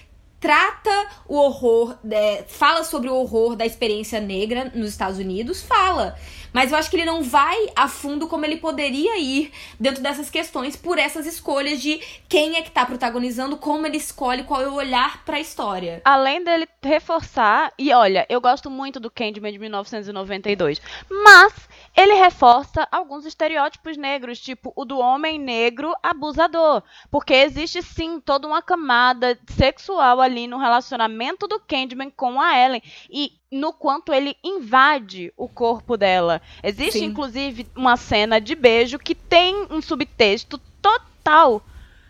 trata 0.41 1.07
o 1.27 1.35
horror, 1.35 1.95
é, 2.09 2.43
fala 2.47 2.83
sobre 2.83 3.07
o 3.07 3.15
horror 3.15 3.55
da 3.55 3.65
experiência 3.65 4.19
negra 4.19 4.71
nos 4.73 4.89
Estados 4.89 5.19
Unidos, 5.19 5.61
fala. 5.61 6.17
Mas 6.53 6.71
eu 6.71 6.77
acho 6.77 6.89
que 6.89 6.95
ele 6.95 7.05
não 7.05 7.21
vai 7.23 7.57
a 7.75 7.87
fundo 7.87 8.27
como 8.27 8.45
ele 8.45 8.57
poderia 8.57 9.17
ir 9.17 9.51
dentro 9.79 10.01
dessas 10.01 10.29
questões 10.29 10.75
por 10.75 10.97
essas 10.97 11.25
escolhas 11.25 11.81
de 11.81 11.99
quem 12.27 12.57
é 12.57 12.61
que 12.61 12.71
tá 12.71 12.85
protagonizando, 12.85 13.57
como 13.57 13.85
ele 13.85 13.97
escolhe, 13.97 14.43
qual 14.43 14.61
é 14.61 14.67
o 14.67 14.73
olhar 14.73 15.23
para 15.23 15.37
a 15.37 15.39
história. 15.39 16.01
Além 16.03 16.43
dele 16.43 16.67
reforçar, 16.83 17.73
e 17.77 17.93
olha, 17.93 18.25
eu 18.29 18.41
gosto 18.41 18.69
muito 18.69 18.99
do 18.99 19.11
Candyman 19.11 19.51
de 19.51 19.59
1992, 19.59 20.81
mas 21.09 21.69
ele 21.95 22.13
reforça 22.13 22.87
alguns 22.91 23.25
estereótipos 23.25 23.97
negros, 23.97 24.39
tipo 24.39 24.73
o 24.75 24.85
do 24.85 24.97
homem 24.97 25.37
negro 25.39 25.93
abusador, 26.01 26.83
porque 27.09 27.33
existe 27.33 27.81
sim 27.81 28.19
toda 28.19 28.47
uma 28.47 28.61
camada 28.61 29.37
sexual 29.49 30.21
ali 30.21 30.47
no 30.47 30.57
relacionamento 30.57 31.47
do 31.47 31.59
Candyman 31.59 32.09
com 32.09 32.39
a 32.39 32.57
Ellen 32.57 32.81
e 33.09 33.40
no 33.51 33.73
quanto 33.73 34.13
ele 34.13 34.37
invade 34.41 35.33
o 35.35 35.47
corpo 35.47 35.97
dela. 35.97 36.41
Existe, 36.63 36.99
Sim. 36.99 37.05
inclusive, 37.05 37.67
uma 37.75 37.97
cena 37.97 38.39
de 38.39 38.55
beijo 38.55 38.97
que 38.97 39.13
tem 39.13 39.67
um 39.69 39.81
subtexto 39.81 40.57
total 40.81 41.61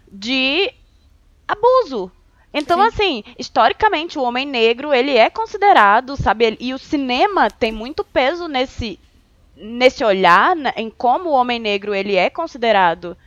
de 0.07 0.71
abuso. 1.47 2.11
Então, 2.53 2.79
Sim. 2.81 2.87
assim, 2.87 3.23
historicamente, 3.39 4.19
o 4.19 4.23
homem 4.23 4.45
negro, 4.45 4.93
ele 4.93 5.17
é 5.17 5.29
considerado, 5.29 6.15
sabe? 6.15 6.57
E 6.59 6.73
o 6.73 6.77
cinema 6.77 7.49
tem 7.49 7.71
muito 7.71 8.03
peso 8.03 8.47
nesse, 8.47 8.99
nesse 9.55 10.03
olhar, 10.03 10.55
né, 10.55 10.73
em 10.75 10.91
como 10.91 11.29
o 11.29 11.33
homem 11.33 11.59
negro, 11.59 11.95
ele 11.95 12.15
é 12.15 12.29
considerado 12.29 13.17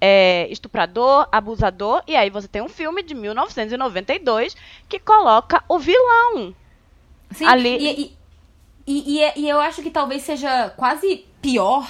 é, 0.00 0.46
estuprador, 0.50 1.26
abusador. 1.32 2.02
E 2.06 2.14
aí 2.14 2.28
você 2.28 2.46
tem 2.46 2.60
um 2.60 2.68
filme 2.68 3.02
de 3.02 3.14
1992 3.14 4.54
que 4.86 4.98
coloca 4.98 5.64
o 5.66 5.78
vilão 5.78 6.54
Sim, 7.30 7.46
ali. 7.46 7.76
E, 7.76 8.00
e, 8.00 8.16
e, 8.86 9.20
e, 9.20 9.32
e 9.36 9.48
eu 9.48 9.60
acho 9.60 9.82
que 9.82 9.90
talvez 9.90 10.22
seja 10.22 10.70
quase 10.70 11.24
pior 11.40 11.86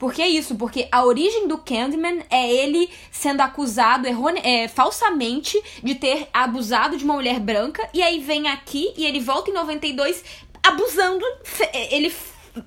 porque 0.00 0.22
é 0.22 0.28
isso, 0.28 0.54
porque 0.54 0.88
a 0.90 1.04
origem 1.04 1.46
do 1.46 1.58
Candyman 1.58 2.22
é 2.30 2.50
ele 2.50 2.88
sendo 3.12 3.42
acusado 3.42 4.08
errone 4.08 4.40
é, 4.42 4.66
falsamente 4.66 5.62
de 5.84 5.94
ter 5.94 6.26
abusado 6.32 6.96
de 6.96 7.04
uma 7.04 7.12
mulher 7.12 7.38
branca, 7.38 7.86
e 7.92 8.02
aí 8.02 8.18
vem 8.18 8.48
aqui 8.48 8.94
e 8.96 9.04
ele 9.04 9.20
volta 9.20 9.50
em 9.50 9.52
92 9.52 10.24
abusando. 10.62 11.22
É, 11.70 11.94
ele 11.94 12.10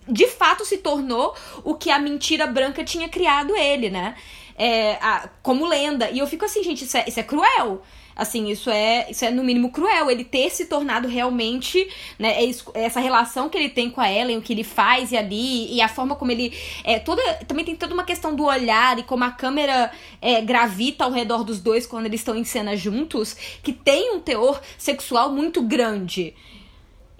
de 0.08 0.28
fato 0.28 0.64
se 0.64 0.78
tornou 0.78 1.36
o 1.64 1.74
que 1.74 1.89
a 1.89 1.98
mentira 1.98 2.46
branca 2.46 2.84
tinha 2.84 3.10
criado 3.10 3.56
ele, 3.56 3.89
né? 3.89 4.16
É, 4.56 5.00
a, 5.02 5.28
como 5.41 5.66
lenda. 5.66 6.12
E 6.12 6.20
eu 6.20 6.28
fico 6.28 6.46
assim, 6.46 6.64
gente, 6.64 6.84
isso 6.84 6.96
é, 6.96 7.06
isso 7.08 7.20
é 7.20 7.24
cruel. 7.24 7.82
Assim, 8.16 8.49
isso 8.49 8.70
é, 8.70 9.09
isso 9.09 9.26
é 9.26 9.32
no 9.32 9.43
mínimo 9.43 9.72
cruel. 9.72 10.09
Ele 10.09 10.24
ter 10.24 10.49
se 10.49 10.66
tornado 10.66 11.07
realmente, 11.07 11.88
né, 12.18 12.43
é 12.43 12.51
essa 12.74 12.99
relação 12.99 13.49
que 13.49 13.57
ele 13.57 13.70
tem 13.70 13.89
com 13.89 14.01
a 14.01 14.11
Ellen, 14.11 14.38
o 14.38 14.41
que 14.41 14.53
ele 14.53 14.64
faz 14.64 15.11
e 15.11 15.18
ali, 15.18 15.74
e 15.74 15.82
a 15.82 15.88
forma 15.88 16.16
como 16.16 16.32
ele. 16.32 16.53
É, 16.84 16.99
toda, 16.99 17.22
também 17.47 17.66
tem 17.66 17.76
toda 17.76 17.93
uma 17.93 18.03
questão 18.03 18.36
do 18.36 18.45
olhar 18.45 18.99
e 18.99 19.03
como 19.03 19.24
a 19.24 19.32
câmera 19.32 19.91
é, 20.22 20.41
gravita 20.41 21.03
ao 21.03 21.11
redor 21.11 21.43
dos 21.43 21.59
dois 21.59 21.86
quando 21.86 22.05
eles 22.05 22.22
estão 22.22 22.36
em 22.36 22.43
cena 22.43 22.76
juntos, 22.76 23.36
que 23.61 23.74
tem 23.74 24.14
um 24.16 24.20
teor 24.20 24.61
sexual 24.78 25.32
muito 25.32 25.61
grande. 25.61 26.34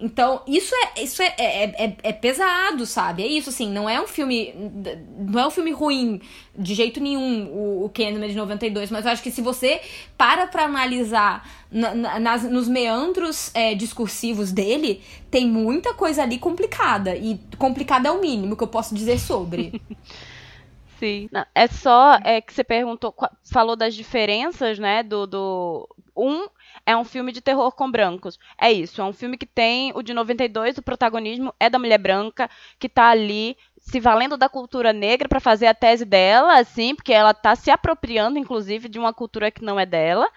Então, 0.04 0.41
isso 0.45 0.76
é 0.76 1.01
isso 1.01 1.22
é, 1.24 1.34
é, 1.38 1.86
é, 1.86 1.97
é, 2.04 2.12
pesado, 2.12 2.86
sabe? 2.86 3.24
É 3.24 3.26
isso, 3.26 3.49
assim, 3.49 3.72
não 3.72 3.89
é 3.89 4.01
um 4.01 4.06
filme. 4.06 4.54
Não 5.18 5.39
é 5.39 5.47
um 5.47 5.49
filme 5.49 5.72
ruim 5.72 6.22
de 6.54 6.76
jeito 6.76 6.99
nenhum, 6.99 7.47
o, 7.47 7.86
o 7.86 7.89
Candyman 7.89 8.28
de 8.28 8.36
92, 8.36 8.91
mas 8.91 9.06
eu 9.06 9.12
acho 9.12 9.24
que 9.24 9.32
se 9.32 9.41
você 9.41 9.80
para 10.18 10.45
pra 10.45 10.66
analisar 10.66 11.49
na, 11.72 11.95
na, 11.95 12.20
nas, 12.20 12.43
nos 12.43 12.68
meandros 12.68 13.49
é, 13.56 13.74
discursivos 13.74 14.51
dele, 14.51 15.01
tem 15.32 15.47
muita 15.47 15.93
coisa 15.93 16.24
ali 16.24 16.38
complicada. 16.38 17.16
E 17.16 17.39
complicada 17.58 18.10
é 18.10 18.12
o 18.12 18.20
mínimo 18.20 18.58
que 18.58 18.64
eu 18.64 18.68
posso 18.68 18.93
dizer 18.93 19.18
sobre. 19.18 19.82
Sim. 20.99 21.30
Não, 21.32 21.45
é 21.56 21.68
só 21.68 22.20
é, 22.26 22.41
que 22.41 22.54
você 22.54 22.64
perguntou, 22.64 23.16
falou 23.49 23.78
das 23.78 23.95
diferenças, 23.95 24.78
né? 24.78 25.01
Do, 25.01 25.26
do. 25.26 25.89
Um 26.14 26.49
é 26.86 26.96
um 26.96 27.04
filme 27.04 27.32
de 27.32 27.42
terror 27.42 27.72
com 27.72 27.90
brancos. 27.90 28.38
É 28.60 28.72
isso, 28.72 29.02
é 29.02 29.04
um 29.04 29.14
filme 29.14 29.38
que 29.38 29.46
tem 29.46 29.92
o 29.96 30.02
de 30.02 30.14
92, 30.14 30.78
o 30.78 30.82
protagonismo 30.82 31.54
é 31.60 31.70
da 31.70 31.80
mulher 31.80 31.98
branca 31.98 32.50
que 32.78 32.90
tá 32.90 33.10
ali 33.10 33.58
se 33.78 34.00
valendo 34.00 34.38
da 34.38 34.48
cultura 34.48 34.94
negra 34.94 35.28
para 35.28 35.40
fazer 35.40 35.68
a 35.68 35.74
tese 35.74 36.06
dela, 36.06 36.58
assim, 36.58 36.96
porque 36.96 37.12
ela 37.12 37.34
tá 37.34 37.56
se 37.56 37.70
apropriando 37.70 38.40
inclusive 38.40 38.88
de 38.88 38.98
uma 38.98 39.14
cultura 39.14 39.52
que 39.52 39.64
não 39.64 39.80
é 39.80 39.86
dela. 39.86 40.30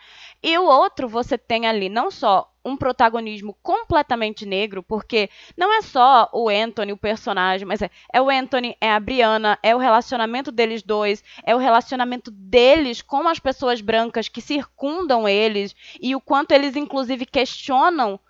E 0.49 0.57
o 0.59 0.65
outro, 0.65 1.09
você 1.09 1.37
tem 1.37 1.67
ali 1.67 1.89
não 1.89 2.09
só 2.09 2.49
um 2.65 2.77
protagonismo 2.77 3.59
completamente 3.65 4.47
negro, 4.47 4.81
porque 4.81 5.29
não 5.57 5.77
é 5.77 5.83
só 5.83 6.31
o 6.33 6.49
Anthony, 6.49 6.93
o 6.93 6.97
personagem, 6.97 7.67
mas 7.67 7.83
é, 7.83 7.91
é, 8.13 8.23
o 8.23 8.31
Anthony, 8.31 8.77
é 8.81 8.93
a 8.93 9.01
Brianna, 9.01 9.59
é 9.61 9.75
o 9.75 9.79
relacionamento 9.79 10.53
deles 10.53 10.85
dois, 10.85 11.25
é 11.43 11.53
o 11.53 11.59
relacionamento 11.59 12.31
deles 12.31 13.03
com 13.03 13.27
as 13.27 13.41
pessoas 13.41 13.81
brancas 13.81 14.29
que 14.29 14.41
circundam 14.41 15.29
eles 15.29 15.75
e 16.01 16.15
o 16.15 16.21
quanto 16.21 16.53
eles, 16.53 16.77
inclusive, 16.77 17.27
questionam 17.27 18.21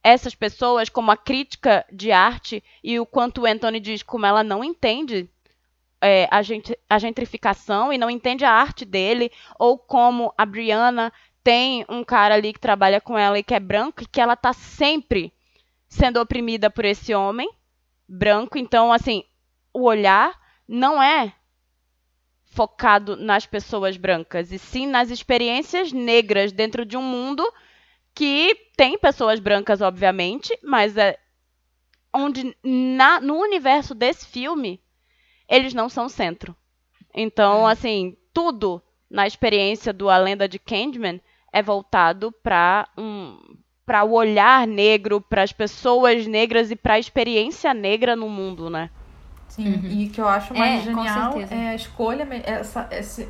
essas 0.00 0.32
pessoas 0.32 0.88
como 0.88 1.10
a 1.10 1.16
crítica 1.16 1.84
de 1.92 2.12
arte 2.12 2.62
e 2.84 3.00
o 3.00 3.06
quanto 3.06 3.40
o 3.40 3.46
Anthony 3.46 3.80
diz 3.80 4.00
como 4.00 4.24
ela 4.24 4.44
não 4.44 4.62
entende 4.62 5.28
é, 6.00 6.28
a, 6.30 6.40
gente, 6.40 6.78
a 6.88 7.00
gentrificação 7.00 7.92
e 7.92 7.98
não 7.98 8.10
entende 8.10 8.44
a 8.44 8.52
arte 8.52 8.84
dele, 8.84 9.32
ou 9.58 9.76
como 9.76 10.32
a 10.38 10.46
Brianna 10.46 11.12
tem 11.44 11.84
um 11.90 12.02
cara 12.02 12.34
ali 12.34 12.54
que 12.54 12.58
trabalha 12.58 13.00
com 13.00 13.16
ela 13.16 13.38
e 13.38 13.44
que 13.44 13.54
é 13.54 13.60
branco 13.60 14.02
e 14.02 14.06
que 14.06 14.20
ela 14.20 14.34
tá 14.34 14.54
sempre 14.54 15.32
sendo 15.86 16.18
oprimida 16.18 16.70
por 16.70 16.86
esse 16.86 17.14
homem 17.14 17.48
branco. 18.08 18.56
Então, 18.56 18.90
assim, 18.90 19.22
o 19.72 19.82
olhar 19.82 20.34
não 20.66 21.00
é 21.02 21.34
focado 22.46 23.16
nas 23.16 23.44
pessoas 23.44 23.96
brancas, 23.96 24.52
e 24.52 24.58
sim 24.58 24.86
nas 24.86 25.10
experiências 25.10 25.92
negras 25.92 26.52
dentro 26.52 26.86
de 26.86 26.96
um 26.96 27.02
mundo 27.02 27.44
que 28.14 28.54
tem 28.76 28.96
pessoas 28.96 29.40
brancas, 29.40 29.80
obviamente, 29.80 30.56
mas 30.62 30.96
é 30.96 31.18
onde 32.12 32.56
na, 32.62 33.20
no 33.20 33.36
universo 33.36 33.92
desse 33.92 34.26
filme 34.26 34.80
eles 35.48 35.74
não 35.74 35.88
são 35.88 36.08
centro. 36.08 36.56
Então, 37.12 37.66
assim, 37.66 38.16
tudo 38.32 38.80
na 39.10 39.26
experiência 39.26 39.92
do 39.92 40.08
A 40.08 40.16
Lenda 40.16 40.48
de 40.48 40.58
Candyman 40.58 41.20
é 41.54 41.62
voltado 41.62 42.32
para 42.42 42.88
um 42.98 43.38
para 43.86 44.02
o 44.02 44.12
olhar 44.12 44.66
negro, 44.66 45.20
para 45.20 45.42
as 45.42 45.52
pessoas 45.52 46.26
negras 46.26 46.70
e 46.70 46.76
para 46.76 46.94
a 46.94 46.98
experiência 46.98 47.74
negra 47.74 48.16
no 48.16 48.30
mundo, 48.30 48.70
né? 48.70 48.88
Sim, 49.46 49.74
uhum. 49.74 49.90
e 49.90 50.08
que 50.08 50.20
eu 50.20 50.26
acho 50.26 50.54
mais 50.54 50.80
é, 50.80 50.84
genial 50.84 51.38
é 51.50 51.68
a 51.68 51.74
escolha, 51.74 52.26
essa, 52.44 52.88
esse, 52.90 53.28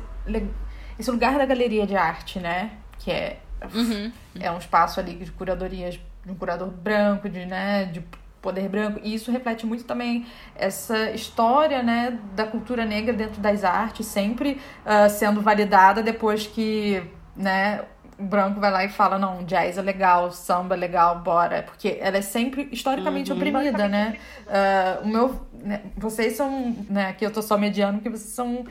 esse 0.97 1.11
lugar 1.11 1.37
da 1.37 1.45
galeria 1.45 1.85
de 1.85 1.97
arte, 1.97 2.39
né? 2.39 2.71
Que 2.99 3.11
é, 3.11 3.39
uhum. 3.73 4.11
é 4.39 4.49
um 4.49 4.57
espaço 4.57 4.97
ali 4.97 5.15
de 5.15 5.29
curadorias, 5.29 5.99
de 6.23 6.31
um 6.31 6.35
curador 6.35 6.69
branco, 6.69 7.27
de, 7.27 7.45
né, 7.45 7.83
de 7.83 8.01
poder 8.41 8.69
branco. 8.69 9.01
E 9.03 9.13
isso 9.13 9.31
reflete 9.31 9.65
muito 9.65 9.83
também 9.83 10.25
essa 10.55 11.11
história, 11.11 11.83
né, 11.83 12.17
da 12.33 12.47
cultura 12.47 12.85
negra 12.85 13.13
dentro 13.13 13.41
das 13.41 13.65
artes, 13.65 14.05
sempre 14.05 14.61
uh, 14.85 15.09
sendo 15.09 15.41
validada 15.41 16.01
depois 16.01 16.47
que, 16.47 17.03
né, 17.35 17.83
branco 18.17 18.59
vai 18.59 18.71
lá 18.71 18.85
e 18.85 18.89
fala, 18.89 19.17
não, 19.17 19.43
jazz 19.43 19.77
é 19.77 19.81
legal, 19.81 20.31
samba 20.31 20.75
é 20.75 20.77
legal, 20.77 21.19
bora. 21.19 21.63
Porque 21.63 21.97
ela 22.01 22.17
é 22.17 22.21
sempre 22.21 22.69
historicamente 22.71 23.31
uhum. 23.31 23.37
oprimida, 23.37 23.87
né? 23.87 24.17
Uh, 24.47 25.03
o 25.03 25.07
meu. 25.07 25.47
Né, 25.53 25.81
vocês 25.97 26.35
são. 26.35 26.75
Né, 26.89 27.09
aqui 27.09 27.25
eu 27.25 27.31
tô 27.31 27.41
só 27.41 27.57
mediando 27.57 27.99
porque 27.99 28.09
vocês 28.09 28.31
são 28.31 28.65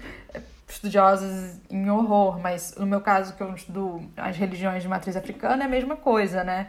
estudiosas 0.68 1.61
em 1.70 1.88
horror, 1.90 2.40
mas 2.40 2.74
no 2.76 2.86
meu 2.86 3.01
caso, 3.01 3.34
que 3.34 3.42
eu 3.42 3.55
estudo 3.55 4.03
as 4.16 4.36
religiões 4.36 4.82
de 4.82 4.88
matriz 4.88 5.16
africana, 5.16 5.64
é 5.64 5.66
a 5.66 5.68
mesma 5.68 5.95
coisa, 5.95 6.42
né? 6.42 6.68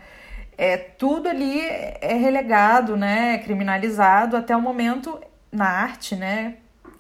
é, 0.57 0.78
tudo 0.78 1.28
ali 1.28 1.59
é 1.59 2.13
relegado, 2.13 2.95
né, 2.95 3.38
criminalizado 3.39 4.38
até 4.38 4.55
o 4.55 4.61
momento 4.61 5.19
na 5.51 5.67
arte, 5.67 6.15
né, 6.15 6.55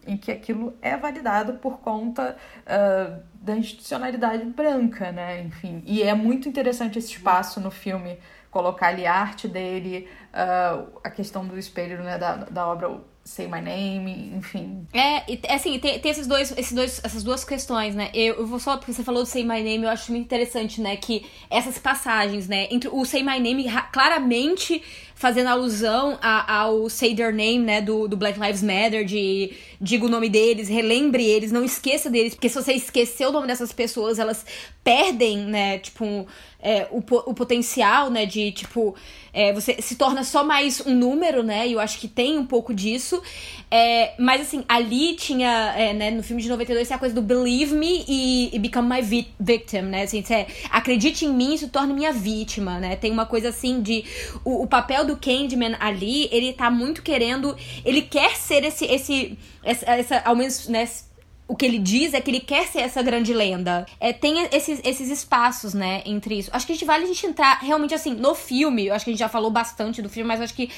em 0.05 0.17
que 0.17 0.31
aquilo 0.31 0.77
é 0.81 0.95
validado 0.95 1.53
por 1.53 1.79
conta 1.79 2.35
uh, 2.61 3.21
da 3.41 3.55
institucionalidade 3.55 4.45
branca, 4.45 5.11
né, 5.11 5.41
enfim. 5.41 5.83
E 5.85 6.01
é 6.03 6.13
muito 6.13 6.47
interessante 6.49 6.99
esse 6.99 7.11
espaço 7.11 7.59
no 7.59 7.71
filme, 7.71 8.17
colocar 8.51 8.87
ali 8.87 9.05
a 9.05 9.13
arte 9.13 9.47
dele, 9.47 10.07
uh, 10.33 10.99
a 11.03 11.09
questão 11.09 11.45
do 11.45 11.57
espelho, 11.57 12.01
né, 12.03 12.17
da, 12.17 12.35
da 12.35 12.67
obra 12.67 12.89
Say 13.25 13.47
My 13.47 13.59
Name, 13.59 14.33
enfim. 14.35 14.87
É, 14.93 15.25
assim, 15.51 15.79
tem, 15.79 15.99
tem 15.99 16.11
esses 16.11 16.27
dois, 16.27 16.51
esses 16.55 16.73
dois, 16.73 17.01
essas 17.03 17.23
duas 17.23 17.43
questões, 17.43 17.95
né? 17.95 18.11
Eu, 18.13 18.35
eu 18.35 18.45
vou 18.45 18.59
só, 18.59 18.77
porque 18.77 18.93
você 18.93 19.03
falou 19.03 19.23
do 19.23 19.25
Say 19.25 19.41
My 19.41 19.63
Name, 19.63 19.81
eu 19.81 19.89
acho 19.89 20.11
muito 20.11 20.25
interessante, 20.25 20.79
né? 20.79 20.95
Que 20.95 21.25
essas 21.49 21.79
passagens, 21.79 22.47
né? 22.47 22.67
Entre 22.69 22.87
o 22.87 23.03
Say 23.03 23.23
My 23.23 23.39
Name 23.39 23.65
claramente 23.91 24.83
fazendo 25.15 25.47
alusão 25.47 26.19
a, 26.21 26.59
ao 26.61 26.89
Say 26.89 27.15
Their 27.15 27.33
Name, 27.33 27.59
né, 27.59 27.81
do, 27.81 28.07
do 28.07 28.17
Black 28.17 28.37
Lives 28.37 28.61
Matter, 28.61 29.05
de 29.05 29.53
diga 29.79 30.05
o 30.05 30.09
nome 30.09 30.29
deles, 30.29 30.67
relembre 30.67 31.23
eles, 31.25 31.51
não 31.51 31.63
esqueça 31.63 32.09
deles, 32.09 32.35
porque 32.35 32.49
se 32.49 32.55
você 32.55 32.73
esquecer 32.73 33.25
o 33.27 33.31
nome 33.31 33.47
dessas 33.47 33.71
pessoas, 33.71 34.19
elas 34.19 34.45
perdem, 34.83 35.39
né, 35.39 35.79
tipo, 35.79 36.27
é, 36.59 36.87
o, 36.91 36.97
o 36.97 37.33
potencial, 37.33 38.09
né, 38.09 38.25
de, 38.25 38.51
tipo, 38.51 38.95
é, 39.33 39.51
você 39.51 39.81
se 39.81 39.95
torna 39.95 40.23
só 40.23 40.43
mais 40.43 40.79
um 40.85 40.95
número, 40.95 41.43
né, 41.43 41.67
e 41.67 41.73
eu 41.73 41.79
acho 41.79 41.99
que 41.99 42.07
tem 42.07 42.37
um 42.37 42.45
pouco 42.45 42.73
disso, 42.73 43.21
é, 43.69 44.13
mas, 44.19 44.41
assim, 44.41 44.63
ali 44.67 45.15
tinha, 45.15 45.73
é, 45.75 45.93
né, 45.93 46.11
no 46.11 46.21
filme 46.21 46.41
de 46.41 46.49
92, 46.49 46.87
tem 46.87 46.95
a 46.95 46.99
coisa 46.99 47.15
do 47.15 47.21
believe 47.21 47.75
me 47.75 48.05
e, 48.07 48.55
e 48.55 48.59
become 48.59 48.87
my 48.87 49.01
vi 49.01 49.27
victim, 49.39 49.81
né, 49.81 50.03
assim, 50.03 50.23
é, 50.29 50.47
acredite 50.69 51.25
em 51.25 51.33
mim 51.33 51.55
e 51.55 51.57
se 51.57 51.67
torne 51.67 51.93
minha 51.93 52.13
vítima, 52.13 52.79
né, 52.79 52.95
tem 52.95 53.11
uma 53.11 53.25
coisa, 53.25 53.49
assim, 53.49 53.81
de, 53.81 54.03
o, 54.43 54.63
o 54.63 54.67
do 55.05 55.17
Candyman 55.17 55.75
ali, 55.79 56.27
ele 56.31 56.53
tá 56.53 56.69
muito 56.69 57.01
querendo. 57.01 57.55
Ele 57.83 58.01
quer 58.01 58.35
ser 58.35 58.63
esse. 58.63 58.85
esse 58.85 59.37
essa, 59.63 59.85
essa 59.85 60.21
ao 60.25 60.35
menos, 60.35 60.67
né? 60.67 60.87
O 61.47 61.55
que 61.55 61.63
ele 61.63 61.77
diz 61.77 62.15
é 62.15 62.21
que 62.21 62.31
ele 62.31 62.39
quer 62.39 62.67
ser 62.67 62.79
essa 62.79 63.03
grande 63.03 63.31
lenda. 63.31 63.85
É, 63.99 64.11
tem 64.11 64.47
esses, 64.51 64.81
esses 64.83 65.09
espaços, 65.09 65.75
né, 65.75 66.01
entre 66.03 66.39
isso. 66.39 66.49
Acho 66.51 66.65
que 66.65 66.71
a 66.71 66.75
gente 66.75 66.85
vale 66.85 67.03
a 67.03 67.07
gente 67.07 67.23
entrar 67.23 67.59
realmente 67.59 67.93
assim, 67.93 68.15
no 68.15 68.33
filme. 68.33 68.87
Eu 68.87 68.95
acho 68.95 69.05
que 69.05 69.11
a 69.11 69.13
gente 69.13 69.19
já 69.19 69.29
falou 69.29 69.51
bastante 69.51 70.01
do 70.01 70.09
filme, 70.09 70.27
mas 70.27 70.41
acho 70.41 70.55
que 70.55 70.71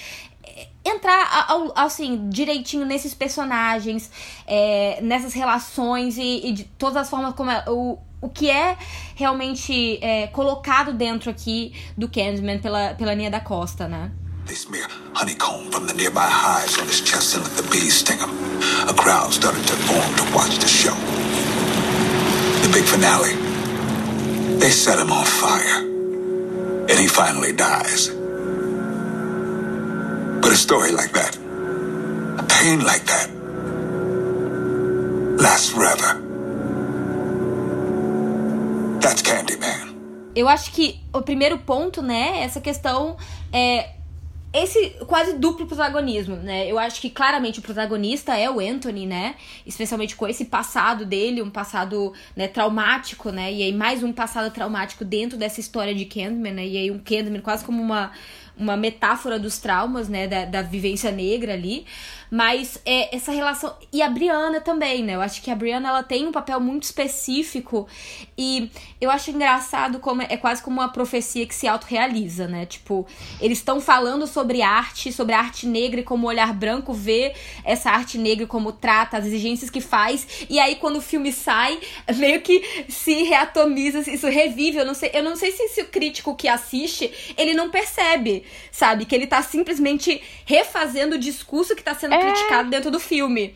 entrar 0.87 1.47
assim 1.75 2.29
direitinho 2.29 2.85
nesses 2.85 3.13
personagens 3.13 4.09
é, 4.45 4.99
nessas 5.01 5.33
relações 5.33 6.17
e, 6.17 6.47
e, 6.47 6.51
de 6.51 6.63
todas 6.63 6.97
as 6.97 7.09
formas 7.09 7.33
como 7.35 7.51
é, 7.51 7.63
o, 7.67 7.97
o 8.21 8.29
que 8.29 8.49
é 8.49 8.77
realmente 9.15 9.99
é, 10.01 10.27
colocado 10.27 10.93
dentro 10.93 11.29
aqui 11.29 11.73
do 11.97 12.07
Candyman 12.07 12.59
pela, 12.59 12.93
pela 12.95 13.13
Nia 13.15 13.29
da 13.29 13.39
Costa, 13.39 13.87
né? 13.87 14.11
They 14.47 14.55
smear 14.55 14.87
honeycomb 15.13 15.71
from 15.71 15.87
the 15.87 15.93
nearby 15.93 16.25
hives 16.25 16.77
on 16.79 16.87
his 16.87 17.01
chest 17.01 17.35
and 17.35 17.43
let 17.43 17.57
the 17.57 17.69
bees 17.69 17.95
sting 17.95 18.19
him. 18.19 18.31
A 18.87 18.93
crowd 18.93 19.33
started 19.33 19.67
to 19.67 19.73
form 19.73 20.15
to 20.15 20.23
watch 20.33 20.57
the 20.57 20.67
show. 20.67 20.95
The 22.63 22.69
big 22.71 22.85
finale. 22.85 23.35
They 24.57 24.69
set 24.69 24.99
him 24.99 25.11
on 25.11 25.25
fire. 25.25 25.83
And 26.89 26.97
he 26.97 27.07
finally 27.09 27.51
dies. 27.51 28.16
Story 30.57 30.91
like 30.91 31.13
that, 31.13 31.37
a 32.39 32.43
pain 32.49 32.83
like 32.83 33.05
that, 33.05 33.29
lasts 35.39 35.69
forever. 35.69 36.19
That's 38.99 39.21
Candyman. 39.21 39.95
Eu 40.35 40.49
acho 40.49 40.71
que 40.71 40.99
o 41.13 41.21
primeiro 41.21 41.59
ponto, 41.59 42.01
né, 42.01 42.41
essa 42.41 42.59
questão 42.59 43.17
é 43.53 43.97
esse 44.51 44.95
quase 45.05 45.33
duplo 45.33 45.67
protagonismo, 45.67 46.35
né? 46.37 46.65
Eu 46.65 46.79
acho 46.79 47.01
que 47.01 47.09
claramente 47.09 47.59
o 47.59 47.61
protagonista 47.61 48.35
é 48.35 48.49
o 48.49 48.59
Anthony, 48.59 49.05
né? 49.05 49.35
Especialmente 49.65 50.15
com 50.15 50.27
esse 50.27 50.45
passado 50.45 51.05
dele, 51.05 51.41
um 51.41 51.49
passado 51.49 52.13
né, 52.35 52.47
traumático, 52.47 53.29
né? 53.29 53.53
E 53.53 53.61
aí 53.61 53.73
mais 53.73 54.01
um 54.01 54.11
passado 54.11 54.51
traumático 54.51 55.05
dentro 55.05 55.37
dessa 55.37 55.59
história 55.59 55.93
de 55.93 56.05
Candyman, 56.05 56.53
né? 56.53 56.65
E 56.65 56.77
aí 56.77 56.89
um 56.89 56.97
Candyman 56.97 57.41
quase 57.41 57.63
como 57.63 57.81
uma, 57.81 58.11
uma 58.57 58.75
metáfora 58.75 59.39
dos 59.39 59.57
traumas, 59.57 60.09
né? 60.09 60.27
Da, 60.27 60.45
da 60.45 60.61
vivência 60.61 61.11
negra 61.11 61.53
ali. 61.53 61.85
Mas 62.29 62.79
é, 62.85 63.15
essa 63.15 63.31
relação. 63.31 63.75
E 63.91 64.01
a 64.01 64.09
Brianna 64.09 64.59
também, 64.59 65.03
né? 65.03 65.15
Eu 65.15 65.21
acho 65.21 65.41
que 65.41 65.49
a 65.49 65.55
Brianna 65.55 65.89
ela 65.89 66.03
tem 66.03 66.27
um 66.27 66.31
papel 66.31 66.59
muito 66.59 66.83
específico. 66.83 67.87
E 68.37 68.69
eu 68.99 69.09
acho 69.09 69.31
engraçado 69.31 69.99
como 69.99 70.21
é, 70.21 70.27
é 70.31 70.37
quase 70.37 70.61
como 70.61 70.79
uma 70.79 70.89
profecia 70.89 71.45
que 71.45 71.55
se 71.55 71.67
autorrealiza, 71.67 72.47
né? 72.47 72.65
Tipo, 72.65 73.07
eles 73.39 73.59
estão 73.59 73.79
falando 73.79 74.27
sobre 74.27 74.61
arte, 74.61 75.11
sobre 75.11 75.33
a 75.33 75.39
arte 75.39 75.65
negra 75.65 76.01
e 76.01 76.03
como 76.03 76.27
o 76.27 76.29
olhar 76.29 76.53
branco 76.53 76.93
vê 76.93 77.33
essa 77.63 77.89
arte 77.89 78.17
negra, 78.17 78.45
como 78.45 78.71
trata, 78.71 79.17
as 79.17 79.25
exigências 79.25 79.69
que 79.69 79.81
faz. 79.81 80.45
E 80.49 80.59
aí, 80.59 80.75
quando 80.75 80.97
o 80.97 81.01
filme 81.01 81.31
sai, 81.31 81.79
meio 82.17 82.41
que 82.41 82.85
se 82.89 83.23
reatomiza, 83.23 83.99
isso 84.09 84.27
revive. 84.27 84.77
Eu 84.77 84.85
não 84.85 84.93
sei, 84.93 85.11
eu 85.13 85.23
não 85.23 85.35
sei 85.35 85.51
se, 85.51 85.67
se 85.69 85.81
o 85.81 85.85
crítico 85.87 86.35
que 86.35 86.47
assiste, 86.47 87.11
ele 87.37 87.53
não 87.53 87.69
percebe, 87.69 88.43
sabe? 88.71 89.05
Que 89.05 89.15
ele 89.15 89.27
tá 89.27 89.41
simplesmente 89.41 90.21
refazendo 90.45 91.15
o 91.15 91.19
discurso 91.19 91.75
que 91.75 91.83
tá 91.83 91.93
sendo 91.93 92.16
é... 92.17 92.31
criticado 92.31 92.69
dentro 92.69 92.91
do 92.91 92.99
filme. 92.99 93.55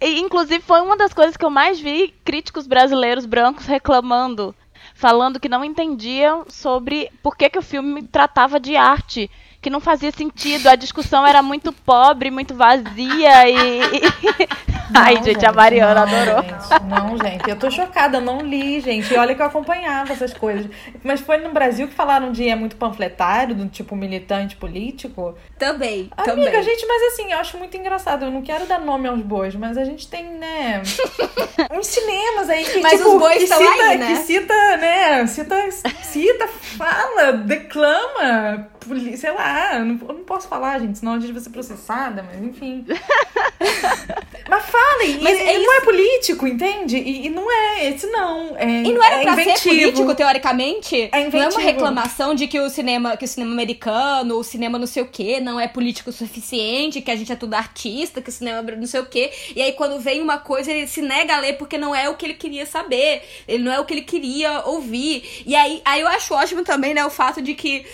Inclusive, 0.00 0.62
foi 0.62 0.80
uma 0.80 0.96
das 0.96 1.12
coisas 1.12 1.36
que 1.36 1.44
eu 1.44 1.50
mais 1.50 1.78
vi 1.78 2.14
críticos 2.24 2.66
brasileiros 2.66 3.26
brancos 3.26 3.66
reclamando. 3.66 4.54
Falando 4.94 5.38
que 5.38 5.48
não 5.48 5.64
entendiam 5.64 6.44
sobre 6.48 7.10
por 7.22 7.36
que, 7.36 7.50
que 7.50 7.58
o 7.58 7.62
filme 7.62 8.02
tratava 8.02 8.58
de 8.58 8.76
arte 8.76 9.30
que 9.60 9.68
não 9.68 9.80
fazia 9.80 10.10
sentido, 10.10 10.68
a 10.68 10.76
discussão 10.76 11.26
era 11.26 11.42
muito 11.42 11.72
pobre, 11.72 12.30
muito 12.30 12.54
vazia 12.54 13.48
e. 13.48 13.80
Não, 14.90 15.02
Ai, 15.02 15.14
gente, 15.16 15.26
gente, 15.26 15.46
a 15.46 15.52
Mariana 15.52 16.04
não, 16.04 16.18
adorou. 16.18 16.42
Gente, 16.42 16.84
não, 16.88 17.16
gente, 17.16 17.48
eu 17.48 17.56
tô 17.56 17.70
chocada, 17.70 18.16
eu 18.16 18.20
não 18.20 18.40
li, 18.40 18.80
gente. 18.80 19.14
E 19.14 19.16
olha 19.16 19.36
que 19.36 19.40
eu 19.40 19.46
acompanhava 19.46 20.12
essas 20.12 20.34
coisas. 20.34 20.68
Mas 21.04 21.20
foi 21.20 21.36
no 21.36 21.52
Brasil 21.52 21.86
que 21.86 21.94
falaram 21.94 22.32
de 22.32 22.48
é 22.48 22.56
muito 22.56 22.74
panfletário, 22.74 23.54
do 23.54 23.68
tipo 23.68 23.94
militante 23.94 24.56
político. 24.56 25.36
Também, 25.56 26.10
Amiga, 26.16 26.50
também. 26.50 26.62
gente, 26.64 26.84
mas 26.88 27.12
assim, 27.12 27.32
eu 27.32 27.38
acho 27.38 27.56
muito 27.56 27.76
engraçado. 27.76 28.24
Eu 28.24 28.32
não 28.32 28.42
quero 28.42 28.66
dar 28.66 28.80
nome 28.80 29.06
aos 29.06 29.20
bois, 29.20 29.54
mas 29.54 29.78
a 29.78 29.84
gente 29.84 30.08
tem, 30.08 30.24
né, 30.24 30.82
uns 31.72 31.86
cinemas 31.86 32.50
aí 32.50 32.64
que, 32.64 32.80
mas 32.80 32.94
tipo, 32.94 33.10
os 33.10 33.18
bois 33.20 33.42
estão 33.44 33.58
cita, 33.58 33.84
aí, 33.84 33.98
né? 33.98 34.06
que 34.06 34.16
cita, 34.22 34.76
né, 34.76 35.26
cita, 35.28 35.70
cita, 36.02 36.48
fala, 36.48 37.32
declama, 37.34 38.68
sei 39.16 39.32
lá, 39.32 39.78
eu 39.78 39.84
não, 39.84 39.98
eu 40.08 40.14
não 40.14 40.24
posso 40.24 40.48
falar, 40.48 40.78
gente, 40.78 40.98
senão 40.98 41.14
a 41.14 41.20
gente 41.20 41.32
vai 41.32 41.42
ser 41.42 41.50
processada, 41.50 42.22
mas 42.22 42.42
enfim. 42.42 42.84
mas 44.48 44.64
falem, 44.66 45.20
mas 45.20 45.38
e, 45.38 45.42
é 45.42 45.58
não 45.58 45.74
é 45.74 45.80
político, 45.82 46.46
entende? 46.46 46.96
E, 46.96 47.26
e, 47.26 47.30
não 47.30 47.50
é, 47.50 47.88
esse 47.88 48.06
não. 48.06 48.56
É, 48.56 48.82
e 48.82 48.92
não 48.92 49.02
era 49.02 49.16
é 49.16 49.22
pra 49.22 49.32
inventivo. 49.32 49.58
ser 49.58 49.68
político, 49.68 50.14
teoricamente? 50.14 51.08
É 51.12 51.20
inventivo. 51.20 51.36
Não 51.36 51.42
é 51.42 51.48
uma 51.48 51.60
reclamação 51.60 52.34
de 52.34 52.46
que 52.46 52.58
o 52.58 52.68
cinema, 52.70 53.16
que 53.16 53.24
o 53.24 53.28
cinema 53.28 53.52
americano, 53.52 54.36
o 54.36 54.44
cinema 54.44 54.78
não 54.78 54.86
sei 54.86 55.02
o 55.02 55.06
quê, 55.06 55.40
não 55.40 55.60
é 55.60 55.68
político 55.68 56.10
o 56.10 56.12
suficiente, 56.12 57.00
que 57.00 57.10
a 57.10 57.16
gente 57.16 57.32
é 57.32 57.36
tudo 57.36 57.54
artista, 57.54 58.20
que 58.20 58.30
o 58.30 58.32
cinema 58.32 58.62
não 58.62 58.86
sei 58.86 59.00
o 59.00 59.06
quê. 59.06 59.30
E 59.54 59.62
aí 59.62 59.72
quando 59.72 60.00
vem 60.00 60.22
uma 60.22 60.38
coisa, 60.38 60.70
ele 60.70 60.86
se 60.86 61.02
nega 61.02 61.36
a 61.36 61.40
ler 61.40 61.54
porque 61.54 61.76
não 61.76 61.94
é 61.94 62.08
o 62.08 62.16
que 62.16 62.26
ele 62.26 62.34
queria 62.34 62.66
saber. 62.66 63.22
Ele 63.46 63.62
não 63.62 63.72
é 63.72 63.80
o 63.80 63.84
que 63.84 63.94
ele 63.94 64.02
queria 64.02 64.62
ouvir. 64.66 65.42
E 65.46 65.54
aí, 65.54 65.80
aí 65.84 66.00
eu 66.00 66.08
acho 66.08 66.34
ótimo 66.34 66.64
também, 66.64 66.94
né, 66.94 67.04
o 67.04 67.10
fato 67.10 67.42
de 67.42 67.54
que 67.54 67.84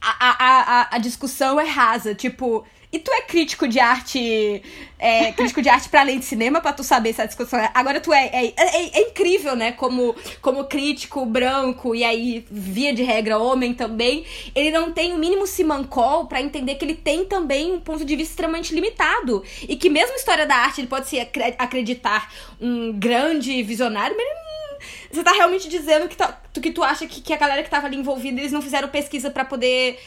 a, 0.00 0.90
a, 0.90 0.96
a, 0.96 0.98
discussão 0.98 1.58
é 1.58 1.64
rasa. 1.64 2.14
Tipo, 2.14 2.64
e 2.92 2.98
tu 2.98 3.10
é 3.10 3.22
crítico 3.22 3.66
de 3.66 3.80
arte, 3.80 4.62
é, 4.98 5.32
crítico 5.32 5.60
de 5.60 5.68
arte 5.68 5.88
para 5.88 6.00
além 6.00 6.18
de 6.18 6.24
cinema, 6.24 6.60
para 6.60 6.72
tu 6.72 6.84
saber 6.84 7.10
essa 7.10 7.26
discussão. 7.26 7.58
Agora 7.74 8.00
tu 8.00 8.12
é, 8.12 8.26
é, 8.26 8.54
é, 8.56 8.98
é, 9.00 9.08
incrível, 9.08 9.56
né? 9.56 9.72
Como, 9.72 10.14
como 10.40 10.64
crítico 10.64 11.26
branco 11.26 11.94
e 11.94 12.04
aí 12.04 12.46
via 12.50 12.94
de 12.94 13.02
regra 13.02 13.38
homem 13.38 13.74
também, 13.74 14.24
ele 14.54 14.70
não 14.70 14.92
tem 14.92 15.12
o 15.12 15.18
mínimo 15.18 15.46
simancol 15.46 16.26
para 16.26 16.40
entender 16.40 16.76
que 16.76 16.84
ele 16.84 16.94
tem 16.94 17.24
também 17.24 17.72
um 17.72 17.80
ponto 17.80 18.04
de 18.04 18.16
vista 18.16 18.32
extremamente 18.32 18.74
limitado 18.74 19.42
e 19.62 19.76
que 19.76 19.90
mesmo 19.90 20.16
história 20.16 20.46
da 20.46 20.56
arte 20.56 20.80
ele 20.80 20.88
pode 20.88 21.08
se 21.08 21.18
acreditar 21.58 22.32
um 22.60 22.92
grande 22.92 23.62
visionário, 23.62 24.16
mas 24.16 24.26
ele 24.26 24.46
você 25.10 25.22
tá 25.22 25.32
realmente 25.32 25.68
dizendo 25.68 26.08
que, 26.08 26.16
tá, 26.16 26.40
que 26.52 26.70
tu 26.70 26.82
acha 26.82 27.06
que, 27.06 27.20
que 27.20 27.32
a 27.32 27.36
galera 27.36 27.62
que 27.62 27.70
tava 27.70 27.86
ali 27.86 27.96
envolvida, 27.96 28.40
eles 28.40 28.52
não 28.52 28.62
fizeram 28.62 28.88
pesquisa 28.88 29.30
para 29.30 29.44
poder 29.44 29.98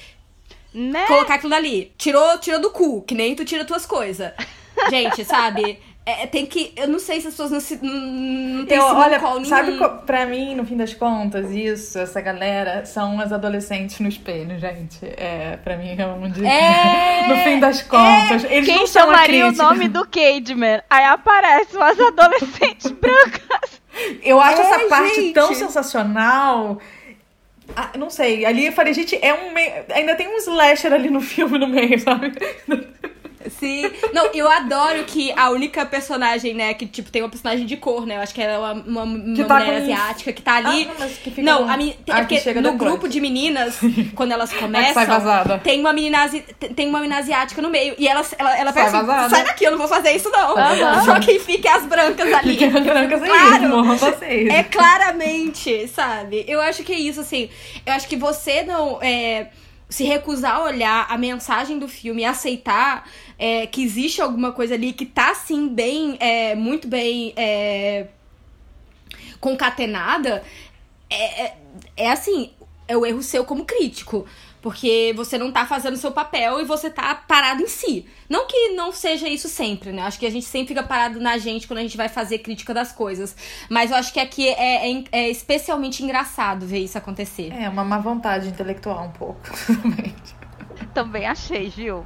né? 0.73 1.05
colocar 1.07 1.35
aquilo 1.35 1.53
ali. 1.53 1.91
Tirou, 1.97 2.37
tirou 2.39 2.61
do 2.61 2.71
cu, 2.71 3.01
que 3.03 3.15
nem 3.15 3.35
tu 3.35 3.45
tira 3.45 3.65
tuas 3.65 3.85
coisas. 3.85 4.31
Gente, 4.89 5.25
sabe? 5.25 5.79
É, 6.05 6.25
tem 6.25 6.45
que. 6.45 6.73
Eu 6.75 6.87
não 6.87 6.97
sei 6.97 7.21
se 7.21 7.27
as 7.27 7.33
pessoas 7.33 7.51
não 7.51 7.59
se. 7.59 7.77
Não 7.83 8.65
tem 8.65 8.77
eu, 8.77 8.83
olha, 8.83 9.19
nenhum. 9.19 9.45
sabe, 9.45 9.77
pra 10.07 10.25
mim, 10.25 10.55
no 10.55 10.65
fim 10.65 10.75
das 10.75 10.93
contas, 10.93 11.51
isso, 11.51 11.99
essa 11.99 12.19
galera, 12.19 12.83
são 12.83 13.19
as 13.19 13.31
adolescentes 13.31 13.99
no 13.99 14.07
espelho, 14.07 14.57
gente. 14.57 14.97
É, 15.03 15.57
pra 15.63 15.77
mim 15.77 15.95
é 15.95 16.07
um 16.07 16.27
de. 16.31 16.43
É, 16.43 17.27
no 17.29 17.35
fim 17.43 17.59
das 17.59 17.83
contas. 17.83 18.43
É, 18.45 18.55
eles 18.55 18.65
quem 18.65 18.77
não 18.77 18.87
são 18.87 19.03
chamaria 19.03 19.47
o 19.47 19.51
nome 19.51 19.87
do 19.87 20.03
Cademan? 20.07 20.81
Aí 20.89 21.05
aparecem 21.05 21.79
as 21.79 21.99
adolescentes 21.99 22.89
brancas. 22.99 23.81
Eu 24.23 24.39
acho 24.39 24.61
É, 24.61 24.65
essa 24.65 24.79
parte 24.87 25.15
gente. 25.15 25.33
tão 25.33 25.53
sensacional 25.53 26.79
Ah, 27.75 27.91
não 27.97 28.09
sei. 28.09 28.45
Ali 28.45 28.65
eu 28.65 28.71
falei, 28.71 28.93
gente, 28.93 29.15
é 29.21 29.33
um. 29.33 29.53
meio- 29.53 29.71
Ainda 29.93 30.15
tem 30.15 30.27
um 30.27 30.37
slasher 30.37 30.91
ali 30.91 31.09
no 31.09 31.21
filme 31.21 31.57
no 31.59 31.67
meio, 31.67 31.99
sabe? 31.99 32.31
Sim. 33.59 33.89
Não, 34.13 34.25
eu 34.33 34.49
adoro 34.49 35.03
que 35.05 35.31
a 35.37 35.49
única 35.49 35.85
personagem, 35.85 36.53
né, 36.53 36.73
que, 36.73 36.85
tipo, 36.85 37.09
tem 37.09 37.21
uma 37.21 37.29
personagem 37.29 37.65
de 37.65 37.77
cor, 37.77 38.05
né? 38.05 38.17
Eu 38.17 38.21
acho 38.21 38.33
que 38.33 38.41
ela 38.41 38.53
é 38.53 38.57
uma, 38.57 38.73
uma, 38.83 39.03
uma 39.03 39.35
Que 39.35 39.43
tá 39.45 39.59
mulher 39.59 39.81
asiática 39.81 40.33
que 40.33 40.41
tá 40.41 40.55
ali. 40.55 40.83
Ah, 40.83 40.87
não, 40.87 40.95
mas 40.99 41.17
que 41.17 41.29
fica 41.31 41.41
não, 41.41 41.63
um- 41.63 41.69
a 41.69 41.73
Ah, 41.73 42.19
é 42.21 42.25
que 42.25 42.37
porque 42.39 42.61
no 42.61 42.73
grupo 42.73 43.07
de 43.07 43.21
meninas, 43.21 43.79
quando 44.15 44.31
elas 44.33 44.51
começam, 44.51 45.05
vazada. 45.05 45.57
tem 45.59 45.79
uma 45.79 45.93
menina 45.93 46.23
asi- 46.23 46.43
tem 46.75 46.87
uma 46.89 46.99
menina 46.99 47.19
asiática 47.19 47.61
no 47.61 47.69
meio. 47.69 47.95
E 47.97 48.07
ela, 48.07 48.25
ela, 48.37 48.57
ela 48.57 48.73
Sai 48.73 48.89
vazada. 48.89 49.29
sai 49.29 49.43
daqui, 49.45 49.63
eu 49.63 49.71
não 49.71 49.77
vou 49.77 49.87
fazer 49.87 50.11
isso, 50.11 50.29
não. 50.29 50.57
Aham. 50.57 51.05
Só 51.05 51.19
quem 51.19 51.39
fica 51.39 51.69
é 51.69 51.71
as 51.73 51.85
brancas 51.85 52.33
ali. 52.33 52.51
Fiquem 52.57 52.69
brancas 52.71 53.21
aí, 53.23 53.29
Claro. 53.29 53.83
vocês. 53.95 54.49
É 54.49 54.63
claramente, 54.63 55.87
sabe? 55.87 56.43
Eu 56.47 56.59
acho 56.61 56.83
que 56.83 56.93
é 56.93 56.99
isso, 56.99 57.21
assim. 57.21 57.49
Eu 57.85 57.93
acho 57.93 58.07
que 58.07 58.15
você 58.15 58.63
não. 58.63 58.99
é, 59.01 59.47
se 59.89 60.03
recusar 60.03 60.57
a 60.57 60.63
olhar 60.63 61.07
a 61.09 61.17
mensagem 61.17 61.79
do 61.79 61.87
filme 61.87 62.21
e 62.21 62.25
aceitar 62.25 63.09
é, 63.37 63.65
que 63.65 63.81
existe 63.83 64.21
alguma 64.21 64.51
coisa 64.51 64.75
ali 64.75 64.93
que 64.93 65.05
tá, 65.05 65.31
assim, 65.31 65.67
bem. 65.67 66.15
é, 66.19 66.55
muito 66.55 66.87
bem. 66.87 67.33
é, 67.35 68.07
concatenada, 69.39 70.43
é, 71.09 71.43
é, 71.43 71.57
é 71.97 72.11
assim. 72.11 72.51
É 72.87 72.97
o 72.97 73.05
erro 73.05 73.21
seu 73.21 73.45
como 73.45 73.65
crítico. 73.65 74.25
Porque 74.61 75.13
você 75.15 75.37
não 75.37 75.51
tá 75.51 75.65
fazendo 75.65 75.93
o 75.93 75.97
seu 75.97 76.11
papel 76.11 76.59
e 76.59 76.65
você 76.65 76.89
tá 76.89 77.15
parado 77.15 77.61
em 77.61 77.67
si. 77.67 78.05
Não 78.29 78.45
que 78.45 78.69
não 78.69 78.91
seja 78.91 79.27
isso 79.27 79.47
sempre, 79.47 79.91
né? 79.91 80.01
Acho 80.01 80.19
que 80.19 80.25
a 80.25 80.29
gente 80.29 80.45
sempre 80.45 80.69
fica 80.69 80.83
parado 80.83 81.19
na 81.19 81.37
gente 81.37 81.67
quando 81.67 81.79
a 81.79 81.81
gente 81.81 81.95
vai 81.95 82.09
fazer 82.09 82.39
crítica 82.39 82.73
das 82.73 82.91
coisas. 82.91 83.35
Mas 83.69 83.91
eu 83.91 83.97
acho 83.97 84.11
que 84.11 84.19
aqui 84.19 84.47
é, 84.49 84.91
é, 84.91 85.03
é 85.11 85.29
especialmente 85.29 86.03
engraçado 86.03 86.65
ver 86.65 86.79
isso 86.79 86.97
acontecer. 86.97 87.53
É, 87.53 87.69
uma 87.69 87.85
má 87.85 87.99
vontade 87.99 88.49
intelectual 88.49 89.05
um 89.05 89.11
pouco. 89.11 89.39
Também 90.93 91.25
achei, 91.25 91.69
Gil. 91.69 92.03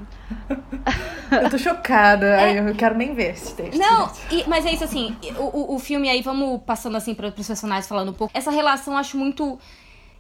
eu 1.32 1.50
tô 1.50 1.58
chocada. 1.58 2.36
aí 2.38 2.58
Eu 2.58 2.76
quero 2.76 2.96
nem 2.96 3.14
ver 3.14 3.32
esse 3.32 3.54
texto. 3.56 3.78
Não, 3.78 4.12
e- 4.30 4.44
mas 4.48 4.66
é 4.66 4.74
isso 4.74 4.84
assim, 4.84 5.16
o, 5.38 5.74
o, 5.74 5.76
o 5.76 5.80
filme 5.80 6.10
aí, 6.10 6.22
vamos 6.22 6.62
passando 6.66 6.98
assim 6.98 7.14
para 7.16 7.34
os 7.36 7.48
personagens 7.48 7.88
falando 7.88 8.10
um 8.10 8.14
pouco. 8.14 8.38
Essa 8.38 8.52
relação 8.52 8.94
eu 8.94 9.00
acho 9.00 9.18
muito 9.18 9.58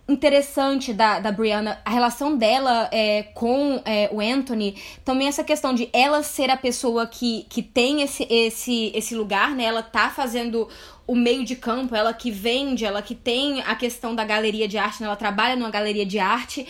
interessante 0.07 0.93
da, 0.93 1.19
da 1.19 1.31
Brianna, 1.31 1.79
a 1.85 1.89
relação 1.89 2.37
dela 2.37 2.89
é, 2.91 3.23
com 3.33 3.81
é, 3.85 4.09
o 4.11 4.19
Anthony, 4.19 4.75
também 5.05 5.27
essa 5.27 5.43
questão 5.43 5.73
de 5.73 5.89
ela 5.93 6.21
ser 6.21 6.49
a 6.49 6.57
pessoa 6.57 7.07
que, 7.07 7.45
que 7.49 7.61
tem 7.61 8.01
esse, 8.01 8.27
esse, 8.29 8.91
esse 8.93 9.15
lugar, 9.15 9.55
né? 9.55 9.63
Ela 9.63 9.81
tá 9.81 10.09
fazendo 10.09 10.67
o 11.07 11.15
meio 11.15 11.45
de 11.45 11.55
campo, 11.55 11.95
ela 11.95 12.13
que 12.13 12.31
vende, 12.31 12.85
ela 12.85 13.01
que 13.01 13.15
tem 13.15 13.61
a 13.61 13.75
questão 13.75 14.13
da 14.13 14.25
galeria 14.25 14.67
de 14.67 14.77
arte, 14.77 15.01
né? 15.01 15.07
ela 15.07 15.15
trabalha 15.15 15.55
numa 15.55 15.69
galeria 15.69 16.05
de 16.05 16.19
arte. 16.19 16.67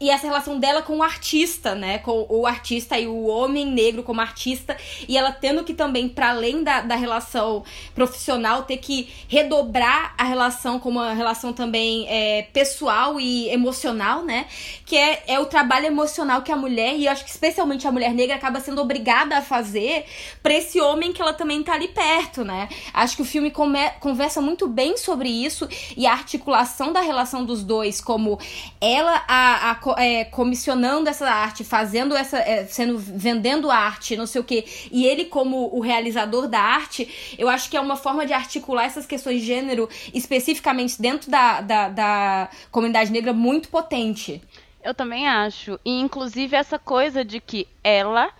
E 0.00 0.10
essa 0.10 0.26
relação 0.26 0.60
dela 0.60 0.80
com 0.80 0.98
o 0.98 1.02
artista, 1.02 1.74
né? 1.74 1.98
Com 1.98 2.24
o 2.28 2.46
artista 2.46 2.96
e 2.96 3.08
o 3.08 3.26
homem 3.26 3.66
negro 3.66 4.04
como 4.04 4.20
artista. 4.20 4.76
E 5.08 5.16
ela 5.18 5.32
tendo 5.32 5.64
que 5.64 5.74
também, 5.74 6.08
para 6.08 6.30
além 6.30 6.62
da, 6.62 6.80
da 6.80 6.94
relação 6.94 7.64
profissional, 7.96 8.62
ter 8.62 8.76
que 8.76 9.08
redobrar 9.26 10.14
a 10.16 10.22
relação 10.22 10.78
como 10.78 11.00
uma 11.00 11.14
relação 11.14 11.52
também 11.52 12.06
é, 12.08 12.42
pessoal 12.52 13.18
e 13.18 13.48
emocional, 13.48 14.22
né? 14.22 14.46
Que 14.86 14.96
é, 14.96 15.24
é 15.26 15.40
o 15.40 15.46
trabalho 15.46 15.86
emocional 15.86 16.42
que 16.42 16.52
a 16.52 16.56
mulher, 16.56 16.94
e 16.94 17.06
eu 17.06 17.10
acho 17.12 17.24
que 17.24 17.30
especialmente 17.30 17.88
a 17.88 17.90
mulher 17.90 18.14
negra, 18.14 18.36
acaba 18.36 18.60
sendo 18.60 18.80
obrigada 18.80 19.38
a 19.38 19.42
fazer 19.42 20.04
pra 20.42 20.54
esse 20.54 20.80
homem 20.80 21.12
que 21.12 21.20
ela 21.20 21.32
também 21.32 21.60
tá 21.64 21.72
ali 21.72 21.88
perto, 21.88 22.44
né? 22.44 22.68
Acho 22.94 23.16
que 23.16 23.22
o 23.22 23.24
filme 23.24 23.50
come- 23.50 23.90
conversa 23.98 24.40
muito 24.40 24.68
bem 24.68 24.96
sobre 24.96 25.28
isso 25.28 25.68
e 25.96 26.06
a 26.06 26.12
articulação 26.12 26.92
da 26.92 27.00
relação 27.00 27.44
dos 27.44 27.64
dois, 27.64 28.00
como 28.00 28.38
ela 28.80 29.24
a, 29.26 29.70
a 29.70 29.87
é, 29.96 30.24
comissionando 30.24 31.08
essa 31.08 31.30
arte, 31.30 31.64
fazendo 31.64 32.16
essa. 32.16 32.38
é, 32.38 32.66
sendo 32.66 32.98
vendendo 32.98 33.70
arte, 33.70 34.16
não 34.16 34.26
sei 34.26 34.40
o 34.40 34.44
quê, 34.44 34.64
e 34.90 35.06
ele 35.06 35.26
como 35.26 35.74
o 35.74 35.80
realizador 35.80 36.48
da 36.48 36.60
arte, 36.60 37.36
eu 37.38 37.48
acho 37.48 37.70
que 37.70 37.76
é 37.76 37.80
uma 37.80 37.96
forma 37.96 38.26
de 38.26 38.32
articular 38.32 38.84
essas 38.84 39.06
questões 39.06 39.40
de 39.40 39.46
gênero, 39.46 39.88
especificamente 40.12 41.00
dentro 41.00 41.30
da, 41.30 41.60
da, 41.60 41.88
da 41.88 42.48
comunidade 42.70 43.12
negra, 43.12 43.32
muito 43.32 43.68
potente. 43.68 44.42
Eu 44.82 44.94
também 44.94 45.28
acho. 45.28 45.78
E 45.84 46.00
inclusive 46.00 46.56
essa 46.56 46.78
coisa 46.78 47.24
de 47.24 47.40
que 47.40 47.66
ela 47.82 48.30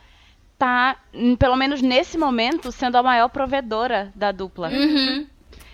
tá, 0.59 0.96
pelo 1.38 1.57
menos 1.57 1.80
nesse 1.80 2.18
momento, 2.18 2.72
sendo 2.72 2.96
a 2.96 3.03
maior 3.03 3.28
provedora 3.28 4.12
da 4.14 4.32
dupla. 4.32 4.68
Uhum. 4.68 5.26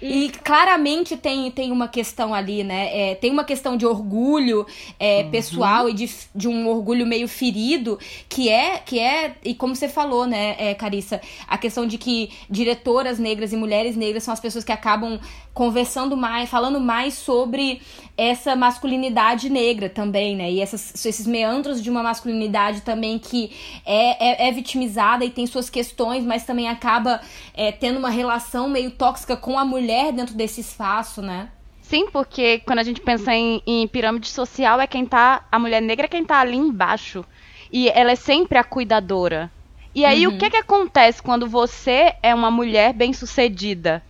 E 0.03 0.31
claramente 0.43 1.17
tem, 1.17 1.51
tem 1.51 1.73
uma 1.73 1.89
questão 1.89 2.35
ali, 2.35 2.63
né? 2.63 3.11
É, 3.13 3.15
tem 3.15 3.31
uma 3.31 3.45
questão 3.45 3.77
de 3.77 3.87
orgulho 3.87 4.67
é, 4.99 5.25
pessoal 5.25 5.89
e 5.89 5.95
de, 5.95 6.11
de 6.35 6.49
um 6.49 6.69
orgulho 6.69 7.07
meio 7.07 7.27
ferido, 7.27 7.99
que 8.29 8.49
é, 8.49 8.79
que 8.79 8.99
é, 8.99 9.37
e 9.43 9.55
como 9.55 9.75
você 9.75 9.89
falou, 9.89 10.27
né, 10.27 10.57
é, 10.59 10.75
Carissa, 10.75 11.21
a 11.49 11.57
questão 11.57 11.87
de 11.87 11.97
que 11.97 12.31
diretoras 12.51 13.19
negras 13.19 13.53
e 13.53 13.57
mulheres 13.57 13.97
negras 13.97 14.25
são 14.25 14.35
as 14.35 14.41
pessoas 14.41 14.65
que 14.65 14.73
acabam 14.73 15.19
conversando 15.55 16.17
mais, 16.17 16.51
falando 16.51 16.81
mais 16.81 17.15
sobre 17.15 17.81
essa 18.17 18.55
masculinidade 18.55 19.49
negra 19.49 19.89
também, 19.89 20.37
né? 20.37 20.51
E 20.51 20.61
essas, 20.61 21.05
esses 21.05 21.27
meandros 21.27 21.83
de 21.83 21.89
uma 21.91 22.03
masculinidade 22.03 22.83
também 22.83 23.19
que 23.19 23.53
é, 23.87 24.47
é, 24.47 24.49
é 24.49 24.53
vitimizada 24.53 25.25
e 25.25 25.31
tem 25.31 25.47
suas 25.47 25.71
questões, 25.71 26.25
mas 26.25 26.45
também 26.45 26.69
acaba 26.69 27.21
é, 27.55 27.73
tendo 27.73 27.99
uma 27.99 28.11
relação 28.11 28.69
meio 28.69 28.91
tóxica 28.91 29.37
com 29.37 29.59
a 29.59 29.65
mulher 29.65 29.94
dentro 30.13 30.35
desse 30.35 30.61
espaço, 30.61 31.21
né? 31.23 31.49
Sim, 31.83 32.07
porque 32.11 32.61
quando 32.61 32.79
a 32.79 32.83
gente 32.83 33.01
pensa 33.01 33.33
em, 33.35 33.63
em 33.67 33.87
pirâmide 33.87 34.29
social, 34.29 34.81
é 34.81 34.87
quem 34.87 35.05
tá. 35.05 35.45
A 35.53 35.59
mulher 35.59 35.83
negra 35.83 36.07
é 36.07 36.09
quem 36.09 36.25
tá 36.25 36.41
ali 36.41 36.57
embaixo. 36.57 37.25
E 37.71 37.89
ela 37.91 38.13
é 38.13 38.17
sempre 38.17 38.59
a 38.59 38.65
cuidadora. 38.65 39.51
E 39.95 40.05
aí, 40.05 40.27
o 40.27 40.33
que 40.33 40.51
que 40.51 40.57
acontece 40.57 41.23
quando 41.23 41.47
você 41.49 42.15
é 42.23 42.35
uma 42.35 42.51
mulher 42.51 42.93
bem-sucedida? 42.95 44.03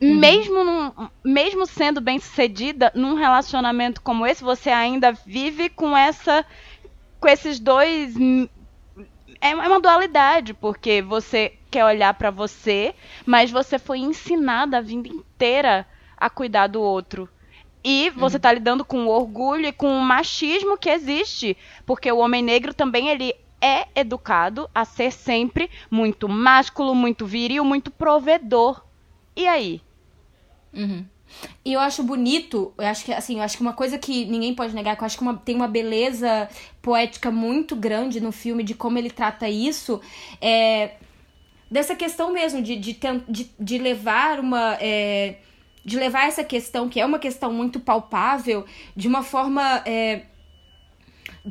Mesmo, 0.00 0.64
num- 0.64 0.92
mesmo 1.24 1.66
sendo 1.66 2.00
bem-sucedida, 2.00 2.90
num 2.94 3.14
relacionamento 3.14 4.00
como 4.00 4.26
esse, 4.26 4.42
você 4.42 4.70
ainda 4.70 5.12
vive 5.26 5.68
com 5.68 5.96
essa. 5.96 6.44
com 7.20 7.28
esses 7.28 7.60
dois. 7.60 8.14
Hum, 9.42 9.48
É 9.48 9.54
uma 9.54 9.64
é 9.64 9.68
uma 9.68 9.80
dualidade, 9.80 10.54
porque 10.54 11.02
você 11.02 11.58
quer 11.70 11.84
olhar 11.84 12.14
pra 12.14 12.30
você, 12.30 12.94
mas 13.26 13.50
você 13.50 13.78
foi 13.78 13.98
ensinada 13.98 14.78
a 14.78 14.80
vida 14.82 15.08
inteira 15.08 15.86
a 16.16 16.28
cuidar 16.30 16.66
do 16.68 16.80
outro. 16.82 17.28
E 17.84 18.10
você 18.10 18.38
tá 18.38 18.52
lidando 18.52 18.84
com 18.84 19.06
o 19.06 19.10
orgulho 19.10 19.66
e 19.66 19.72
com 19.72 19.88
o 19.98 20.02
machismo 20.02 20.76
que 20.78 20.90
existe, 20.90 21.56
porque 21.86 22.10
o 22.12 22.18
homem 22.18 22.42
negro 22.42 22.74
também 22.74 23.08
ele 23.08 23.34
é 23.60 23.88
educado 23.94 24.68
a 24.74 24.84
ser 24.84 25.10
sempre 25.12 25.70
muito 25.90 26.28
másculo, 26.28 26.94
muito 26.94 27.26
viril, 27.26 27.64
muito 27.64 27.90
provedor. 27.90 28.82
E 29.36 29.46
aí? 29.48 29.82
E 31.64 31.72
eu 31.72 31.80
acho 31.80 32.02
bonito, 32.02 32.72
eu 32.78 32.86
acho 32.86 33.04
que 33.04 33.12
assim, 33.12 33.36
eu 33.36 33.42
acho 33.42 33.56
que 33.56 33.62
uma 33.62 33.72
coisa 33.72 33.98
que 33.98 34.24
ninguém 34.26 34.54
pode 34.54 34.74
negar, 34.74 34.96
que 34.96 35.02
eu 35.02 35.06
acho 35.06 35.16
que 35.16 35.22
uma- 35.22 35.36
tem 35.36 35.54
uma 35.56 35.68
beleza 35.68 36.48
poética 36.82 37.30
muito 37.30 37.76
grande 37.76 38.20
no 38.20 38.32
filme 38.32 38.62
de 38.62 38.74
como 38.74 38.98
ele 38.98 39.10
trata 39.10 39.48
isso, 39.48 40.00
é 40.40 40.92
dessa 41.70 41.94
questão 41.94 42.32
mesmo 42.32 42.60
de, 42.62 42.76
de, 42.76 42.98
de, 43.28 43.50
de 43.58 43.78
levar 43.78 44.40
uma. 44.40 44.76
é, 44.80 45.36
de 45.84 45.96
levar 45.98 46.26
essa 46.28 46.44
questão, 46.44 46.88
que 46.90 47.00
é 47.00 47.06
uma 47.06 47.18
questão 47.18 47.52
muito 47.52 47.80
palpável, 47.80 48.66
de 48.94 49.08
uma 49.08 49.22
forma. 49.22 49.82
é, 49.86 50.22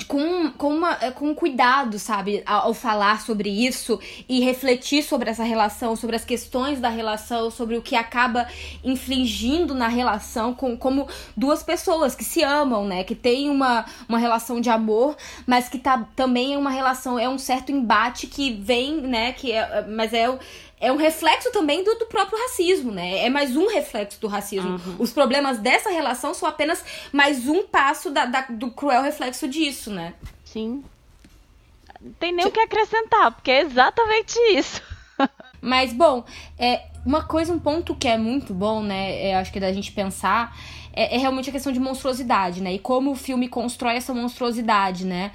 com, 0.08 0.52
com, 0.52 0.70
uma, 0.76 0.98
é, 1.02 1.12
com 1.12 1.34
cuidado, 1.34 1.98
sabe, 1.98 2.44
ao, 2.46 2.68
ao 2.68 2.74
falar 2.74 3.22
sobre 3.22 3.50
isso 3.50 4.00
e 4.28 4.40
refletir 4.40 5.04
sobre 5.04 5.30
essa 5.30 5.44
relação, 5.44 5.96
sobre 5.96 6.16
as 6.16 6.24
questões 6.24 6.80
da 6.80 6.90
relação, 6.90 7.50
sobre 7.50 7.78
o 7.78 7.82
que 7.82 7.96
acaba 7.96 8.48
infligindo 8.84 9.74
na 9.74 9.88
relação 9.88 10.54
com 10.54 10.78
como 10.78 11.08
duas 11.36 11.64
pessoas 11.64 12.14
que 12.16 12.24
se 12.24 12.44
amam, 12.44 12.86
né, 12.86 13.04
que 13.04 13.16
tem 13.16 13.50
uma, 13.50 13.86
uma 14.08 14.20
relação 14.20 14.62
de 14.62 14.70
amor, 14.70 15.16
mas 15.48 15.68
que 15.68 15.80
tá 15.80 16.08
também 16.16 16.54
é 16.54 16.58
uma 16.58 16.72
relação, 16.72 17.18
é 17.18 17.28
um 17.28 17.38
certo 17.38 17.72
embate 17.72 18.28
que 18.28 18.54
vem, 18.54 19.02
né, 19.02 19.34
que 19.34 19.52
é, 19.52 19.86
mas 19.88 20.14
é 20.14 20.30
é 20.80 20.92
um 20.92 20.96
reflexo 20.96 21.52
também 21.52 21.84
do, 21.84 21.96
do 21.96 22.06
próprio 22.06 22.40
racismo, 22.40 22.92
né? 22.92 23.26
É 23.26 23.30
mais 23.30 23.56
um 23.56 23.68
reflexo 23.68 24.20
do 24.22 24.28
racismo. 24.28 24.80
Os 24.98 25.12
problemas 25.12 25.58
dessa 25.58 25.90
relação 25.90 26.34
são 26.34 26.48
apenas 26.48 26.84
mais 27.12 27.48
um 27.48 27.64
passo 27.64 28.10
da, 28.10 28.26
da- 28.26 28.48
do 28.50 28.72
cruel 28.72 29.02
reflexo 29.02 29.48
disso, 29.48 29.92
né? 29.92 30.14
Sim. 30.46 30.84
Não 32.02 32.14
tem 32.14 32.32
nem 32.32 32.46
o 32.48 32.52
que 32.52 32.60
acrescentar, 32.60 33.32
porque 33.32 33.52
é 33.52 33.62
exatamente 33.62 34.38
isso. 34.54 34.82
Mas, 35.62 35.92
bom, 35.92 36.24
é, 36.58 36.84
uma 37.06 37.24
coisa, 37.24 37.52
um 37.52 37.60
ponto 37.60 37.94
que 37.94 38.08
é 38.08 38.18
muito 38.18 38.54
bom, 38.54 38.82
né? 38.82 39.22
É, 39.32 39.36
acho 39.36 39.52
que 39.52 39.60
da 39.60 39.74
gente 39.74 39.92
pensar 39.92 40.56
é, 40.94 41.16
é 41.16 41.18
realmente 41.18 41.50
a 41.50 41.52
questão 41.52 41.74
de 41.74 41.80
monstruosidade, 41.80 42.62
né? 42.62 42.74
E 42.74 42.80
como 42.80 43.12
o 43.12 43.16
filme 43.16 43.50
constrói 43.50 43.96
essa 43.96 44.14
monstruosidade, 44.14 45.06
né? 45.06 45.32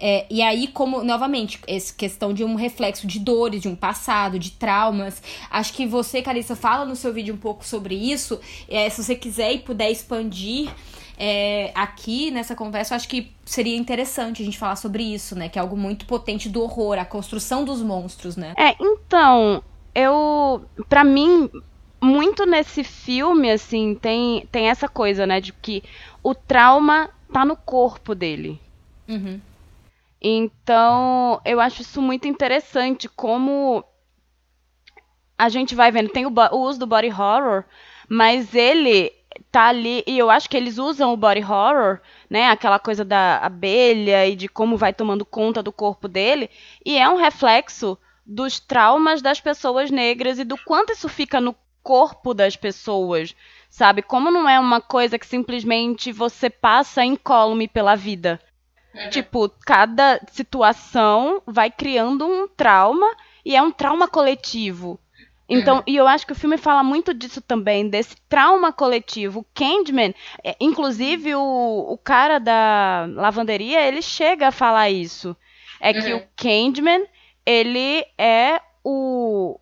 É, 0.00 0.26
e 0.30 0.40
aí, 0.42 0.68
como, 0.68 1.02
novamente, 1.02 1.60
essa 1.66 1.92
questão 1.92 2.32
de 2.32 2.44
um 2.44 2.54
reflexo 2.54 3.06
de 3.06 3.18
dores, 3.18 3.62
de 3.62 3.68
um 3.68 3.74
passado, 3.74 4.38
de 4.38 4.52
traumas. 4.52 5.22
Acho 5.50 5.72
que 5.72 5.86
você, 5.86 6.22
Carissa, 6.22 6.54
fala 6.54 6.84
no 6.84 6.94
seu 6.94 7.12
vídeo 7.12 7.34
um 7.34 7.38
pouco 7.38 7.64
sobre 7.64 7.94
isso. 7.94 8.40
É, 8.68 8.88
se 8.88 9.02
você 9.02 9.14
quiser 9.14 9.52
e 9.52 9.58
puder 9.58 9.90
expandir 9.90 10.70
é, 11.18 11.72
aqui 11.74 12.30
nessa 12.30 12.54
conversa, 12.54 12.94
eu 12.94 12.96
acho 12.96 13.08
que 13.08 13.32
seria 13.44 13.76
interessante 13.76 14.40
a 14.40 14.44
gente 14.44 14.56
falar 14.56 14.76
sobre 14.76 15.02
isso, 15.02 15.34
né? 15.34 15.48
Que 15.48 15.58
é 15.58 15.62
algo 15.62 15.76
muito 15.76 16.06
potente 16.06 16.48
do 16.48 16.62
horror, 16.62 16.98
a 16.98 17.04
construção 17.04 17.64
dos 17.64 17.82
monstros, 17.82 18.36
né? 18.36 18.54
É, 18.56 18.76
então, 18.80 19.62
eu. 19.94 20.64
para 20.88 21.02
mim, 21.02 21.50
muito 22.00 22.46
nesse 22.46 22.84
filme, 22.84 23.50
assim, 23.50 23.96
tem, 23.96 24.46
tem 24.52 24.68
essa 24.68 24.88
coisa, 24.88 25.26
né? 25.26 25.40
De 25.40 25.52
que 25.52 25.82
o 26.22 26.34
trauma 26.34 27.10
tá 27.32 27.44
no 27.44 27.56
corpo 27.56 28.14
dele. 28.14 28.60
Uhum. 29.08 29.40
Então, 30.20 31.40
eu 31.44 31.60
acho 31.60 31.82
isso 31.82 32.02
muito 32.02 32.26
interessante, 32.26 33.08
como 33.08 33.84
a 35.36 35.48
gente 35.48 35.74
vai 35.74 35.92
vendo. 35.92 36.10
Tem 36.10 36.26
o, 36.26 36.32
o, 36.52 36.56
uso 36.62 36.80
do 36.80 36.86
body 36.86 37.08
horror, 37.08 37.64
mas 38.08 38.54
ele 38.54 39.12
tá 39.52 39.66
ali, 39.66 40.02
e 40.06 40.18
eu 40.18 40.28
acho 40.28 40.50
que 40.50 40.56
eles 40.56 40.78
usam 40.78 41.12
o 41.12 41.16
body 41.16 41.44
horror, 41.44 42.00
né? 42.28 42.48
Aquela 42.48 42.78
coisa 42.78 43.04
da 43.04 43.38
abelha 43.38 44.26
e 44.26 44.34
de 44.34 44.48
como 44.48 44.76
vai 44.76 44.92
tomando 44.92 45.24
conta 45.24 45.62
do 45.62 45.72
corpo 45.72 46.08
dele, 46.08 46.50
e 46.84 46.98
é 46.98 47.08
um 47.08 47.16
reflexo 47.16 47.96
dos 48.26 48.58
traumas 48.58 49.22
das 49.22 49.40
pessoas 49.40 49.90
negras 49.90 50.38
e 50.38 50.44
do 50.44 50.58
quanto 50.58 50.92
isso 50.92 51.08
fica 51.08 51.40
no 51.40 51.54
corpo 51.82 52.34
das 52.34 52.56
pessoas, 52.56 53.34
sabe? 53.70 54.02
Como 54.02 54.30
não 54.30 54.48
é 54.48 54.58
uma 54.60 54.80
coisa 54.80 55.18
que 55.18 55.26
simplesmente 55.26 56.12
você 56.12 56.50
passa 56.50 57.04
incólume 57.04 57.68
pela 57.68 57.94
vida. 57.94 58.38
Uhum. 58.94 59.10
Tipo, 59.10 59.48
cada 59.64 60.20
situação 60.32 61.42
vai 61.46 61.70
criando 61.70 62.26
um 62.26 62.48
trauma 62.48 63.06
e 63.44 63.54
é 63.54 63.62
um 63.62 63.70
trauma 63.70 64.08
coletivo. 64.08 64.98
Então, 65.48 65.76
uhum. 65.76 65.82
e 65.86 65.96
eu 65.96 66.06
acho 66.06 66.26
que 66.26 66.32
o 66.32 66.36
filme 66.36 66.58
fala 66.58 66.82
muito 66.82 67.14
disso 67.14 67.40
também, 67.40 67.88
desse 67.88 68.16
trauma 68.28 68.70
coletivo. 68.70 69.40
O 69.40 69.46
Candyman, 69.54 70.14
é, 70.44 70.54
inclusive 70.60 71.34
o, 71.34 71.86
o 71.88 71.96
cara 71.96 72.38
da 72.38 73.08
lavanderia, 73.14 73.80
ele 73.80 74.02
chega 74.02 74.48
a 74.48 74.52
falar 74.52 74.90
isso. 74.90 75.34
É 75.80 75.90
uhum. 75.90 76.02
que 76.02 76.14
o 76.14 76.28
Candyman, 76.36 77.06
ele 77.46 78.04
é 78.18 78.60
o. 78.84 79.58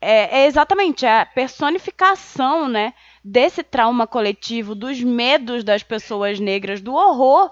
É, 0.00 0.40
é 0.40 0.46
exatamente 0.46 1.04
a 1.04 1.26
personificação, 1.26 2.66
né? 2.66 2.94
Desse 3.22 3.62
trauma 3.62 4.06
coletivo, 4.06 4.74
dos 4.74 5.02
medos 5.02 5.64
das 5.64 5.82
pessoas 5.82 6.40
negras, 6.40 6.80
do 6.80 6.94
horror 6.94 7.50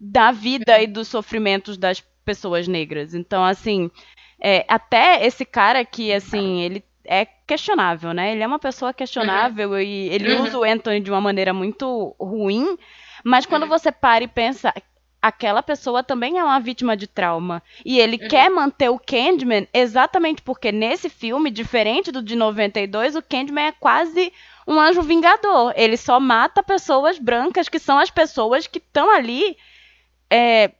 da 0.00 0.30
vida 0.30 0.80
e 0.80 0.86
dos 0.86 1.08
sofrimentos 1.08 1.76
das 1.76 2.00
pessoas 2.24 2.68
negras. 2.68 3.14
Então, 3.14 3.44
assim, 3.44 3.90
é, 4.40 4.64
até 4.68 5.24
esse 5.26 5.44
cara 5.44 5.84
que, 5.84 6.12
assim, 6.12 6.60
ele 6.60 6.84
é 7.04 7.26
questionável, 7.46 8.12
né? 8.12 8.32
Ele 8.32 8.42
é 8.42 8.46
uma 8.46 8.58
pessoa 8.58 8.92
questionável 8.92 9.70
uhum. 9.70 9.80
e 9.80 10.08
ele 10.10 10.34
uhum. 10.34 10.44
usa 10.44 10.58
o 10.58 10.64
Anthony 10.64 11.00
de 11.00 11.10
uma 11.10 11.20
maneira 11.20 11.52
muito 11.54 12.14
ruim, 12.20 12.76
mas 13.24 13.46
quando 13.46 13.62
uhum. 13.62 13.68
você 13.70 13.90
para 13.90 14.22
e 14.22 14.28
pensa, 14.28 14.72
aquela 15.20 15.62
pessoa 15.62 16.02
também 16.02 16.38
é 16.38 16.44
uma 16.44 16.60
vítima 16.60 16.96
de 16.96 17.06
trauma. 17.06 17.62
E 17.84 17.98
ele 17.98 18.18
uhum. 18.22 18.28
quer 18.28 18.50
manter 18.50 18.90
o 18.90 18.98
Candyman 18.98 19.66
exatamente 19.72 20.42
porque 20.42 20.70
nesse 20.70 21.08
filme, 21.08 21.50
diferente 21.50 22.12
do 22.12 22.22
de 22.22 22.36
92, 22.36 23.16
o 23.16 23.22
Candyman 23.22 23.68
é 23.68 23.72
quase 23.72 24.32
um 24.66 24.78
anjo 24.78 25.02
vingador. 25.02 25.72
Ele 25.76 25.96
só 25.96 26.20
mata 26.20 26.62
pessoas 26.62 27.18
brancas, 27.18 27.68
que 27.68 27.78
são 27.78 27.98
as 27.98 28.10
pessoas 28.10 28.66
que 28.66 28.78
estão 28.78 29.10
ali 29.10 29.56
é, 30.30 30.72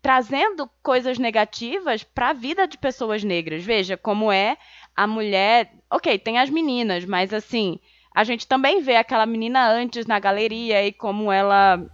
trazendo 0.00 0.70
coisas 0.82 1.18
negativas 1.18 2.02
para 2.04 2.30
a 2.30 2.32
vida 2.32 2.66
de 2.66 2.78
pessoas 2.78 3.24
negras. 3.24 3.64
Veja 3.64 3.96
como 3.96 4.30
é 4.30 4.56
a 4.94 5.06
mulher. 5.06 5.72
Ok, 5.90 6.18
tem 6.18 6.38
as 6.38 6.50
meninas, 6.50 7.04
mas 7.04 7.32
assim, 7.32 7.78
a 8.14 8.24
gente 8.24 8.46
também 8.46 8.80
vê 8.80 8.96
aquela 8.96 9.26
menina 9.26 9.68
antes 9.68 10.06
na 10.06 10.18
galeria 10.18 10.86
e 10.86 10.92
como 10.92 11.30
ela. 11.30 11.84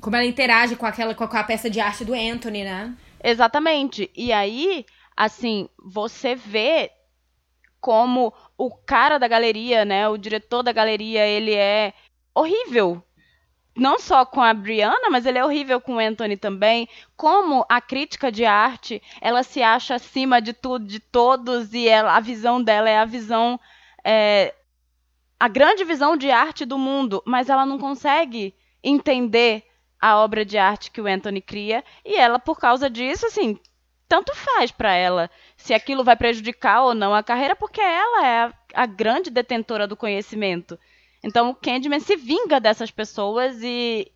Como 0.00 0.14
ela 0.14 0.26
interage 0.26 0.76
com 0.76 0.86
aquela 0.86 1.14
com 1.14 1.24
a 1.24 1.44
peça 1.44 1.70
de 1.70 1.80
arte 1.80 2.04
do 2.04 2.14
Anthony, 2.14 2.64
né? 2.64 2.94
Exatamente. 3.22 4.10
E 4.14 4.32
aí, 4.32 4.84
assim, 5.16 5.68
você 5.78 6.34
vê 6.34 6.90
como 7.80 8.34
o 8.58 8.70
cara 8.70 9.18
da 9.18 9.28
galeria, 9.28 9.84
né, 9.84 10.08
o 10.08 10.16
diretor 10.16 10.62
da 10.62 10.72
galeria, 10.72 11.24
ele 11.24 11.54
é 11.54 11.92
horrível 12.34 13.05
não 13.76 13.98
só 13.98 14.24
com 14.24 14.40
a 14.40 14.54
Brianna, 14.54 15.10
mas 15.10 15.26
ele 15.26 15.38
é 15.38 15.44
horrível 15.44 15.80
com 15.80 15.96
o 15.96 15.98
Anthony 15.98 16.36
também. 16.36 16.88
Como 17.16 17.64
a 17.68 17.80
crítica 17.80 18.32
de 18.32 18.44
arte, 18.44 19.02
ela 19.20 19.42
se 19.42 19.62
acha 19.62 19.94
acima 19.94 20.40
de 20.40 20.52
tudo, 20.52 20.86
de 20.86 20.98
todos, 20.98 21.74
e 21.74 21.86
ela, 21.86 22.16
a 22.16 22.20
visão 22.20 22.62
dela 22.62 22.88
é 22.88 22.98
a 22.98 23.04
visão. 23.04 23.60
É, 24.02 24.54
a 25.38 25.48
grande 25.48 25.84
visão 25.84 26.16
de 26.16 26.30
arte 26.30 26.64
do 26.64 26.78
mundo, 26.78 27.22
mas 27.26 27.50
ela 27.50 27.66
não 27.66 27.78
consegue 27.78 28.54
entender 28.82 29.64
a 30.00 30.18
obra 30.18 30.44
de 30.44 30.56
arte 30.56 30.90
que 30.90 31.00
o 31.00 31.06
Anthony 31.06 31.42
cria, 31.42 31.84
e 32.04 32.16
ela, 32.16 32.38
por 32.38 32.58
causa 32.58 32.88
disso, 32.88 33.26
assim, 33.26 33.58
tanto 34.08 34.34
faz 34.34 34.70
para 34.70 34.94
ela 34.94 35.30
se 35.56 35.74
aquilo 35.74 36.04
vai 36.04 36.16
prejudicar 36.16 36.82
ou 36.82 36.94
não 36.94 37.14
a 37.14 37.22
carreira, 37.22 37.56
porque 37.56 37.80
ela 37.80 38.26
é 38.26 38.42
a, 38.44 38.52
a 38.74 38.86
grande 38.86 39.30
detentora 39.30 39.86
do 39.86 39.96
conhecimento. 39.96 40.78
Então 41.26 41.50
o 41.50 41.54
Candyman 41.56 41.98
se 41.98 42.14
vinga 42.14 42.60
dessas 42.60 42.92
pessoas 42.92 43.60
e 43.60 44.10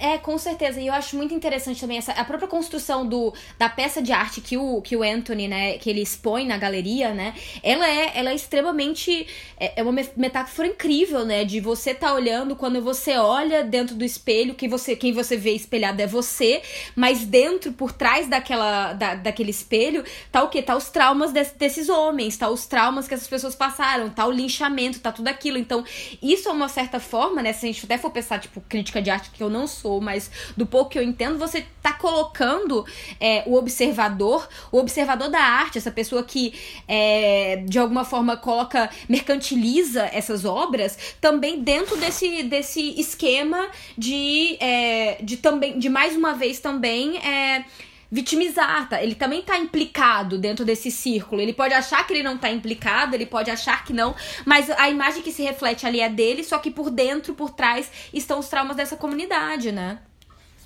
é, 0.00 0.16
com 0.16 0.38
certeza. 0.38 0.80
E 0.80 0.86
eu 0.86 0.94
acho 0.94 1.14
muito 1.14 1.34
interessante 1.34 1.78
também 1.78 1.98
essa, 1.98 2.12
a 2.12 2.24
própria 2.24 2.48
construção 2.48 3.06
do, 3.06 3.34
da 3.58 3.68
peça 3.68 4.00
de 4.00 4.12
arte 4.12 4.40
que 4.40 4.56
o, 4.56 4.80
que 4.80 4.96
o 4.96 5.02
Anthony, 5.02 5.46
né, 5.46 5.76
que 5.76 5.90
ele 5.90 6.00
expõe 6.00 6.46
na 6.46 6.56
galeria, 6.56 7.12
né? 7.12 7.34
Ela 7.62 7.86
é, 7.86 8.12
ela 8.14 8.30
é 8.30 8.34
extremamente. 8.34 9.26
É, 9.58 9.80
é 9.80 9.82
uma 9.82 9.92
metáfora 10.16 10.68
incrível, 10.68 11.26
né? 11.26 11.44
De 11.44 11.60
você 11.60 11.94
tá 11.94 12.14
olhando, 12.14 12.56
quando 12.56 12.80
você 12.80 13.18
olha 13.18 13.62
dentro 13.62 13.94
do 13.94 14.04
espelho, 14.04 14.54
que 14.54 14.66
você, 14.66 14.96
quem 14.96 15.12
você 15.12 15.36
vê 15.36 15.52
espelhado 15.52 16.00
é 16.00 16.06
você, 16.06 16.62
mas 16.96 17.26
dentro, 17.26 17.72
por 17.72 17.92
trás 17.92 18.26
daquela, 18.26 18.94
da, 18.94 19.14
daquele 19.16 19.50
espelho, 19.50 20.02
tá 20.32 20.42
o 20.42 20.48
quê? 20.48 20.62
Tá 20.62 20.76
os 20.76 20.88
traumas 20.88 21.30
desse, 21.30 21.58
desses 21.58 21.90
homens, 21.90 22.38
tá 22.38 22.48
os 22.48 22.64
traumas 22.66 23.06
que 23.06 23.12
essas 23.12 23.28
pessoas 23.28 23.54
passaram, 23.54 24.08
tá 24.08 24.26
o 24.26 24.30
linchamento, 24.30 25.00
tá 25.00 25.12
tudo 25.12 25.28
aquilo. 25.28 25.58
Então, 25.58 25.84
isso 26.22 26.48
é 26.48 26.52
uma 26.52 26.68
certa 26.68 26.98
forma, 26.98 27.42
né? 27.42 27.52
Se 27.52 27.66
a 27.66 27.68
gente 27.70 27.84
até 27.84 27.98
for 27.98 28.10
pensar, 28.10 28.38
tipo, 28.38 28.62
crítica 28.62 29.02
de 29.02 29.10
arte, 29.10 29.30
que 29.30 29.42
eu 29.42 29.50
não 29.50 29.66
sou 29.66 29.89
sou, 29.90 30.00
mas 30.00 30.30
do 30.56 30.64
pouco 30.64 30.90
que 30.90 30.98
eu 30.98 31.02
entendo, 31.02 31.38
você 31.38 31.66
tá 31.82 31.92
colocando 31.92 32.86
é, 33.18 33.42
o 33.46 33.54
observador, 33.54 34.48
o 34.70 34.78
observador 34.78 35.28
da 35.28 35.40
arte, 35.40 35.78
essa 35.78 35.90
pessoa 35.90 36.22
que 36.22 36.54
é, 36.86 37.56
de 37.66 37.78
alguma 37.78 38.04
forma 38.04 38.36
coloca, 38.36 38.88
mercantiliza 39.08 40.08
essas 40.12 40.44
obras, 40.44 41.16
também 41.20 41.60
dentro 41.62 41.96
desse, 41.96 42.44
desse 42.44 43.00
esquema 43.00 43.68
de, 43.98 44.56
é, 44.60 45.18
de 45.22 45.36
também, 45.36 45.78
de 45.78 45.88
mais 45.88 46.16
uma 46.16 46.34
vez 46.34 46.60
também 46.60 47.18
é, 47.18 47.64
vitimizar, 48.10 48.88
tá? 48.88 49.02
Ele 49.02 49.14
também 49.14 49.40
tá 49.42 49.56
implicado 49.56 50.36
dentro 50.36 50.64
desse 50.64 50.90
círculo. 50.90 51.40
Ele 51.40 51.52
pode 51.52 51.72
achar 51.72 52.04
que 52.06 52.12
ele 52.12 52.22
não 52.22 52.36
tá 52.36 52.50
implicado, 52.50 53.14
ele 53.14 53.26
pode 53.26 53.50
achar 53.50 53.84
que 53.84 53.92
não, 53.92 54.14
mas 54.44 54.68
a 54.70 54.90
imagem 54.90 55.22
que 55.22 55.30
se 55.30 55.42
reflete 55.42 55.86
ali 55.86 56.00
é 56.00 56.08
dele, 56.08 56.42
só 56.42 56.58
que 56.58 56.70
por 56.70 56.90
dentro, 56.90 57.34
por 57.34 57.50
trás, 57.50 57.90
estão 58.12 58.40
os 58.40 58.48
traumas 58.48 58.76
dessa 58.76 58.96
comunidade, 58.96 59.70
né? 59.70 60.00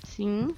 Sim. 0.03 0.55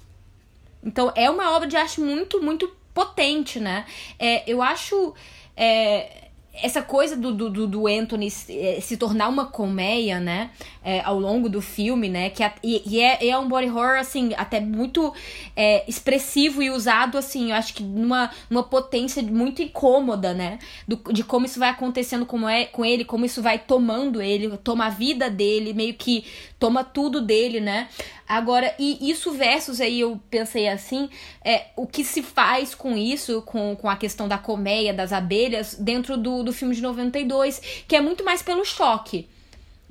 Então 0.82 1.12
é 1.14 1.28
uma 1.28 1.54
obra 1.54 1.68
de 1.68 1.76
arte 1.76 2.00
muito, 2.00 2.42
muito 2.42 2.74
potente, 2.94 3.60
né? 3.60 3.84
É, 4.18 4.50
eu 4.50 4.62
acho. 4.62 5.14
É, 5.56 6.27
essa 6.62 6.82
coisa 6.82 7.16
do, 7.16 7.32
do, 7.32 7.66
do 7.66 7.86
Anthony 7.86 8.30
se, 8.30 8.80
se 8.80 8.96
tornar 8.96 9.28
uma 9.28 9.46
colmeia, 9.46 10.20
né? 10.20 10.50
É, 10.82 11.00
ao 11.00 11.18
longo 11.18 11.48
do 11.48 11.60
filme, 11.60 12.08
né? 12.08 12.30
Que, 12.30 12.42
e, 12.62 12.82
e 12.86 13.00
é, 13.00 13.28
é 13.28 13.38
um 13.38 13.48
body 13.48 13.68
horror, 13.68 13.98
assim, 13.98 14.32
até 14.36 14.60
muito 14.60 15.12
é, 15.54 15.84
expressivo 15.88 16.62
e 16.62 16.70
usado, 16.70 17.18
assim, 17.18 17.50
eu 17.50 17.56
acho 17.56 17.74
que 17.74 17.82
numa, 17.82 18.30
numa 18.48 18.62
potência 18.62 19.22
muito 19.22 19.62
incômoda, 19.62 20.32
né? 20.32 20.58
Do, 20.86 20.96
de 21.12 21.22
como 21.22 21.46
isso 21.46 21.58
vai 21.58 21.70
acontecendo 21.70 22.24
com, 22.24 22.48
é, 22.48 22.64
com 22.64 22.84
ele, 22.84 23.04
como 23.04 23.24
isso 23.24 23.42
vai 23.42 23.58
tomando 23.58 24.22
ele, 24.22 24.56
toma 24.58 24.86
a 24.86 24.90
vida 24.90 25.28
dele, 25.30 25.72
meio 25.72 25.94
que 25.94 26.24
toma 26.58 26.82
tudo 26.82 27.20
dele, 27.20 27.60
né? 27.60 27.88
Agora, 28.28 28.74
e 28.78 29.10
isso 29.10 29.32
versus 29.32 29.80
aí, 29.80 30.00
eu 30.00 30.20
pensei 30.28 30.68
assim, 30.68 31.08
é 31.44 31.66
o 31.76 31.86
que 31.86 32.04
se 32.04 32.22
faz 32.22 32.74
com 32.74 32.96
isso, 32.96 33.42
com, 33.42 33.74
com 33.76 33.88
a 33.88 33.96
questão 33.96 34.28
da 34.28 34.36
colmeia, 34.36 34.92
das 34.92 35.12
abelhas, 35.12 35.74
dentro 35.74 36.16
do, 36.16 36.42
do 36.42 36.52
filme 36.52 36.74
de 36.74 36.82
92, 36.82 37.84
que 37.86 37.96
é 37.96 38.00
muito 38.00 38.24
mais 38.24 38.42
pelo 38.42 38.64
choque 38.64 39.28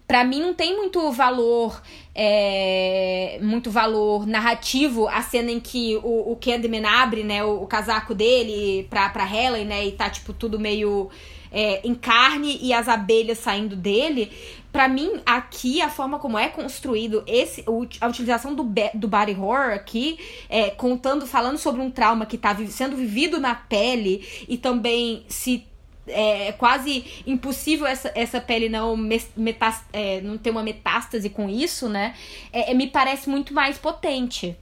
para 0.07 0.23
mim 0.23 0.39
não 0.39 0.53
tem 0.53 0.75
muito 0.75 1.11
valor 1.11 1.81
é, 2.15 3.37
muito 3.41 3.69
valor 3.69 4.25
narrativo 4.25 5.07
a 5.07 5.21
cena 5.21 5.51
em 5.51 5.59
que 5.59 5.97
o, 5.97 6.31
o 6.31 6.35
Candyman 6.37 6.85
abre 6.85 7.23
né 7.23 7.43
o, 7.43 7.63
o, 7.63 7.67
casaco 7.67 8.15
dele 8.15 8.87
pra, 8.89 9.09
pra 9.09 9.29
Helen 9.29 9.65
né 9.65 9.85
e 9.85 9.91
tá 9.91 10.09
tipo 10.09 10.31
tudo 10.31 10.57
meio 10.57 11.09
é, 11.51 11.85
em 11.85 11.93
carne 11.93 12.57
e 12.61 12.71
as 12.71 12.87
abelhas 12.87 13.39
saindo 13.39 13.75
dele 13.75 14.31
para 14.77 14.87
mim 14.87 15.19
aqui 15.25 15.81
a 15.81 15.89
forma 15.89 16.19
como 16.19 16.37
é 16.37 16.49
construído 16.49 17.23
esse 17.25 17.65
a 17.99 18.07
utilização 18.07 18.53
do, 18.53 18.63
do 18.93 19.07
body 19.07 19.31
horror 19.31 19.73
aqui 19.73 20.19
é, 20.47 20.69
contando 20.69 21.25
falando 21.25 21.57
sobre 21.57 21.81
um 21.81 21.89
trauma 21.89 22.27
que 22.27 22.37
tá 22.37 22.55
sendo 22.67 22.95
vivido 22.95 23.39
na 23.39 23.55
pele 23.55 24.45
e 24.47 24.55
também 24.55 25.25
se 25.27 25.65
é 26.07 26.51
quase 26.51 27.23
impossível 27.25 27.87
essa, 27.87 28.11
essa 28.13 28.39
pele 28.39 28.69
não, 28.69 28.95
metast, 29.35 29.83
é, 29.91 30.21
não 30.21 30.37
ter 30.37 30.51
uma 30.51 30.61
metástase 30.61 31.27
com 31.27 31.49
isso, 31.49 31.89
né? 31.89 32.15
É, 32.53 32.71
é 32.71 32.73
me 32.75 32.85
parece 32.85 33.27
muito 33.27 33.55
mais 33.55 33.79
potente. 33.79 34.55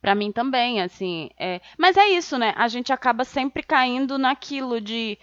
Para 0.00 0.14
mim 0.14 0.32
também, 0.32 0.82
assim. 0.82 1.30
É... 1.38 1.60
Mas 1.78 1.96
é 1.96 2.08
isso, 2.08 2.36
né? 2.36 2.52
A 2.56 2.68
gente 2.68 2.92
acaba 2.92 3.24
sempre 3.24 3.62
caindo 3.62 4.18
naquilo 4.18 4.80
de. 4.80 5.16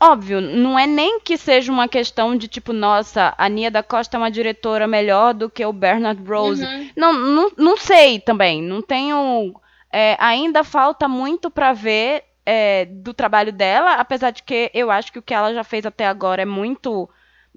Óbvio, 0.00 0.40
não 0.40 0.78
é 0.78 0.86
nem 0.86 1.20
que 1.20 1.36
seja 1.36 1.72
uma 1.72 1.88
questão 1.88 2.36
de 2.36 2.48
tipo, 2.48 2.72
nossa, 2.72 3.34
a 3.36 3.48
Nia 3.48 3.70
da 3.70 3.82
Costa 3.82 4.16
é 4.16 4.18
uma 4.18 4.30
diretora 4.30 4.86
melhor 4.86 5.34
do 5.34 5.50
que 5.50 5.64
o 5.64 5.72
Bernard 5.72 6.22
Rose. 6.22 6.64
Uhum. 6.64 6.90
Não, 6.96 7.12
não, 7.12 7.52
não 7.56 7.76
sei 7.76 8.20
também. 8.20 8.62
Não 8.62 8.82
tenho. 8.82 9.54
É, 9.92 10.16
ainda 10.18 10.64
falta 10.64 11.06
muito 11.08 11.50
para 11.50 11.72
ver 11.72 12.24
é, 12.44 12.84
do 12.84 13.14
trabalho 13.14 13.52
dela, 13.52 13.94
apesar 13.94 14.30
de 14.30 14.42
que 14.42 14.70
eu 14.74 14.90
acho 14.90 15.12
que 15.12 15.18
o 15.18 15.22
que 15.22 15.32
ela 15.32 15.54
já 15.54 15.64
fez 15.64 15.86
até 15.86 16.06
agora 16.06 16.42
é 16.42 16.46
muito. 16.46 17.08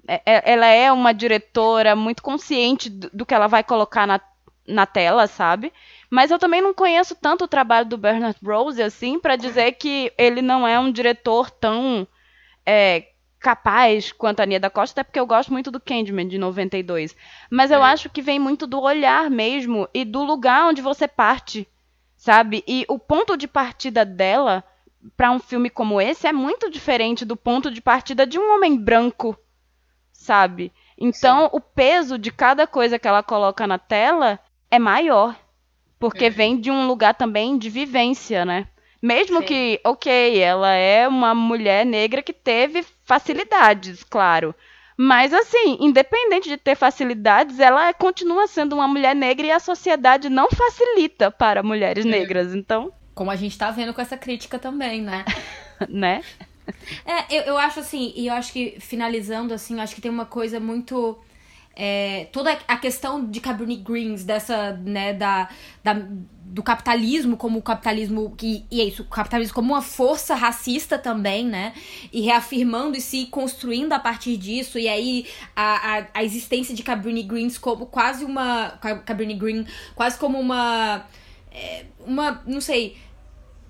É, 0.06 0.22
é 0.24 0.52
ela 0.52 0.66
é 0.66 0.90
uma 0.90 1.12
diretora 1.12 1.94
muito 1.94 2.22
consciente 2.22 2.88
do, 2.88 3.10
do, 3.12 3.26
que 3.26 3.34
ela 3.34 3.46
vai 3.46 3.62
colocar 3.62 4.06
na, 4.06 4.20
na 4.66 4.86
tela, 4.86 5.26
sabe? 5.26 5.72
Mas 6.10 6.30
eu 6.30 6.38
também 6.38 6.62
não 6.62 6.72
conheço 6.72 7.14
tanto 7.14 7.44
o 7.44 7.48
trabalho 7.48 7.86
do 7.86 7.98
Bernard 7.98 8.38
Rose 8.42 8.82
assim 8.82 9.18
para 9.18 9.36
dizer 9.36 9.72
que 9.72 10.12
ele 10.16 10.40
não 10.40 10.66
é 10.66 10.78
um 10.78 10.90
diretor 10.90 11.50
tão 11.50 12.06
é, 12.68 13.08
capaz 13.40 14.12
quanto 14.12 14.40
a 14.40 14.46
Nia 14.46 14.60
da 14.60 14.68
Costa, 14.68 15.00
até 15.00 15.08
porque 15.08 15.18
eu 15.18 15.26
gosto 15.26 15.50
muito 15.50 15.70
do 15.70 15.80
Candyman 15.80 16.28
de 16.28 16.36
92. 16.36 17.16
Mas 17.50 17.70
eu 17.70 17.82
é. 17.82 17.92
acho 17.92 18.10
que 18.10 18.20
vem 18.20 18.38
muito 18.38 18.66
do 18.66 18.78
olhar 18.78 19.30
mesmo 19.30 19.88
e 19.94 20.04
do 20.04 20.22
lugar 20.22 20.68
onde 20.68 20.82
você 20.82 21.08
parte, 21.08 21.66
sabe? 22.14 22.62
E 22.68 22.84
o 22.86 22.98
ponto 22.98 23.38
de 23.38 23.48
partida 23.48 24.04
dela 24.04 24.62
para 25.16 25.30
um 25.30 25.38
filme 25.38 25.70
como 25.70 25.98
esse 25.98 26.26
é 26.26 26.32
muito 26.32 26.70
diferente 26.70 27.24
do 27.24 27.36
ponto 27.36 27.70
de 27.70 27.80
partida 27.80 28.26
de 28.26 28.38
um 28.38 28.54
homem 28.54 28.76
branco, 28.76 29.34
sabe? 30.12 30.70
Então, 30.98 31.44
Sim. 31.44 31.50
o 31.52 31.60
peso 31.60 32.18
de 32.18 32.30
cada 32.30 32.66
coisa 32.66 32.98
que 32.98 33.08
ela 33.08 33.22
coloca 33.22 33.66
na 33.66 33.78
tela 33.78 34.38
é 34.70 34.78
maior, 34.78 35.34
porque 35.98 36.26
é. 36.26 36.30
vem 36.30 36.60
de 36.60 36.70
um 36.70 36.86
lugar 36.86 37.14
também 37.14 37.56
de 37.56 37.70
vivência, 37.70 38.44
né? 38.44 38.68
Mesmo 39.00 39.38
Sim. 39.40 39.46
que, 39.46 39.80
ok, 39.84 40.40
ela 40.40 40.72
é 40.72 41.06
uma 41.06 41.34
mulher 41.34 41.86
negra 41.86 42.22
que 42.22 42.32
teve 42.32 42.84
facilidades, 43.04 44.02
claro. 44.02 44.54
Mas, 44.96 45.32
assim, 45.32 45.78
independente 45.80 46.48
de 46.48 46.56
ter 46.56 46.74
facilidades, 46.74 47.60
ela 47.60 47.92
continua 47.92 48.48
sendo 48.48 48.74
uma 48.74 48.88
mulher 48.88 49.14
negra 49.14 49.46
e 49.46 49.52
a 49.52 49.60
sociedade 49.60 50.28
não 50.28 50.48
facilita 50.50 51.30
para 51.30 51.62
mulheres 51.62 52.04
é. 52.04 52.08
negras. 52.08 52.52
Então, 52.52 52.92
como 53.18 53.32
a 53.32 53.36
gente 53.36 53.58
tá 53.58 53.68
vendo 53.72 53.92
com 53.92 54.00
essa 54.00 54.16
crítica 54.16 54.60
também, 54.60 55.02
né? 55.02 55.24
né? 55.88 56.22
É, 57.04 57.36
eu, 57.36 57.42
eu 57.42 57.58
acho 57.58 57.80
assim, 57.80 58.12
e 58.14 58.28
eu 58.28 58.34
acho 58.34 58.52
que 58.52 58.76
finalizando 58.78 59.52
assim, 59.52 59.74
eu 59.74 59.80
acho 59.80 59.92
que 59.92 60.00
tem 60.00 60.10
uma 60.10 60.24
coisa 60.24 60.60
muito. 60.60 61.18
É, 61.74 62.28
toda 62.32 62.56
a 62.66 62.76
questão 62.76 63.24
de 63.24 63.40
Cabernet 63.40 63.82
Greens, 63.82 64.24
dessa, 64.24 64.72
né, 64.72 65.12
da, 65.12 65.48
da, 65.82 65.94
do 66.48 66.62
capitalismo 66.62 67.36
como 67.36 67.58
o 67.58 67.62
capitalismo 67.62 68.34
que 68.36 68.64
e 68.70 68.80
é 68.80 68.84
isso, 68.84 69.02
o 69.02 69.06
capitalismo 69.06 69.54
como 69.54 69.74
uma 69.74 69.82
força 69.82 70.34
racista 70.34 70.98
também, 70.98 71.44
né? 71.44 71.74
E 72.12 72.20
reafirmando 72.22 72.96
e 72.96 73.00
se 73.00 73.26
construindo 73.26 73.92
a 73.92 73.98
partir 73.98 74.36
disso, 74.36 74.78
e 74.78 74.88
aí 74.88 75.26
a, 75.54 75.98
a, 75.98 76.06
a 76.14 76.24
existência 76.24 76.74
de 76.74 76.82
Cabernet 76.82 77.26
Greens 77.26 77.58
como 77.58 77.86
quase 77.86 78.24
uma 78.24 78.70
Cabernet 79.04 79.38
Green, 79.38 79.66
quase 79.94 80.18
como 80.18 80.38
uma 80.40 81.06
é, 81.52 81.84
uma, 82.06 82.42
não 82.46 82.60
sei, 82.60 82.96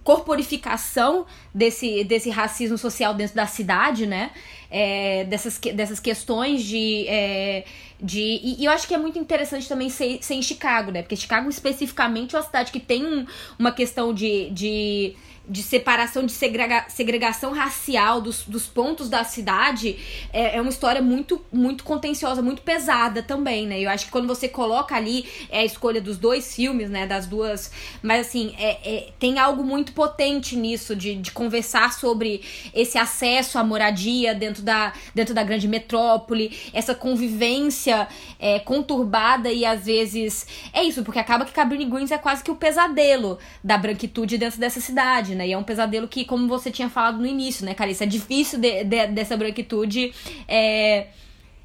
corporificação 0.09 1.27
desse, 1.55 2.03
desse 2.03 2.31
racismo 2.31 2.79
social 2.79 3.13
dentro 3.13 3.37
da 3.37 3.47
cidade, 3.47 4.07
né? 4.07 4.31
É, 4.71 5.25
dessas, 5.25 5.59
dessas 5.59 6.01
questões 6.01 6.63
de. 6.63 7.05
É, 7.07 7.67
de 8.01 8.19
e, 8.19 8.63
e, 8.63 8.65
eu 8.65 8.73
acho 8.73 8.89
que 8.89 8.95
é 8.95 8.99
muito 8.99 9.19
interessante 9.19 9.69
também 9.69 9.91
ser, 9.91 10.19
ser 10.23 10.33
em 10.33 10.41
Chicago, 10.41 10.91
né? 10.91 11.03
Porque 11.03 11.15
Chicago, 11.15 11.51
especificamente, 11.51 12.35
é 12.35 12.39
uma 12.39 12.45
cidade 12.47 12.73
que 12.73 12.81
tem 12.81 13.05
um, 13.05 13.27
uma 13.59 13.71
questão 13.71 14.15
de, 14.15 14.49
de 14.49 15.15
de 15.49 15.63
separação, 15.63 16.27
de 16.27 16.33
segrega, 16.33 16.85
segregação 16.89 17.53
racial 17.53 18.21
dos, 18.21 18.43
dos 18.45 18.67
pontos 18.67 19.09
da 19.09 19.25
cidade 19.25 19.97
é, 20.33 20.57
é, 20.57 20.61
uma 20.61 20.71
história 20.71 21.01
muito, 21.01 21.43
muito 21.51 21.85
contenciosa, 21.85 22.43
muito 22.43 22.61
pesada 22.63 23.23
também, 23.23 23.67
né? 23.67 23.81
Eu 23.81 23.89
acho 23.89 24.07
que 24.07 24.11
quando 24.11 24.29
você 24.29 24.49
coloca 24.49 24.95
ali 24.95 25.27
é 25.49 25.61
a 25.61 25.65
escolha 25.65 26.01
dos 26.01 26.19
dois 26.19 26.55
filmes, 26.55 26.91
né? 26.91 27.07
Das 27.07 27.27
duas. 27.27 27.71
Mas 28.03 28.27
assim, 28.27 28.55
é, 28.59 28.79
é, 28.85 29.09
tem 29.19 29.39
algo 29.39 29.65
muito 29.65 29.93
potente 29.93 30.55
nisso, 30.55 30.95
de, 30.95 31.15
de 31.15 31.31
conversar 31.31 31.93
sobre 31.93 32.43
esse 32.75 32.99
acesso 32.99 33.59
à 33.59 33.65
moradia 33.65 34.35
dentro 34.35 34.63
da, 34.63 34.93
dentro 35.15 35.35
da 35.35 35.43
grande 35.43 35.67
metrópole, 35.67 36.57
essa 36.75 36.95
convivência 36.95 38.07
é, 38.39 38.59
conturbada 38.59 39.51
e 39.51 39.65
às 39.65 39.87
vezes. 39.87 40.47
É 40.73 40.83
isso, 40.83 41.03
porque 41.03 41.19
acaba 41.19 41.45
que 41.45 41.53
Cabrini 41.53 41.87
Greens 41.87 42.11
é 42.11 42.19
quase 42.19 42.45
que 42.45 42.51
o 42.51 42.57
pesadelo 42.57 43.39
da 43.65 43.79
branquitude 43.79 44.37
dentro 44.37 44.61
dessa 44.61 44.81
cidade, 44.81 45.35
né? 45.39 45.49
E 45.49 45.53
é 45.53 45.59
um 45.59 45.63
pesadelo 45.63 46.07
que, 46.07 46.25
como 46.25 46.47
você 46.47 46.71
tinha 46.71 46.91
falado 46.91 47.19
no 47.19 47.27
início, 47.27 47.65
né, 47.65 47.73
Carissa? 47.73 48.05
É 48.05 48.07
difícil 48.07 48.59
de, 48.59 48.85
de, 48.85 49.07
dessa 49.07 49.37
branquitude 49.37 50.13
é, 50.47 51.07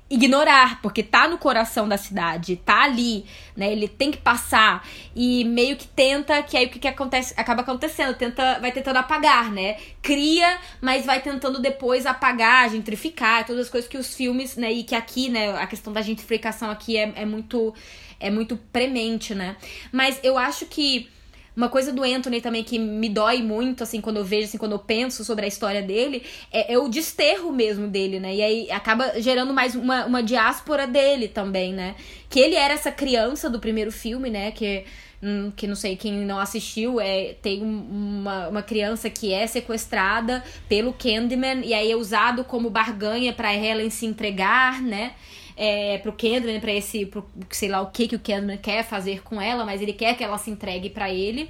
ignorar, 0.09 0.79
porque 0.81 1.01
tá 1.01 1.27
no 1.27 1.37
coração 1.37 1.87
da 1.87 1.97
cidade, 1.97 2.55
tá 2.57 2.83
ali, 2.83 3.25
né? 3.55 3.71
Ele 3.71 3.87
tem 3.87 4.11
que 4.11 4.17
passar 4.19 4.87
e 5.15 5.43
meio 5.43 5.75
que 5.75 5.87
tenta, 5.87 6.41
que 6.43 6.55
aí 6.55 6.67
o 6.67 6.69
que, 6.69 6.77
que 6.77 6.87
acontece, 6.87 7.33
acaba 7.35 7.61
acontecendo, 7.61 8.13
tenta, 8.13 8.59
vai 8.59 8.71
tentando 8.71 8.97
apagar, 8.97 9.51
né? 9.51 9.77
Cria, 10.01 10.59
mas 10.79 11.05
vai 11.05 11.19
tentando 11.19 11.59
depois 11.59 12.05
apagar, 12.05 12.69
gentrificar, 12.69 13.45
todas 13.45 13.63
as 13.63 13.69
coisas 13.69 13.89
que 13.89 13.97
os 13.97 14.13
filmes, 14.13 14.55
né? 14.55 14.71
E 14.71 14.83
que 14.83 14.93
aqui, 14.93 15.29
né, 15.29 15.57
a 15.57 15.65
questão 15.65 15.91
da 15.91 16.01
gentrificação 16.01 16.69
aqui 16.69 16.95
é, 16.95 17.11
é 17.15 17.25
muito 17.25 17.73
é 18.19 18.29
muito 18.29 18.55
premente, 18.71 19.35
né? 19.35 19.57
Mas 19.91 20.19
eu 20.23 20.37
acho 20.37 20.65
que 20.65 21.09
uma 21.55 21.69
coisa 21.69 21.91
do 21.91 22.03
Anthony 22.03 22.41
também 22.41 22.63
que 22.63 22.79
me 22.79 23.07
dói 23.07 23.41
muito, 23.41 23.83
assim, 23.83 24.01
quando 24.01 24.17
eu 24.17 24.25
vejo, 24.25 24.47
assim, 24.47 24.57
quando 24.57 24.71
eu 24.71 24.79
penso 24.79 25.23
sobre 25.23 25.45
a 25.45 25.47
história 25.47 25.81
dele, 25.81 26.23
é, 26.51 26.73
é 26.73 26.77
o 26.77 26.87
desterro 26.87 27.51
mesmo 27.51 27.87
dele, 27.87 28.19
né? 28.19 28.35
E 28.35 28.41
aí 28.41 28.71
acaba 28.71 29.21
gerando 29.21 29.53
mais 29.53 29.75
uma, 29.75 30.05
uma 30.05 30.23
diáspora 30.23 30.87
dele 30.87 31.27
também, 31.27 31.71
né? 31.73 31.95
Que 32.29 32.39
ele 32.39 32.55
era 32.55 32.73
essa 32.73 32.91
criança 32.91 33.49
do 33.49 33.59
primeiro 33.59 33.91
filme, 33.91 34.29
né? 34.29 34.51
Que 34.51 34.83
hum, 35.21 35.51
que 35.55 35.67
não 35.67 35.75
sei 35.75 35.95
quem 35.95 36.13
não 36.13 36.39
assistiu, 36.39 36.99
é 36.99 37.35
tem 37.41 37.61
uma, 37.61 38.49
uma 38.49 38.63
criança 38.63 39.09
que 39.09 39.31
é 39.31 39.45
sequestrada 39.45 40.43
pelo 40.67 40.91
Candyman 40.91 41.61
e 41.63 41.73
aí 41.73 41.91
é 41.91 41.95
usado 41.95 42.43
como 42.43 42.69
barganha 42.69 43.31
para 43.31 43.53
Helen 43.53 43.89
se 43.89 44.05
entregar, 44.05 44.81
né? 44.81 45.13
É, 45.55 45.97
pro 45.99 46.13
Kendrick, 46.13 46.59
para 46.59 46.71
esse, 46.71 47.05
pro, 47.05 47.25
sei 47.49 47.69
lá 47.69 47.81
o 47.81 47.91
que 47.91 48.07
que 48.07 48.15
o 48.15 48.19
Kendrick 48.19 48.63
quer 48.63 48.83
fazer 48.83 49.21
com 49.23 49.41
ela, 49.41 49.65
mas 49.65 49.81
ele 49.81 49.93
quer 49.93 50.15
que 50.15 50.23
ela 50.23 50.37
se 50.37 50.49
entregue 50.49 50.89
para 50.89 51.09
ele. 51.09 51.49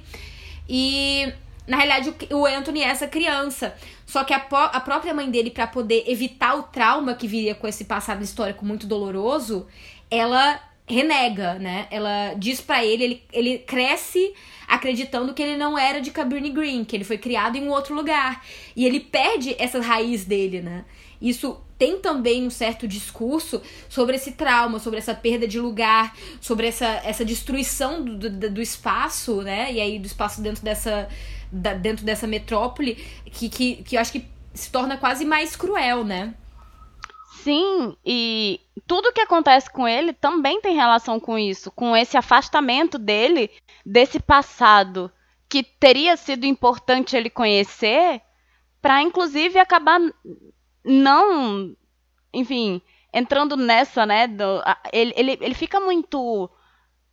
E 0.68 1.32
na 1.66 1.76
realidade 1.76 2.14
o 2.32 2.46
Anthony 2.46 2.82
é 2.82 2.88
essa 2.88 3.06
criança. 3.06 3.74
Só 4.06 4.24
que 4.24 4.34
a, 4.34 4.38
a 4.38 4.80
própria 4.80 5.14
mãe 5.14 5.30
dele, 5.30 5.50
para 5.50 5.66
poder 5.66 6.04
evitar 6.06 6.54
o 6.56 6.64
trauma 6.64 7.14
que 7.14 7.26
viria 7.26 7.54
com 7.54 7.66
esse 7.66 7.84
passado 7.84 8.22
histórico 8.22 8.64
muito 8.64 8.86
doloroso, 8.86 9.66
ela 10.10 10.60
renega, 10.86 11.54
né? 11.54 11.86
Ela 11.90 12.34
diz 12.34 12.60
para 12.60 12.84
ele, 12.84 13.04
ele, 13.04 13.22
ele 13.32 13.58
cresce 13.58 14.34
acreditando 14.68 15.32
que 15.32 15.42
ele 15.42 15.56
não 15.56 15.78
era 15.78 16.00
de 16.00 16.10
Cabrini 16.10 16.50
Green, 16.50 16.84
que 16.84 16.96
ele 16.96 17.04
foi 17.04 17.18
criado 17.18 17.56
em 17.56 17.66
um 17.66 17.70
outro 17.70 17.94
lugar. 17.94 18.44
E 18.76 18.84
ele 18.84 19.00
perde 19.00 19.56
essa 19.58 19.80
raiz 19.80 20.24
dele, 20.24 20.60
né? 20.60 20.84
Isso 21.20 21.58
tem 21.78 21.98
também 21.98 22.46
um 22.46 22.50
certo 22.50 22.86
discurso 22.86 23.60
sobre 23.88 24.16
esse 24.16 24.32
trauma, 24.32 24.78
sobre 24.78 24.98
essa 24.98 25.14
perda 25.14 25.46
de 25.46 25.58
lugar, 25.58 26.16
sobre 26.40 26.68
essa, 26.68 26.86
essa 27.04 27.24
destruição 27.24 28.02
do, 28.02 28.30
do, 28.30 28.50
do 28.50 28.62
espaço, 28.62 29.42
né? 29.42 29.72
E 29.72 29.80
aí 29.80 29.98
do 29.98 30.06
espaço 30.06 30.40
dentro 30.40 30.62
dessa, 30.62 31.08
da, 31.50 31.74
dentro 31.74 32.04
dessa 32.04 32.26
metrópole, 32.26 32.94
que, 33.26 33.48
que, 33.48 33.76
que 33.82 33.96
eu 33.96 34.00
acho 34.00 34.12
que 34.12 34.24
se 34.52 34.70
torna 34.70 34.96
quase 34.96 35.24
mais 35.24 35.56
cruel, 35.56 36.04
né? 36.04 36.34
Sim, 37.42 37.94
e 38.04 38.60
tudo 38.86 39.12
que 39.12 39.20
acontece 39.20 39.70
com 39.70 39.86
ele 39.86 40.12
também 40.12 40.60
tem 40.60 40.74
relação 40.74 41.20
com 41.20 41.38
isso, 41.38 41.70
com 41.70 41.94
esse 41.94 42.16
afastamento 42.16 42.98
dele 42.98 43.50
desse 43.84 44.18
passado 44.18 45.12
que 45.48 45.62
teria 45.62 46.16
sido 46.16 46.46
importante 46.46 47.16
ele 47.16 47.28
conhecer, 47.28 48.22
para 48.80 49.02
inclusive 49.02 49.58
acabar 49.58 50.00
não, 50.84 51.74
enfim, 52.32 52.82
entrando 53.12 53.56
nessa, 53.56 54.04
né? 54.04 54.26
Do, 54.26 54.62
ele, 54.92 55.12
ele, 55.16 55.38
ele 55.40 55.54
fica 55.54 55.80
muito 55.80 56.50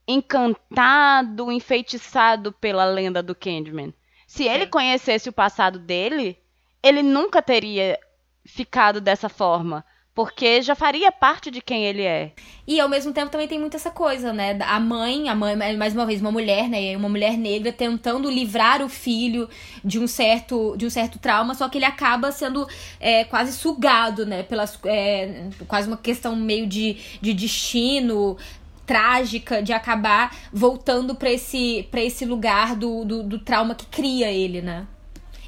encantado, 0.07 1.51
enfeitiçado 1.51 2.51
pela 2.51 2.85
lenda 2.85 3.23
do 3.23 3.35
Candyman. 3.35 3.93
Se 4.27 4.47
ele 4.47 4.67
conhecesse 4.67 5.29
o 5.29 5.33
passado 5.33 5.79
dele, 5.79 6.37
ele 6.81 7.01
nunca 7.01 7.41
teria 7.41 7.99
ficado 8.45 8.99
dessa 8.99 9.29
forma. 9.29 9.85
Porque 10.13 10.61
já 10.61 10.75
faria 10.75 11.09
parte 11.09 11.49
de 11.49 11.61
quem 11.61 11.85
ele 11.85 12.01
é. 12.01 12.33
E 12.67 12.81
ao 12.81 12.89
mesmo 12.89 13.13
tempo 13.13 13.31
também 13.31 13.47
tem 13.47 13.57
muito 13.57 13.77
essa 13.77 13.89
coisa, 13.89 14.33
né? 14.33 14.57
A 14.61 14.77
mãe, 14.77 15.29
a 15.29 15.35
mãe, 15.35 15.55
mais 15.77 15.93
uma 15.93 16.05
vez, 16.05 16.19
uma 16.19 16.31
mulher, 16.31 16.67
né? 16.67 16.95
Uma 16.97 17.07
mulher 17.07 17.37
negra 17.37 17.71
tentando 17.71 18.29
livrar 18.29 18.81
o 18.81 18.89
filho 18.89 19.49
de 19.83 19.99
um 19.99 20.07
certo, 20.07 20.75
de 20.75 20.85
um 20.85 20.89
certo 20.89 21.17
trauma, 21.17 21.55
só 21.55 21.69
que 21.69 21.77
ele 21.77 21.85
acaba 21.85 22.29
sendo 22.31 22.67
é, 22.99 23.23
quase 23.23 23.53
sugado, 23.53 24.25
né? 24.25 24.43
Pelas, 24.43 24.77
é, 24.83 25.47
quase 25.65 25.87
uma 25.87 25.97
questão 25.97 26.35
meio 26.35 26.67
de, 26.67 26.97
de 27.21 27.33
destino, 27.33 28.37
trágica 28.85 29.63
de 29.63 29.71
acabar 29.71 30.35
voltando 30.51 31.15
para 31.15 31.31
esse, 31.31 31.87
pra 31.89 32.01
esse 32.03 32.25
lugar 32.25 32.75
do, 32.75 33.05
do, 33.05 33.23
do, 33.23 33.39
trauma 33.39 33.73
que 33.73 33.85
cria 33.85 34.29
ele, 34.29 34.61
né? 34.61 34.85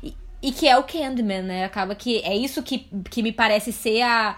E, 0.01 0.13
e, 0.41 0.51
que 0.53 0.69
é 0.69 0.77
o 0.77 0.83
Candyman, 0.83 1.41
né? 1.41 1.65
Acaba 1.65 1.93
que 1.93 2.19
é 2.19 2.33
isso 2.33 2.63
que, 2.63 2.87
que 3.09 3.21
me 3.21 3.33
parece 3.33 3.73
ser 3.73 4.01
a, 4.03 4.37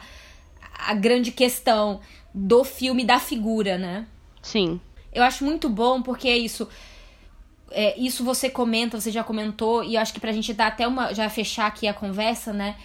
a 0.77 0.93
grande 0.93 1.31
questão 1.31 2.01
do 2.33 2.63
filme, 2.63 3.03
da 3.03 3.19
figura, 3.19 3.77
né? 3.77 4.05
Sim. 4.41 4.79
Eu 5.13 5.23
acho 5.23 5.45
muito 5.45 5.69
bom 5.69 6.01
porque 6.01 6.27
é 6.27 6.37
isso. 6.37 6.67
É, 7.71 7.97
isso 7.99 8.23
você 8.23 8.49
comenta, 8.49 8.99
você 8.99 9.11
já 9.11 9.23
comentou, 9.23 9.83
e 9.83 9.95
eu 9.95 10.01
acho 10.01 10.13
que 10.13 10.19
pra 10.19 10.31
gente 10.31 10.53
dar 10.53 10.67
até 10.67 10.87
uma. 10.87 11.13
já 11.13 11.29
fechar 11.29 11.67
aqui 11.67 11.87
a 11.87 11.93
conversa, 11.93 12.53
né? 12.53 12.75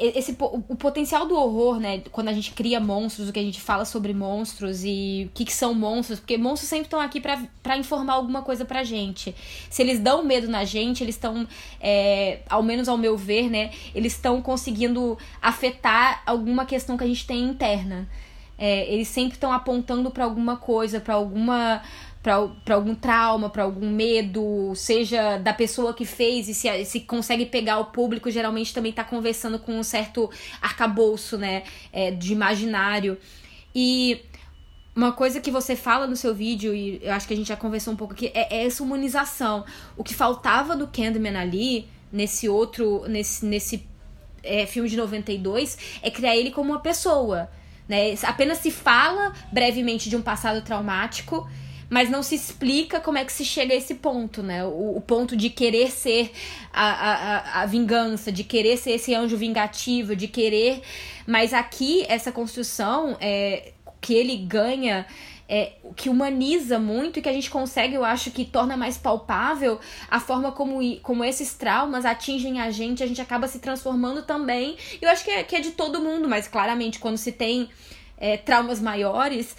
Esse 0.00 0.36
o 0.40 0.76
potencial 0.76 1.26
do 1.26 1.36
horror, 1.36 1.78
né? 1.78 2.02
Quando 2.10 2.28
a 2.28 2.32
gente 2.32 2.52
cria 2.52 2.80
monstros, 2.80 3.28
o 3.28 3.32
que 3.32 3.38
a 3.38 3.42
gente 3.42 3.60
fala 3.60 3.84
sobre 3.84 4.14
monstros 4.14 4.82
e 4.84 5.28
o 5.28 5.34
que, 5.34 5.44
que 5.44 5.52
são 5.52 5.74
monstros, 5.74 6.18
porque 6.18 6.38
monstros 6.38 6.68
sempre 6.68 6.86
estão 6.86 7.00
aqui 7.00 7.20
para 7.20 7.76
informar 7.76 8.14
alguma 8.14 8.42
coisa 8.42 8.64
pra 8.64 8.82
gente. 8.82 9.34
Se 9.68 9.82
eles 9.82 10.00
dão 10.00 10.24
medo 10.24 10.48
na 10.48 10.64
gente, 10.64 11.04
eles 11.04 11.14
estão, 11.14 11.46
é, 11.80 12.40
ao 12.48 12.62
menos 12.62 12.88
ao 12.88 12.96
meu 12.96 13.16
ver, 13.16 13.50
né? 13.50 13.70
Eles 13.94 14.14
estão 14.14 14.40
conseguindo 14.40 15.18
afetar 15.42 16.22
alguma 16.24 16.64
questão 16.64 16.96
que 16.96 17.04
a 17.04 17.06
gente 17.06 17.26
tem 17.26 17.42
interna. 17.44 18.08
É, 18.56 18.92
eles 18.92 19.08
sempre 19.08 19.36
estão 19.36 19.52
apontando 19.52 20.10
para 20.10 20.24
alguma 20.24 20.56
coisa, 20.56 21.00
para 21.00 21.14
alguma 21.14 21.82
para 22.22 22.74
algum 22.74 22.94
trauma, 22.94 23.48
para 23.48 23.62
algum 23.62 23.88
medo, 23.88 24.74
seja 24.74 25.38
da 25.38 25.54
pessoa 25.54 25.94
que 25.94 26.04
fez 26.04 26.48
e 26.48 26.54
se, 26.54 26.84
se 26.84 27.00
consegue 27.00 27.46
pegar 27.46 27.78
o 27.78 27.86
público, 27.86 28.30
geralmente 28.30 28.74
também 28.74 28.92
tá 28.92 29.02
conversando 29.02 29.58
com 29.58 29.78
um 29.78 29.82
certo 29.82 30.30
arcabouço, 30.60 31.38
né, 31.38 31.62
é, 31.92 32.10
de 32.10 32.32
imaginário. 32.32 33.16
E 33.74 34.20
uma 34.94 35.12
coisa 35.12 35.40
que 35.40 35.50
você 35.50 35.74
fala 35.74 36.06
no 36.06 36.14
seu 36.14 36.34
vídeo, 36.34 36.74
e 36.74 37.00
eu 37.02 37.12
acho 37.12 37.26
que 37.26 37.32
a 37.32 37.36
gente 37.36 37.48
já 37.48 37.56
conversou 37.56 37.94
um 37.94 37.96
pouco 37.96 38.12
aqui, 38.12 38.30
é, 38.34 38.54
é 38.54 38.66
essa 38.66 38.82
humanização. 38.82 39.64
O 39.96 40.04
que 40.04 40.14
faltava 40.14 40.76
no 40.76 40.88
Candyman 40.88 41.38
ali, 41.38 41.88
nesse 42.12 42.50
outro, 42.50 43.04
nesse, 43.08 43.46
nesse 43.46 43.86
é, 44.42 44.66
filme 44.66 44.90
de 44.90 44.96
92, 44.96 45.78
é 46.02 46.10
criar 46.10 46.36
ele 46.36 46.50
como 46.50 46.70
uma 46.70 46.80
pessoa. 46.80 47.50
Né? 47.88 48.14
Apenas 48.24 48.58
se 48.58 48.70
fala 48.70 49.32
brevemente 49.50 50.10
de 50.10 50.16
um 50.16 50.22
passado 50.22 50.60
traumático 50.62 51.48
mas 51.90 52.08
não 52.08 52.22
se 52.22 52.36
explica 52.36 53.00
como 53.00 53.18
é 53.18 53.24
que 53.24 53.32
se 53.32 53.44
chega 53.44 53.74
a 53.74 53.76
esse 53.76 53.96
ponto, 53.96 54.44
né? 54.44 54.64
O, 54.64 54.96
o 54.96 55.00
ponto 55.00 55.36
de 55.36 55.50
querer 55.50 55.90
ser 55.90 56.30
a, 56.72 56.86
a, 56.86 57.62
a 57.62 57.66
vingança, 57.66 58.30
de 58.30 58.44
querer 58.44 58.76
ser 58.76 58.92
esse 58.92 59.12
anjo 59.12 59.36
vingativo, 59.36 60.14
de 60.14 60.28
querer. 60.28 60.82
Mas 61.26 61.52
aqui, 61.52 62.06
essa 62.08 62.30
construção 62.30 63.16
é, 63.20 63.72
que 64.00 64.14
ele 64.14 64.36
ganha. 64.36 65.04
É, 65.52 65.72
que 65.96 66.08
humaniza 66.08 66.78
muito 66.78 67.18
e 67.18 67.22
que 67.22 67.28
a 67.28 67.32
gente 67.32 67.50
consegue, 67.50 67.96
eu 67.96 68.04
acho 68.04 68.30
que 68.30 68.44
torna 68.44 68.76
mais 68.76 68.96
palpável 68.96 69.80
a 70.08 70.20
forma 70.20 70.52
como, 70.52 70.78
como 71.00 71.24
esses 71.24 71.54
traumas 71.54 72.04
atingem 72.04 72.60
a 72.60 72.70
gente, 72.70 73.02
a 73.02 73.06
gente 73.08 73.20
acaba 73.20 73.48
se 73.48 73.58
transformando 73.58 74.22
também. 74.22 74.76
Eu 75.02 75.10
acho 75.10 75.24
que 75.24 75.30
é, 75.32 75.42
que 75.42 75.56
é 75.56 75.60
de 75.60 75.72
todo 75.72 76.00
mundo, 76.00 76.28
mas 76.28 76.46
claramente 76.46 77.00
quando 77.00 77.16
se 77.16 77.32
tem 77.32 77.68
é, 78.16 78.36
traumas 78.36 78.80
maiores, 78.80 79.56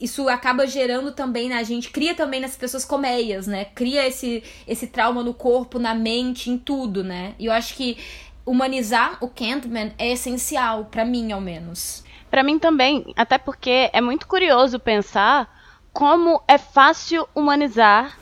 isso 0.00 0.28
acaba 0.28 0.66
gerando 0.66 1.12
também 1.12 1.48
na 1.48 1.62
gente, 1.62 1.90
cria 1.90 2.14
também 2.14 2.40
nas 2.40 2.56
pessoas 2.56 2.84
colmeias, 2.84 3.46
né? 3.46 3.64
Cria 3.66 4.06
esse, 4.06 4.42
esse 4.66 4.86
trauma 4.86 5.22
no 5.22 5.32
corpo, 5.32 5.78
na 5.78 5.94
mente, 5.94 6.50
em 6.50 6.58
tudo, 6.58 7.02
né? 7.04 7.34
E 7.38 7.46
eu 7.46 7.52
acho 7.52 7.74
que 7.74 7.96
humanizar 8.44 9.18
o 9.22 9.28
Candyman 9.28 9.92
é 9.96 10.12
essencial, 10.12 10.86
para 10.86 11.04
mim, 11.04 11.32
ao 11.32 11.40
menos. 11.40 12.04
para 12.30 12.42
mim 12.42 12.58
também, 12.58 13.14
até 13.16 13.38
porque 13.38 13.88
é 13.92 14.00
muito 14.00 14.26
curioso 14.26 14.78
pensar 14.80 15.48
como 15.92 16.42
é 16.48 16.58
fácil 16.58 17.28
humanizar 17.34 18.18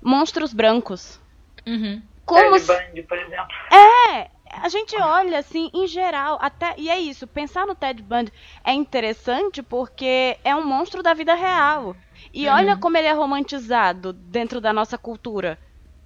monstros 0.00 0.54
brancos. 0.54 1.20
Uhum. 1.66 2.00
Como 2.24 2.60
Ted 2.60 2.66
Bundy, 2.66 3.02
por 3.02 3.18
exemplo. 3.18 3.48
É, 3.72 4.30
a 4.52 4.68
gente 4.68 4.96
olha 4.96 5.38
assim, 5.38 5.70
em 5.72 5.86
geral, 5.86 6.38
até 6.40 6.74
e 6.76 6.90
é 6.90 6.98
isso, 6.98 7.26
pensar 7.26 7.66
no 7.66 7.74
Ted 7.74 8.02
Bundy 8.02 8.32
é 8.64 8.72
interessante 8.72 9.62
porque 9.62 10.36
é 10.44 10.54
um 10.54 10.64
monstro 10.64 11.02
da 11.02 11.14
vida 11.14 11.34
real. 11.34 11.96
E 12.34 12.46
uhum. 12.46 12.54
olha 12.54 12.76
como 12.76 12.96
ele 12.96 13.06
é 13.06 13.12
romantizado 13.12 14.12
dentro 14.12 14.60
da 14.60 14.72
nossa 14.72 14.98
cultura. 14.98 15.58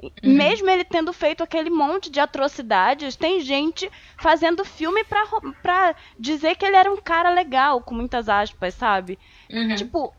Uhum. 0.02 0.12
Mesmo 0.22 0.68
ele 0.68 0.84
tendo 0.84 1.12
feito 1.12 1.42
aquele 1.42 1.70
monte 1.70 2.10
de 2.10 2.20
atrocidades, 2.20 3.16
tem 3.16 3.40
gente 3.40 3.90
fazendo 4.18 4.64
filme 4.64 5.02
pra, 5.04 5.24
pra 5.62 5.96
dizer 6.18 6.56
que 6.56 6.66
ele 6.66 6.76
era 6.76 6.92
um 6.92 7.00
cara 7.00 7.30
legal, 7.30 7.80
com 7.80 7.94
muitas 7.94 8.28
aspas, 8.28 8.74
sabe? 8.74 9.18
Uhum. 9.50 9.74
Tipo, 9.74 10.14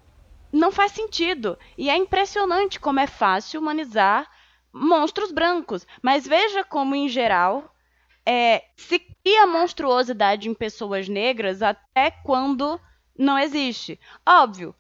não 0.52 0.72
faz 0.72 0.92
sentido. 0.92 1.58
E 1.78 1.90
é 1.90 1.96
impressionante 1.96 2.80
como 2.80 3.00
é 3.00 3.08
fácil 3.08 3.62
humanizar 3.62 4.28
monstros 4.74 5.32
brancos. 5.32 5.86
Mas 6.02 6.28
veja 6.28 6.64
como, 6.64 6.96
em 6.96 7.08
geral, 7.08 7.75
é, 8.26 8.64
se 8.76 9.00
cria 9.00 9.46
monstruosidade 9.46 10.50
em 10.50 10.54
pessoas 10.54 11.08
negras 11.08 11.62
até 11.62 12.12
quando 12.12 12.80
não 13.18 13.38
existe. 13.38 14.00
Óbvio, 14.28 14.76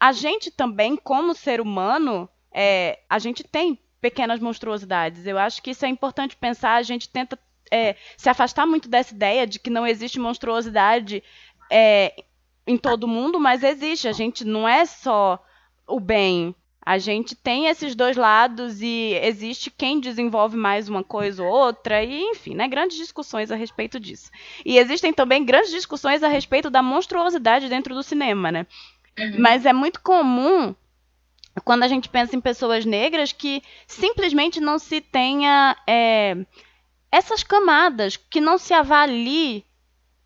a 0.00 0.12
gente 0.12 0.50
também, 0.50 0.96
como 0.96 1.34
ser 1.34 1.60
humano, 1.60 2.28
é, 2.52 3.00
a 3.08 3.18
gente 3.18 3.44
tem 3.44 3.78
pequenas 4.00 4.40
monstruosidades. 4.40 5.26
Eu 5.26 5.38
acho 5.38 5.62
que 5.62 5.70
isso 5.70 5.84
é 5.84 5.88
importante 5.88 6.36
pensar. 6.36 6.76
A 6.76 6.82
gente 6.82 7.08
tenta 7.08 7.38
é, 7.70 7.96
se 8.16 8.28
afastar 8.28 8.66
muito 8.66 8.88
dessa 8.88 9.14
ideia 9.14 9.46
de 9.46 9.58
que 9.58 9.70
não 9.70 9.86
existe 9.86 10.18
monstruosidade 10.18 11.22
é, 11.70 12.14
em 12.66 12.76
todo 12.76 13.08
mundo, 13.08 13.40
mas 13.40 13.62
existe. 13.62 14.08
A 14.08 14.12
gente 14.12 14.44
não 14.44 14.68
é 14.68 14.84
só 14.84 15.42
o 15.86 16.00
bem. 16.00 16.54
A 16.86 16.98
gente 16.98 17.34
tem 17.34 17.66
esses 17.66 17.96
dois 17.96 18.16
lados 18.16 18.80
e 18.80 19.18
existe 19.20 19.72
quem 19.72 19.98
desenvolve 19.98 20.56
mais 20.56 20.88
uma 20.88 21.02
coisa 21.02 21.42
ou 21.42 21.50
outra, 21.50 22.04
e 22.04 22.22
enfim, 22.30 22.54
né, 22.54 22.68
grandes 22.68 22.96
discussões 22.96 23.50
a 23.50 23.56
respeito 23.56 23.98
disso. 23.98 24.30
E 24.64 24.78
existem 24.78 25.12
também 25.12 25.44
grandes 25.44 25.72
discussões 25.72 26.22
a 26.22 26.28
respeito 26.28 26.70
da 26.70 26.84
monstruosidade 26.84 27.68
dentro 27.68 27.92
do 27.92 28.04
cinema, 28.04 28.52
né? 28.52 28.68
Uhum. 29.18 29.34
Mas 29.40 29.66
é 29.66 29.72
muito 29.72 30.00
comum 30.00 30.76
quando 31.64 31.82
a 31.82 31.88
gente 31.88 32.08
pensa 32.08 32.36
em 32.36 32.40
pessoas 32.40 32.84
negras 32.84 33.32
que 33.32 33.64
simplesmente 33.88 34.60
não 34.60 34.78
se 34.78 35.00
tenha 35.00 35.76
é, 35.88 36.36
essas 37.10 37.42
camadas, 37.42 38.16
que 38.16 38.40
não 38.40 38.58
se 38.58 38.72
avalie, 38.72 39.64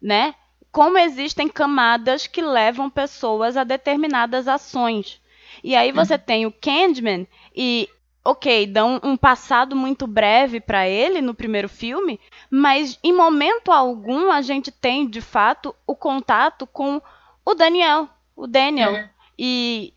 né? 0.02 0.34
Como 0.70 0.98
existem 0.98 1.48
camadas 1.48 2.26
que 2.26 2.42
levam 2.42 2.90
pessoas 2.90 3.56
a 3.56 3.64
determinadas 3.64 4.46
ações. 4.46 5.18
E 5.62 5.74
aí 5.74 5.92
você 5.92 6.14
uhum. 6.14 6.20
tem 6.20 6.46
o 6.46 6.52
Candyman 6.52 7.26
e 7.54 7.88
ok, 8.24 8.66
dão 8.66 9.00
um 9.02 9.16
passado 9.16 9.74
muito 9.74 10.06
breve 10.06 10.60
para 10.60 10.88
ele 10.88 11.20
no 11.20 11.34
primeiro 11.34 11.68
filme, 11.68 12.20
mas 12.50 12.98
em 13.02 13.12
momento 13.12 13.72
algum 13.72 14.30
a 14.30 14.42
gente 14.42 14.70
tem 14.70 15.08
de 15.08 15.20
fato 15.20 15.74
o 15.86 15.96
contato 15.96 16.66
com 16.66 17.00
o 17.44 17.54
Daniel, 17.54 18.08
o 18.36 18.46
Daniel, 18.46 18.92
uhum. 18.92 19.08
e 19.38 19.94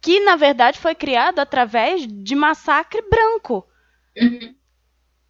que 0.00 0.20
na 0.20 0.36
verdade 0.36 0.78
foi 0.78 0.94
criado 0.94 1.40
através 1.40 2.06
de 2.06 2.34
massacre 2.34 3.02
branco. 3.02 3.66
Uhum. 4.16 4.54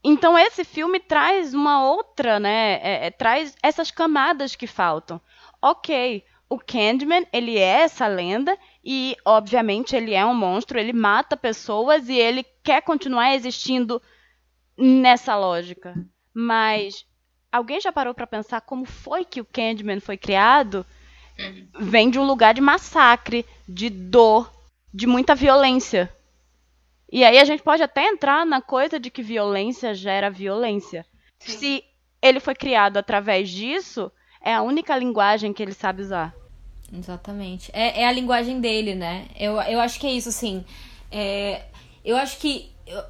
Então 0.05 0.39
esse 0.39 0.65
filme 0.65 1.01
traz 1.01 1.53
uma 1.55 1.85
outra, 1.85 2.39
né? 2.39 2.75
É, 2.83 3.07
é, 3.07 3.11
traz 3.11 3.57
essas 3.63 3.91
camadas 3.91 4.55
que 4.55 4.67
faltam. 4.67 5.21
Ok, 5.61 6.23
o 6.49 6.59
Candyman 6.59 7.27
ele 7.33 7.59
é 7.59 7.81
essa 7.81 8.07
lenda 8.07 8.57
e, 8.89 9.17
obviamente, 9.25 9.97
ele 9.97 10.15
é 10.15 10.25
um 10.25 10.33
monstro, 10.33 10.79
ele 10.79 10.93
mata 10.93 11.37
pessoas 11.37 12.09
e 12.09 12.15
ele 12.15 12.45
quer 12.63 12.81
continuar 12.83 13.35
existindo 13.35 14.01
nessa 14.79 15.37
lógica. 15.37 15.93
Mas 16.33 17.05
alguém 17.51 17.81
já 17.81 17.91
parou 17.91 18.15
para 18.15 18.29
pensar 18.29 18.61
como 18.61 18.85
foi 18.85 19.25
que 19.25 19.41
o 19.41 19.45
Candyman 19.45 19.99
foi 19.99 20.17
criado? 20.17 20.87
Vem 21.77 22.09
de 22.09 22.21
um 22.21 22.25
lugar 22.25 22.55
de 22.55 22.61
massacre, 22.61 23.45
de 23.69 23.91
dor, 23.91 24.53
de 24.95 25.09
muita 25.09 25.35
violência. 25.35 26.09
E 27.11 27.25
aí 27.25 27.41
a 27.41 27.45
gente 27.45 27.65
pode 27.65 27.83
até 27.83 28.07
entrar 28.07 28.47
na 28.47 28.63
coisa 28.63 29.01
de 29.01 29.11
que 29.11 29.21
violência 29.21 29.95
gera 29.95 30.31
violência. 30.31 31.05
Sim. 31.41 31.59
Se 31.59 31.85
ele 32.23 32.39
foi 32.39 32.55
criado 32.55 32.99
através 32.99 33.51
disso, 33.51 34.13
é 34.41 34.55
a 34.55 34.63
única 34.63 34.97
linguagem 34.97 35.53
que 35.53 35.61
ele 35.61 35.75
sabe 35.75 36.03
usar. 36.03 36.33
Exatamente. 36.93 37.71
É, 37.73 38.03
é 38.03 38.07
a 38.07 38.13
linguagem 38.13 38.61
dele, 38.61 38.95
né? 38.95 39.27
Eu, 39.39 39.61
eu 39.63 39.81
acho 39.81 39.99
que 39.99 40.07
é 40.07 40.13
isso, 40.13 40.29
assim. 40.29 40.65
É, 41.11 41.63
eu 42.05 42.17
acho 42.17 42.39
que 42.39 42.71
eu, 42.87 43.03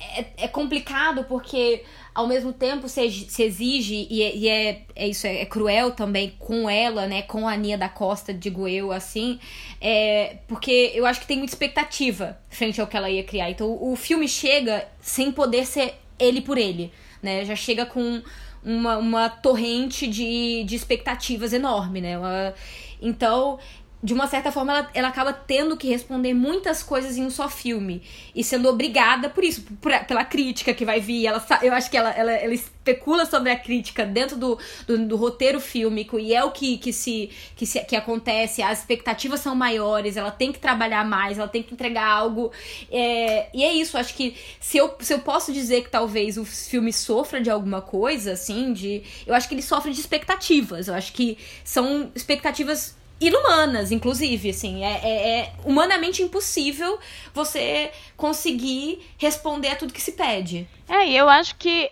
é, 0.00 0.26
é 0.44 0.48
complicado 0.48 1.24
porque 1.24 1.82
ao 2.14 2.26
mesmo 2.26 2.52
tempo 2.52 2.88
se, 2.88 3.10
se 3.10 3.42
exige, 3.42 4.06
e, 4.08 4.22
é, 4.22 4.36
e 4.36 4.48
é, 4.48 4.82
é, 4.94 5.08
isso, 5.08 5.26
é, 5.26 5.42
é, 5.42 5.44
cruel 5.44 5.90
também 5.90 6.34
com 6.38 6.68
ela, 6.68 7.06
né? 7.06 7.22
Com 7.22 7.46
a 7.46 7.52
Aninha 7.52 7.76
da 7.76 7.88
Costa, 7.88 8.32
digo 8.32 8.66
eu, 8.68 8.92
assim. 8.92 9.38
É, 9.80 10.38
porque 10.48 10.92
eu 10.94 11.04
acho 11.04 11.20
que 11.20 11.26
tem 11.26 11.36
muita 11.36 11.52
expectativa 11.52 12.38
frente 12.48 12.80
ao 12.80 12.86
que 12.86 12.96
ela 12.96 13.10
ia 13.10 13.24
criar. 13.24 13.50
Então 13.50 13.76
o 13.80 13.94
filme 13.96 14.28
chega 14.28 14.86
sem 15.00 15.30
poder 15.32 15.66
ser 15.66 15.94
ele 16.18 16.40
por 16.40 16.56
ele, 16.56 16.92
né? 17.22 17.44
Já 17.44 17.56
chega 17.56 17.84
com 17.84 18.22
uma, 18.64 18.96
uma 18.98 19.28
torrente 19.28 20.06
de, 20.06 20.64
de 20.64 20.74
expectativas 20.74 21.52
enorme, 21.52 22.00
né? 22.00 22.18
Uma, 22.18 22.54
então, 23.00 23.58
de 24.06 24.14
uma 24.14 24.28
certa 24.28 24.52
forma, 24.52 24.72
ela, 24.72 24.90
ela 24.94 25.08
acaba 25.08 25.32
tendo 25.32 25.76
que 25.76 25.88
responder 25.88 26.32
muitas 26.32 26.80
coisas 26.80 27.16
em 27.18 27.24
um 27.24 27.30
só 27.30 27.48
filme. 27.48 28.00
E 28.36 28.44
sendo 28.44 28.68
obrigada 28.68 29.28
por 29.28 29.42
isso, 29.42 29.62
por, 29.80 29.92
pela 30.04 30.24
crítica 30.24 30.72
que 30.72 30.84
vai 30.84 31.00
vir. 31.00 31.26
Ela, 31.26 31.44
eu 31.60 31.72
acho 31.72 31.90
que 31.90 31.96
ela, 31.96 32.10
ela, 32.10 32.30
ela 32.30 32.54
especula 32.54 33.26
sobre 33.26 33.50
a 33.50 33.58
crítica 33.58 34.06
dentro 34.06 34.36
do, 34.36 34.56
do, 34.86 35.08
do, 35.08 35.16
roteiro 35.16 35.58
fílmico. 35.58 36.20
E 36.20 36.32
é 36.32 36.44
o 36.44 36.52
que, 36.52 36.78
que, 36.78 36.92
se, 36.92 37.30
que, 37.56 37.66
se, 37.66 37.80
que 37.80 37.96
acontece. 37.96 38.62
As 38.62 38.78
expectativas 38.78 39.40
são 39.40 39.56
maiores, 39.56 40.16
ela 40.16 40.30
tem 40.30 40.52
que 40.52 40.60
trabalhar 40.60 41.04
mais, 41.04 41.36
ela 41.36 41.48
tem 41.48 41.64
que 41.64 41.74
entregar 41.74 42.06
algo. 42.06 42.52
É, 42.88 43.48
e 43.52 43.64
é 43.64 43.74
isso, 43.74 43.98
acho 43.98 44.14
que 44.14 44.36
se 44.60 44.76
eu, 44.76 44.94
se 45.00 45.14
eu 45.14 45.18
posso 45.18 45.52
dizer 45.52 45.82
que 45.82 45.90
talvez 45.90 46.38
o 46.38 46.44
filme 46.44 46.92
sofra 46.92 47.40
de 47.40 47.50
alguma 47.50 47.82
coisa, 47.82 48.34
assim, 48.34 48.72
de. 48.72 49.02
Eu 49.26 49.34
acho 49.34 49.48
que 49.48 49.54
ele 49.56 49.62
sofre 49.62 49.90
de 49.90 49.98
expectativas. 49.98 50.86
Eu 50.86 50.94
acho 50.94 51.12
que 51.12 51.36
são 51.64 52.12
expectativas 52.14 52.94
inumanas, 53.20 53.90
inclusive, 53.90 54.50
assim, 54.50 54.84
é, 54.84 55.00
é, 55.02 55.38
é, 55.38 55.52
humanamente 55.64 56.22
impossível 56.22 56.98
você 57.32 57.90
conseguir 58.16 59.06
responder 59.18 59.68
a 59.68 59.76
tudo 59.76 59.92
que 59.92 60.02
se 60.02 60.12
pede. 60.12 60.68
É, 60.88 61.06
e 61.06 61.16
eu 61.16 61.28
acho 61.28 61.56
que 61.56 61.90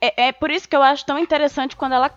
é, 0.00 0.28
é 0.28 0.32
por 0.32 0.50
isso 0.50 0.68
que 0.68 0.74
eu 0.74 0.82
acho 0.82 1.04
tão 1.04 1.18
interessante 1.18 1.76
quando 1.76 1.92
ela 1.92 2.10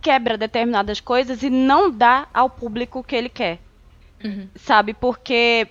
quebra 0.00 0.36
determinadas 0.36 1.00
coisas 1.00 1.42
e 1.42 1.50
não 1.50 1.90
dá 1.90 2.28
ao 2.32 2.50
público 2.50 2.98
o 2.98 3.04
que 3.04 3.16
ele 3.16 3.28
quer, 3.28 3.58
uhum. 4.22 4.48
sabe? 4.54 4.92
Porque 4.94 5.66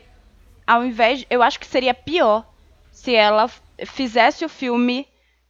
ao 0.65 0.83
invés, 0.83 1.25
eu 1.29 1.41
acho 1.41 1.59
que 1.59 1.65
seria 1.65 1.93
pior 1.93 2.45
se 2.91 3.15
ela 3.15 3.49
fizesse 3.85 4.43
o 4.43 4.49
filme 4.49 5.07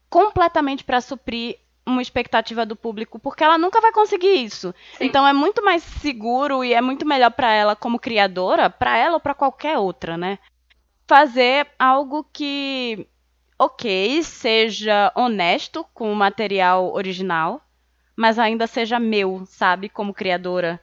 completamente 0.09 0.83
para 0.83 1.01
suprir 1.01 1.57
uma 1.87 2.01
expectativa 2.01 2.65
do 2.65 2.75
público, 2.75 3.17
porque 3.17 3.43
ela 3.43 3.57
nunca 3.57 3.79
vai 3.79 3.91
conseguir 3.91 4.43
isso. 4.43 4.75
Sim. 4.97 5.05
Então 5.05 5.25
é 5.25 5.31
muito 5.31 5.63
mais 5.63 5.81
seguro 5.81 6.63
e 6.63 6.73
é 6.73 6.81
muito 6.81 7.05
melhor 7.05 7.31
para 7.31 7.51
ela 7.51 7.75
como 7.75 7.97
criadora, 7.97 8.69
para 8.69 8.97
ela 8.97 9.15
ou 9.15 9.19
para 9.19 9.33
qualquer 9.33 9.77
outra, 9.77 10.17
né? 10.17 10.37
Fazer 11.07 11.67
algo 11.79 12.25
que 12.31 13.07
OK, 13.57 14.21
seja 14.21 15.11
honesto 15.15 15.85
com 15.93 16.11
o 16.11 16.15
material 16.15 16.93
original, 16.93 17.61
mas 18.15 18.37
ainda 18.37 18.67
seja 18.67 18.99
meu, 18.99 19.43
sabe, 19.45 19.87
como 19.87 20.13
criadora. 20.13 20.79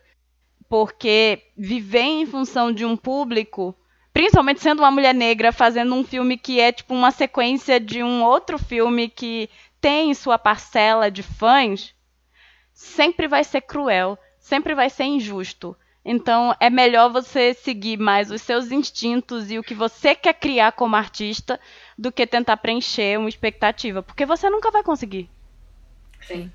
Porque 0.68 1.42
viver 1.56 2.00
em 2.00 2.26
função 2.26 2.72
de 2.72 2.84
um 2.84 2.96
público 2.96 3.76
principalmente 4.14 4.62
sendo 4.62 4.78
uma 4.78 4.92
mulher 4.92 5.12
negra 5.12 5.50
fazendo 5.50 5.92
um 5.92 6.04
filme 6.04 6.38
que 6.38 6.60
é 6.60 6.70
tipo 6.70 6.94
uma 6.94 7.10
sequência 7.10 7.80
de 7.80 8.00
um 8.00 8.22
outro 8.22 8.56
filme 8.56 9.08
que 9.08 9.50
tem 9.84 10.14
sua 10.14 10.38
parcela 10.38 11.10
de 11.10 11.22
fãs, 11.22 11.94
sempre 12.72 13.28
vai 13.28 13.44
ser 13.44 13.60
cruel, 13.60 14.18
sempre 14.38 14.74
vai 14.74 14.88
ser 14.88 15.04
injusto. 15.04 15.76
Então 16.02 16.56
é 16.58 16.70
melhor 16.70 17.12
você 17.12 17.52
seguir 17.52 17.98
mais 17.98 18.30
os 18.30 18.40
seus 18.40 18.72
instintos 18.72 19.50
e 19.50 19.58
o 19.58 19.62
que 19.62 19.74
você 19.74 20.14
quer 20.14 20.32
criar 20.32 20.72
como 20.72 20.96
artista 20.96 21.60
do 21.98 22.10
que 22.10 22.26
tentar 22.26 22.56
preencher 22.56 23.18
uma 23.18 23.28
expectativa, 23.28 24.02
porque 24.02 24.24
você 24.24 24.48
nunca 24.48 24.70
vai 24.70 24.82
conseguir. 24.82 25.28
Sim, 26.26 26.50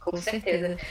com, 0.00 0.10
com 0.10 0.16
certeza. 0.16 0.76
certeza. 0.76 0.86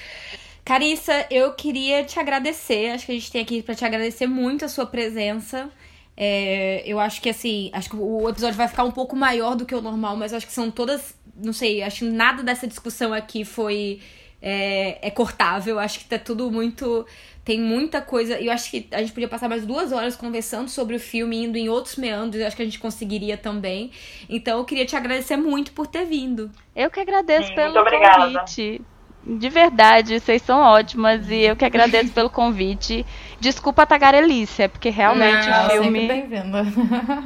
Carissa, 0.64 1.28
eu 1.30 1.54
queria 1.56 2.06
te 2.06 2.18
agradecer. 2.22 2.92
Acho 2.92 3.06
que 3.06 3.12
a 3.12 3.16
gente 3.16 3.32
tem 3.34 3.42
aqui 3.42 3.62
para 3.62 3.76
te 3.76 3.84
agradecer 3.84 4.28
muito 4.28 4.64
a 4.64 4.70
sua 4.70 4.86
presença. 4.86 5.70
É, 6.16 6.84
eu 6.86 7.00
acho 7.00 7.22
que 7.22 7.30
assim, 7.30 7.70
acho 7.74 7.90
que 7.90 7.96
o 7.96 8.30
episódio 8.30 8.56
vai 8.56 8.68
ficar 8.68 8.84
um 8.86 8.92
pouco 8.92 9.14
maior 9.14 9.56
do 9.56 9.66
que 9.66 9.76
o 9.76 9.82
normal, 9.82 10.16
mas 10.16 10.34
acho 10.34 10.46
que 10.46 10.54
são 10.54 10.70
todas 10.70 11.16
não 11.44 11.54
sei, 11.54 11.82
acho 11.82 12.00
que 12.00 12.06
nada 12.06 12.44
dessa 12.44 12.68
discussão 12.68 13.14
aqui 13.14 13.44
foi. 13.46 14.00
É, 14.44 15.08
é 15.08 15.12
cortável, 15.12 15.78
acho 15.78 16.00
que 16.00 16.06
tá 16.06 16.18
tudo 16.18 16.50
muito. 16.50 17.06
Tem 17.46 17.60
muita 17.60 18.02
coisa. 18.02 18.40
Eu 18.40 18.52
acho 18.52 18.72
que 18.72 18.88
a 18.92 19.00
gente 19.00 19.14
podia 19.14 19.28
passar 19.28 19.48
mais 19.48 19.66
duas 19.66 19.92
horas 19.92 20.16
conversando 20.16 20.68
sobre 20.68 20.96
o 20.96 21.00
filme, 21.00 21.44
indo 21.44 21.58
em 21.58 21.70
outros 21.70 21.96
meandros, 21.96 22.42
eu 22.42 22.48
acho 22.48 22.56
que 22.56 22.62
a 22.62 22.66
gente 22.66 22.80
conseguiria 22.80 23.38
também. 23.38 23.92
Então 24.28 24.58
eu 24.60 24.66
queria 24.66 24.86
te 24.86 24.96
agradecer 24.96 25.38
muito 25.38 25.74
por 25.74 25.86
ter 25.86 26.06
vindo. 26.06 26.50
Eu 26.76 26.90
que 26.90 27.00
agradeço 27.00 27.50
Sim, 27.50 27.56
pelo 27.56 27.84
convite. 27.84 28.82
De 29.24 29.50
verdade, 29.50 30.20
vocês 30.20 30.42
são 30.42 30.60
ótimas 30.60 31.30
e 31.30 31.42
eu 31.42 31.56
que 31.56 31.64
agradeço 31.64 32.12
pelo 32.12 32.30
convite. 32.30 33.06
Desculpa 33.40 33.84
a 33.84 33.86
tagarelice, 33.86 34.64
é 34.64 34.68
porque 34.68 34.90
realmente 34.90 35.48
Não, 35.48 35.68
o 35.68 35.70
filme. 35.70 36.08
bem-vinda. 36.08 36.64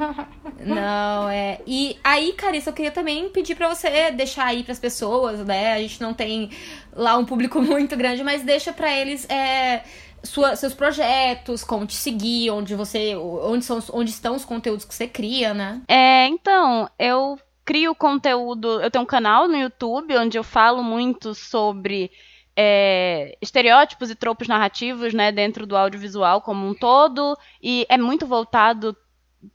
Não, 0.60 1.28
é. 1.28 1.58
E 1.66 1.98
aí, 2.04 2.32
Carissa, 2.32 2.70
eu 2.70 2.74
queria 2.74 2.90
também 2.90 3.28
pedir 3.30 3.54
para 3.54 3.68
você 3.68 4.10
deixar 4.10 4.46
aí 4.46 4.62
para 4.62 4.72
as 4.72 4.78
pessoas, 4.78 5.40
né? 5.44 5.72
A 5.72 5.78
gente 5.78 6.00
não 6.00 6.12
tem 6.12 6.50
lá 6.94 7.16
um 7.16 7.24
público 7.24 7.60
muito 7.62 7.96
grande, 7.96 8.22
mas 8.22 8.42
deixa 8.42 8.72
para 8.72 8.92
eles 8.94 9.28
é, 9.30 9.82
sua, 10.22 10.54
seus 10.56 10.74
projetos, 10.74 11.64
como 11.64 11.86
te 11.86 11.94
seguir, 11.94 12.50
onde 12.50 12.74
você, 12.74 13.16
onde 13.16 13.64
são, 13.64 13.82
onde 13.92 14.10
estão 14.10 14.36
os 14.36 14.44
conteúdos 14.44 14.84
que 14.84 14.94
você 14.94 15.06
cria, 15.06 15.54
né? 15.54 15.80
É, 15.88 16.26
então, 16.26 16.88
eu 16.98 17.38
crio 17.66 17.94
conteúdo. 17.94 18.80
Eu 18.80 18.90
tenho 18.90 19.02
um 19.02 19.06
canal 19.06 19.48
no 19.48 19.56
YouTube 19.56 20.16
onde 20.16 20.38
eu 20.38 20.44
falo 20.44 20.82
muito 20.82 21.34
sobre 21.34 22.10
é, 22.56 23.36
estereótipos 23.42 24.08
e 24.08 24.14
tropos 24.14 24.48
narrativos 24.48 25.12
né, 25.12 25.30
dentro 25.32 25.66
do 25.66 25.76
audiovisual 25.76 26.40
como 26.40 26.66
um 26.66 26.72
todo. 26.72 27.36
E 27.60 27.84
é 27.88 27.98
muito 27.98 28.24
voltado 28.24 28.96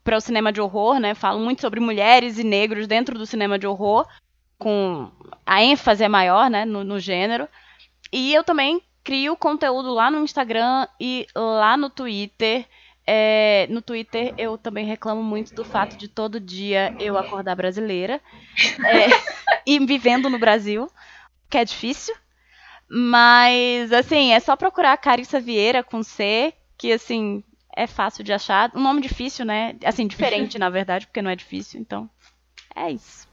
para 0.04 0.18
o 0.18 0.22
cinema 0.22 0.52
de 0.52 0.62
horror, 0.62 1.00
né? 1.00 1.16
Falo 1.16 1.40
muito 1.40 1.62
sobre 1.62 1.80
mulheres 1.80 2.38
e 2.38 2.44
negros 2.44 2.86
dentro 2.86 3.18
do 3.18 3.26
cinema 3.26 3.58
de 3.58 3.66
horror, 3.66 4.06
com 4.60 5.10
a 5.46 5.64
ênfase 5.64 6.04
é 6.04 6.08
maior, 6.08 6.50
né, 6.50 6.66
no, 6.66 6.84
no 6.84 7.00
gênero. 7.00 7.48
E 8.12 8.34
eu 8.34 8.44
também 8.44 8.82
crio 9.04 9.36
conteúdo 9.36 9.92
lá 9.94 10.12
no 10.12 10.24
Instagram 10.24 10.88
e 11.00 11.26
lá 11.36 11.76
no 11.76 11.90
Twitter. 11.90 12.68
É, 13.06 13.68
no 13.70 13.82
Twitter 13.82 14.34
eu 14.38 14.58
também 14.58 14.86
reclamo 14.86 15.24
muito 15.24 15.54
do 15.54 15.66
fato 15.66 15.98
de 15.98 16.08
todo 16.08 16.40
dia 16.40 16.94
eu 17.00 17.18
acordar 17.18 17.56
brasileira 17.56 18.22
é, 18.86 19.08
e 19.66 19.80
vivendo 19.86 20.30
no 20.30 20.38
Brasil, 20.38 20.90
que 21.50 21.58
é 21.58 21.66
difícil. 21.66 22.16
Mas, 22.94 23.94
assim, 23.94 24.34
é 24.34 24.40
só 24.42 24.56
procurar 24.58 24.98
Carissa 24.98 25.40
Vieira 25.40 25.82
com 25.82 26.04
C, 26.04 26.54
que, 26.78 26.92
assim, 26.92 27.42
é 27.74 27.88
fácil 27.88 28.22
de 28.22 28.34
achar. 28.34 28.70
Um 28.76 28.82
nome 28.82 29.02
difícil, 29.02 29.46
né? 29.46 29.78
Assim, 29.86 30.06
diferente, 30.06 30.58
na 30.60 30.70
verdade, 30.70 31.08
porque 31.08 31.22
não 31.22 31.32
é 31.32 31.36
difícil. 31.36 31.80
Então, 31.80 32.10
é 32.76 32.92
isso. 32.92 33.31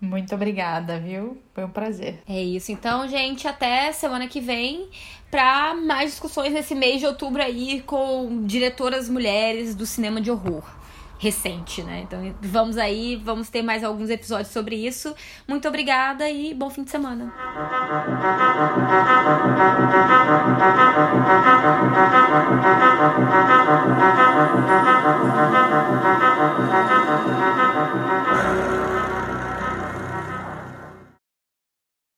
Muito 0.00 0.34
obrigada, 0.34 0.98
viu? 1.00 1.38
Foi 1.52 1.64
um 1.64 1.70
prazer. 1.70 2.22
É 2.28 2.40
isso. 2.40 2.70
Então, 2.70 3.08
gente, 3.08 3.48
até 3.48 3.90
semana 3.92 4.28
que 4.28 4.40
vem 4.40 4.88
para 5.30 5.74
mais 5.74 6.12
discussões 6.12 6.52
nesse 6.52 6.74
mês 6.74 7.00
de 7.00 7.06
outubro 7.06 7.42
aí 7.42 7.82
com 7.82 8.44
diretoras 8.46 9.08
mulheres 9.08 9.74
do 9.74 9.84
cinema 9.84 10.20
de 10.20 10.30
horror 10.30 10.78
recente, 11.18 11.82
né? 11.82 12.02
Então, 12.02 12.34
vamos 12.40 12.78
aí, 12.78 13.16
vamos 13.16 13.50
ter 13.50 13.60
mais 13.60 13.82
alguns 13.82 14.08
episódios 14.08 14.52
sobre 14.52 14.76
isso. 14.76 15.14
Muito 15.46 15.66
obrigada 15.66 16.30
e 16.30 16.54
bom 16.54 16.70
fim 16.70 16.84
de 16.84 16.90
semana. 16.90 17.32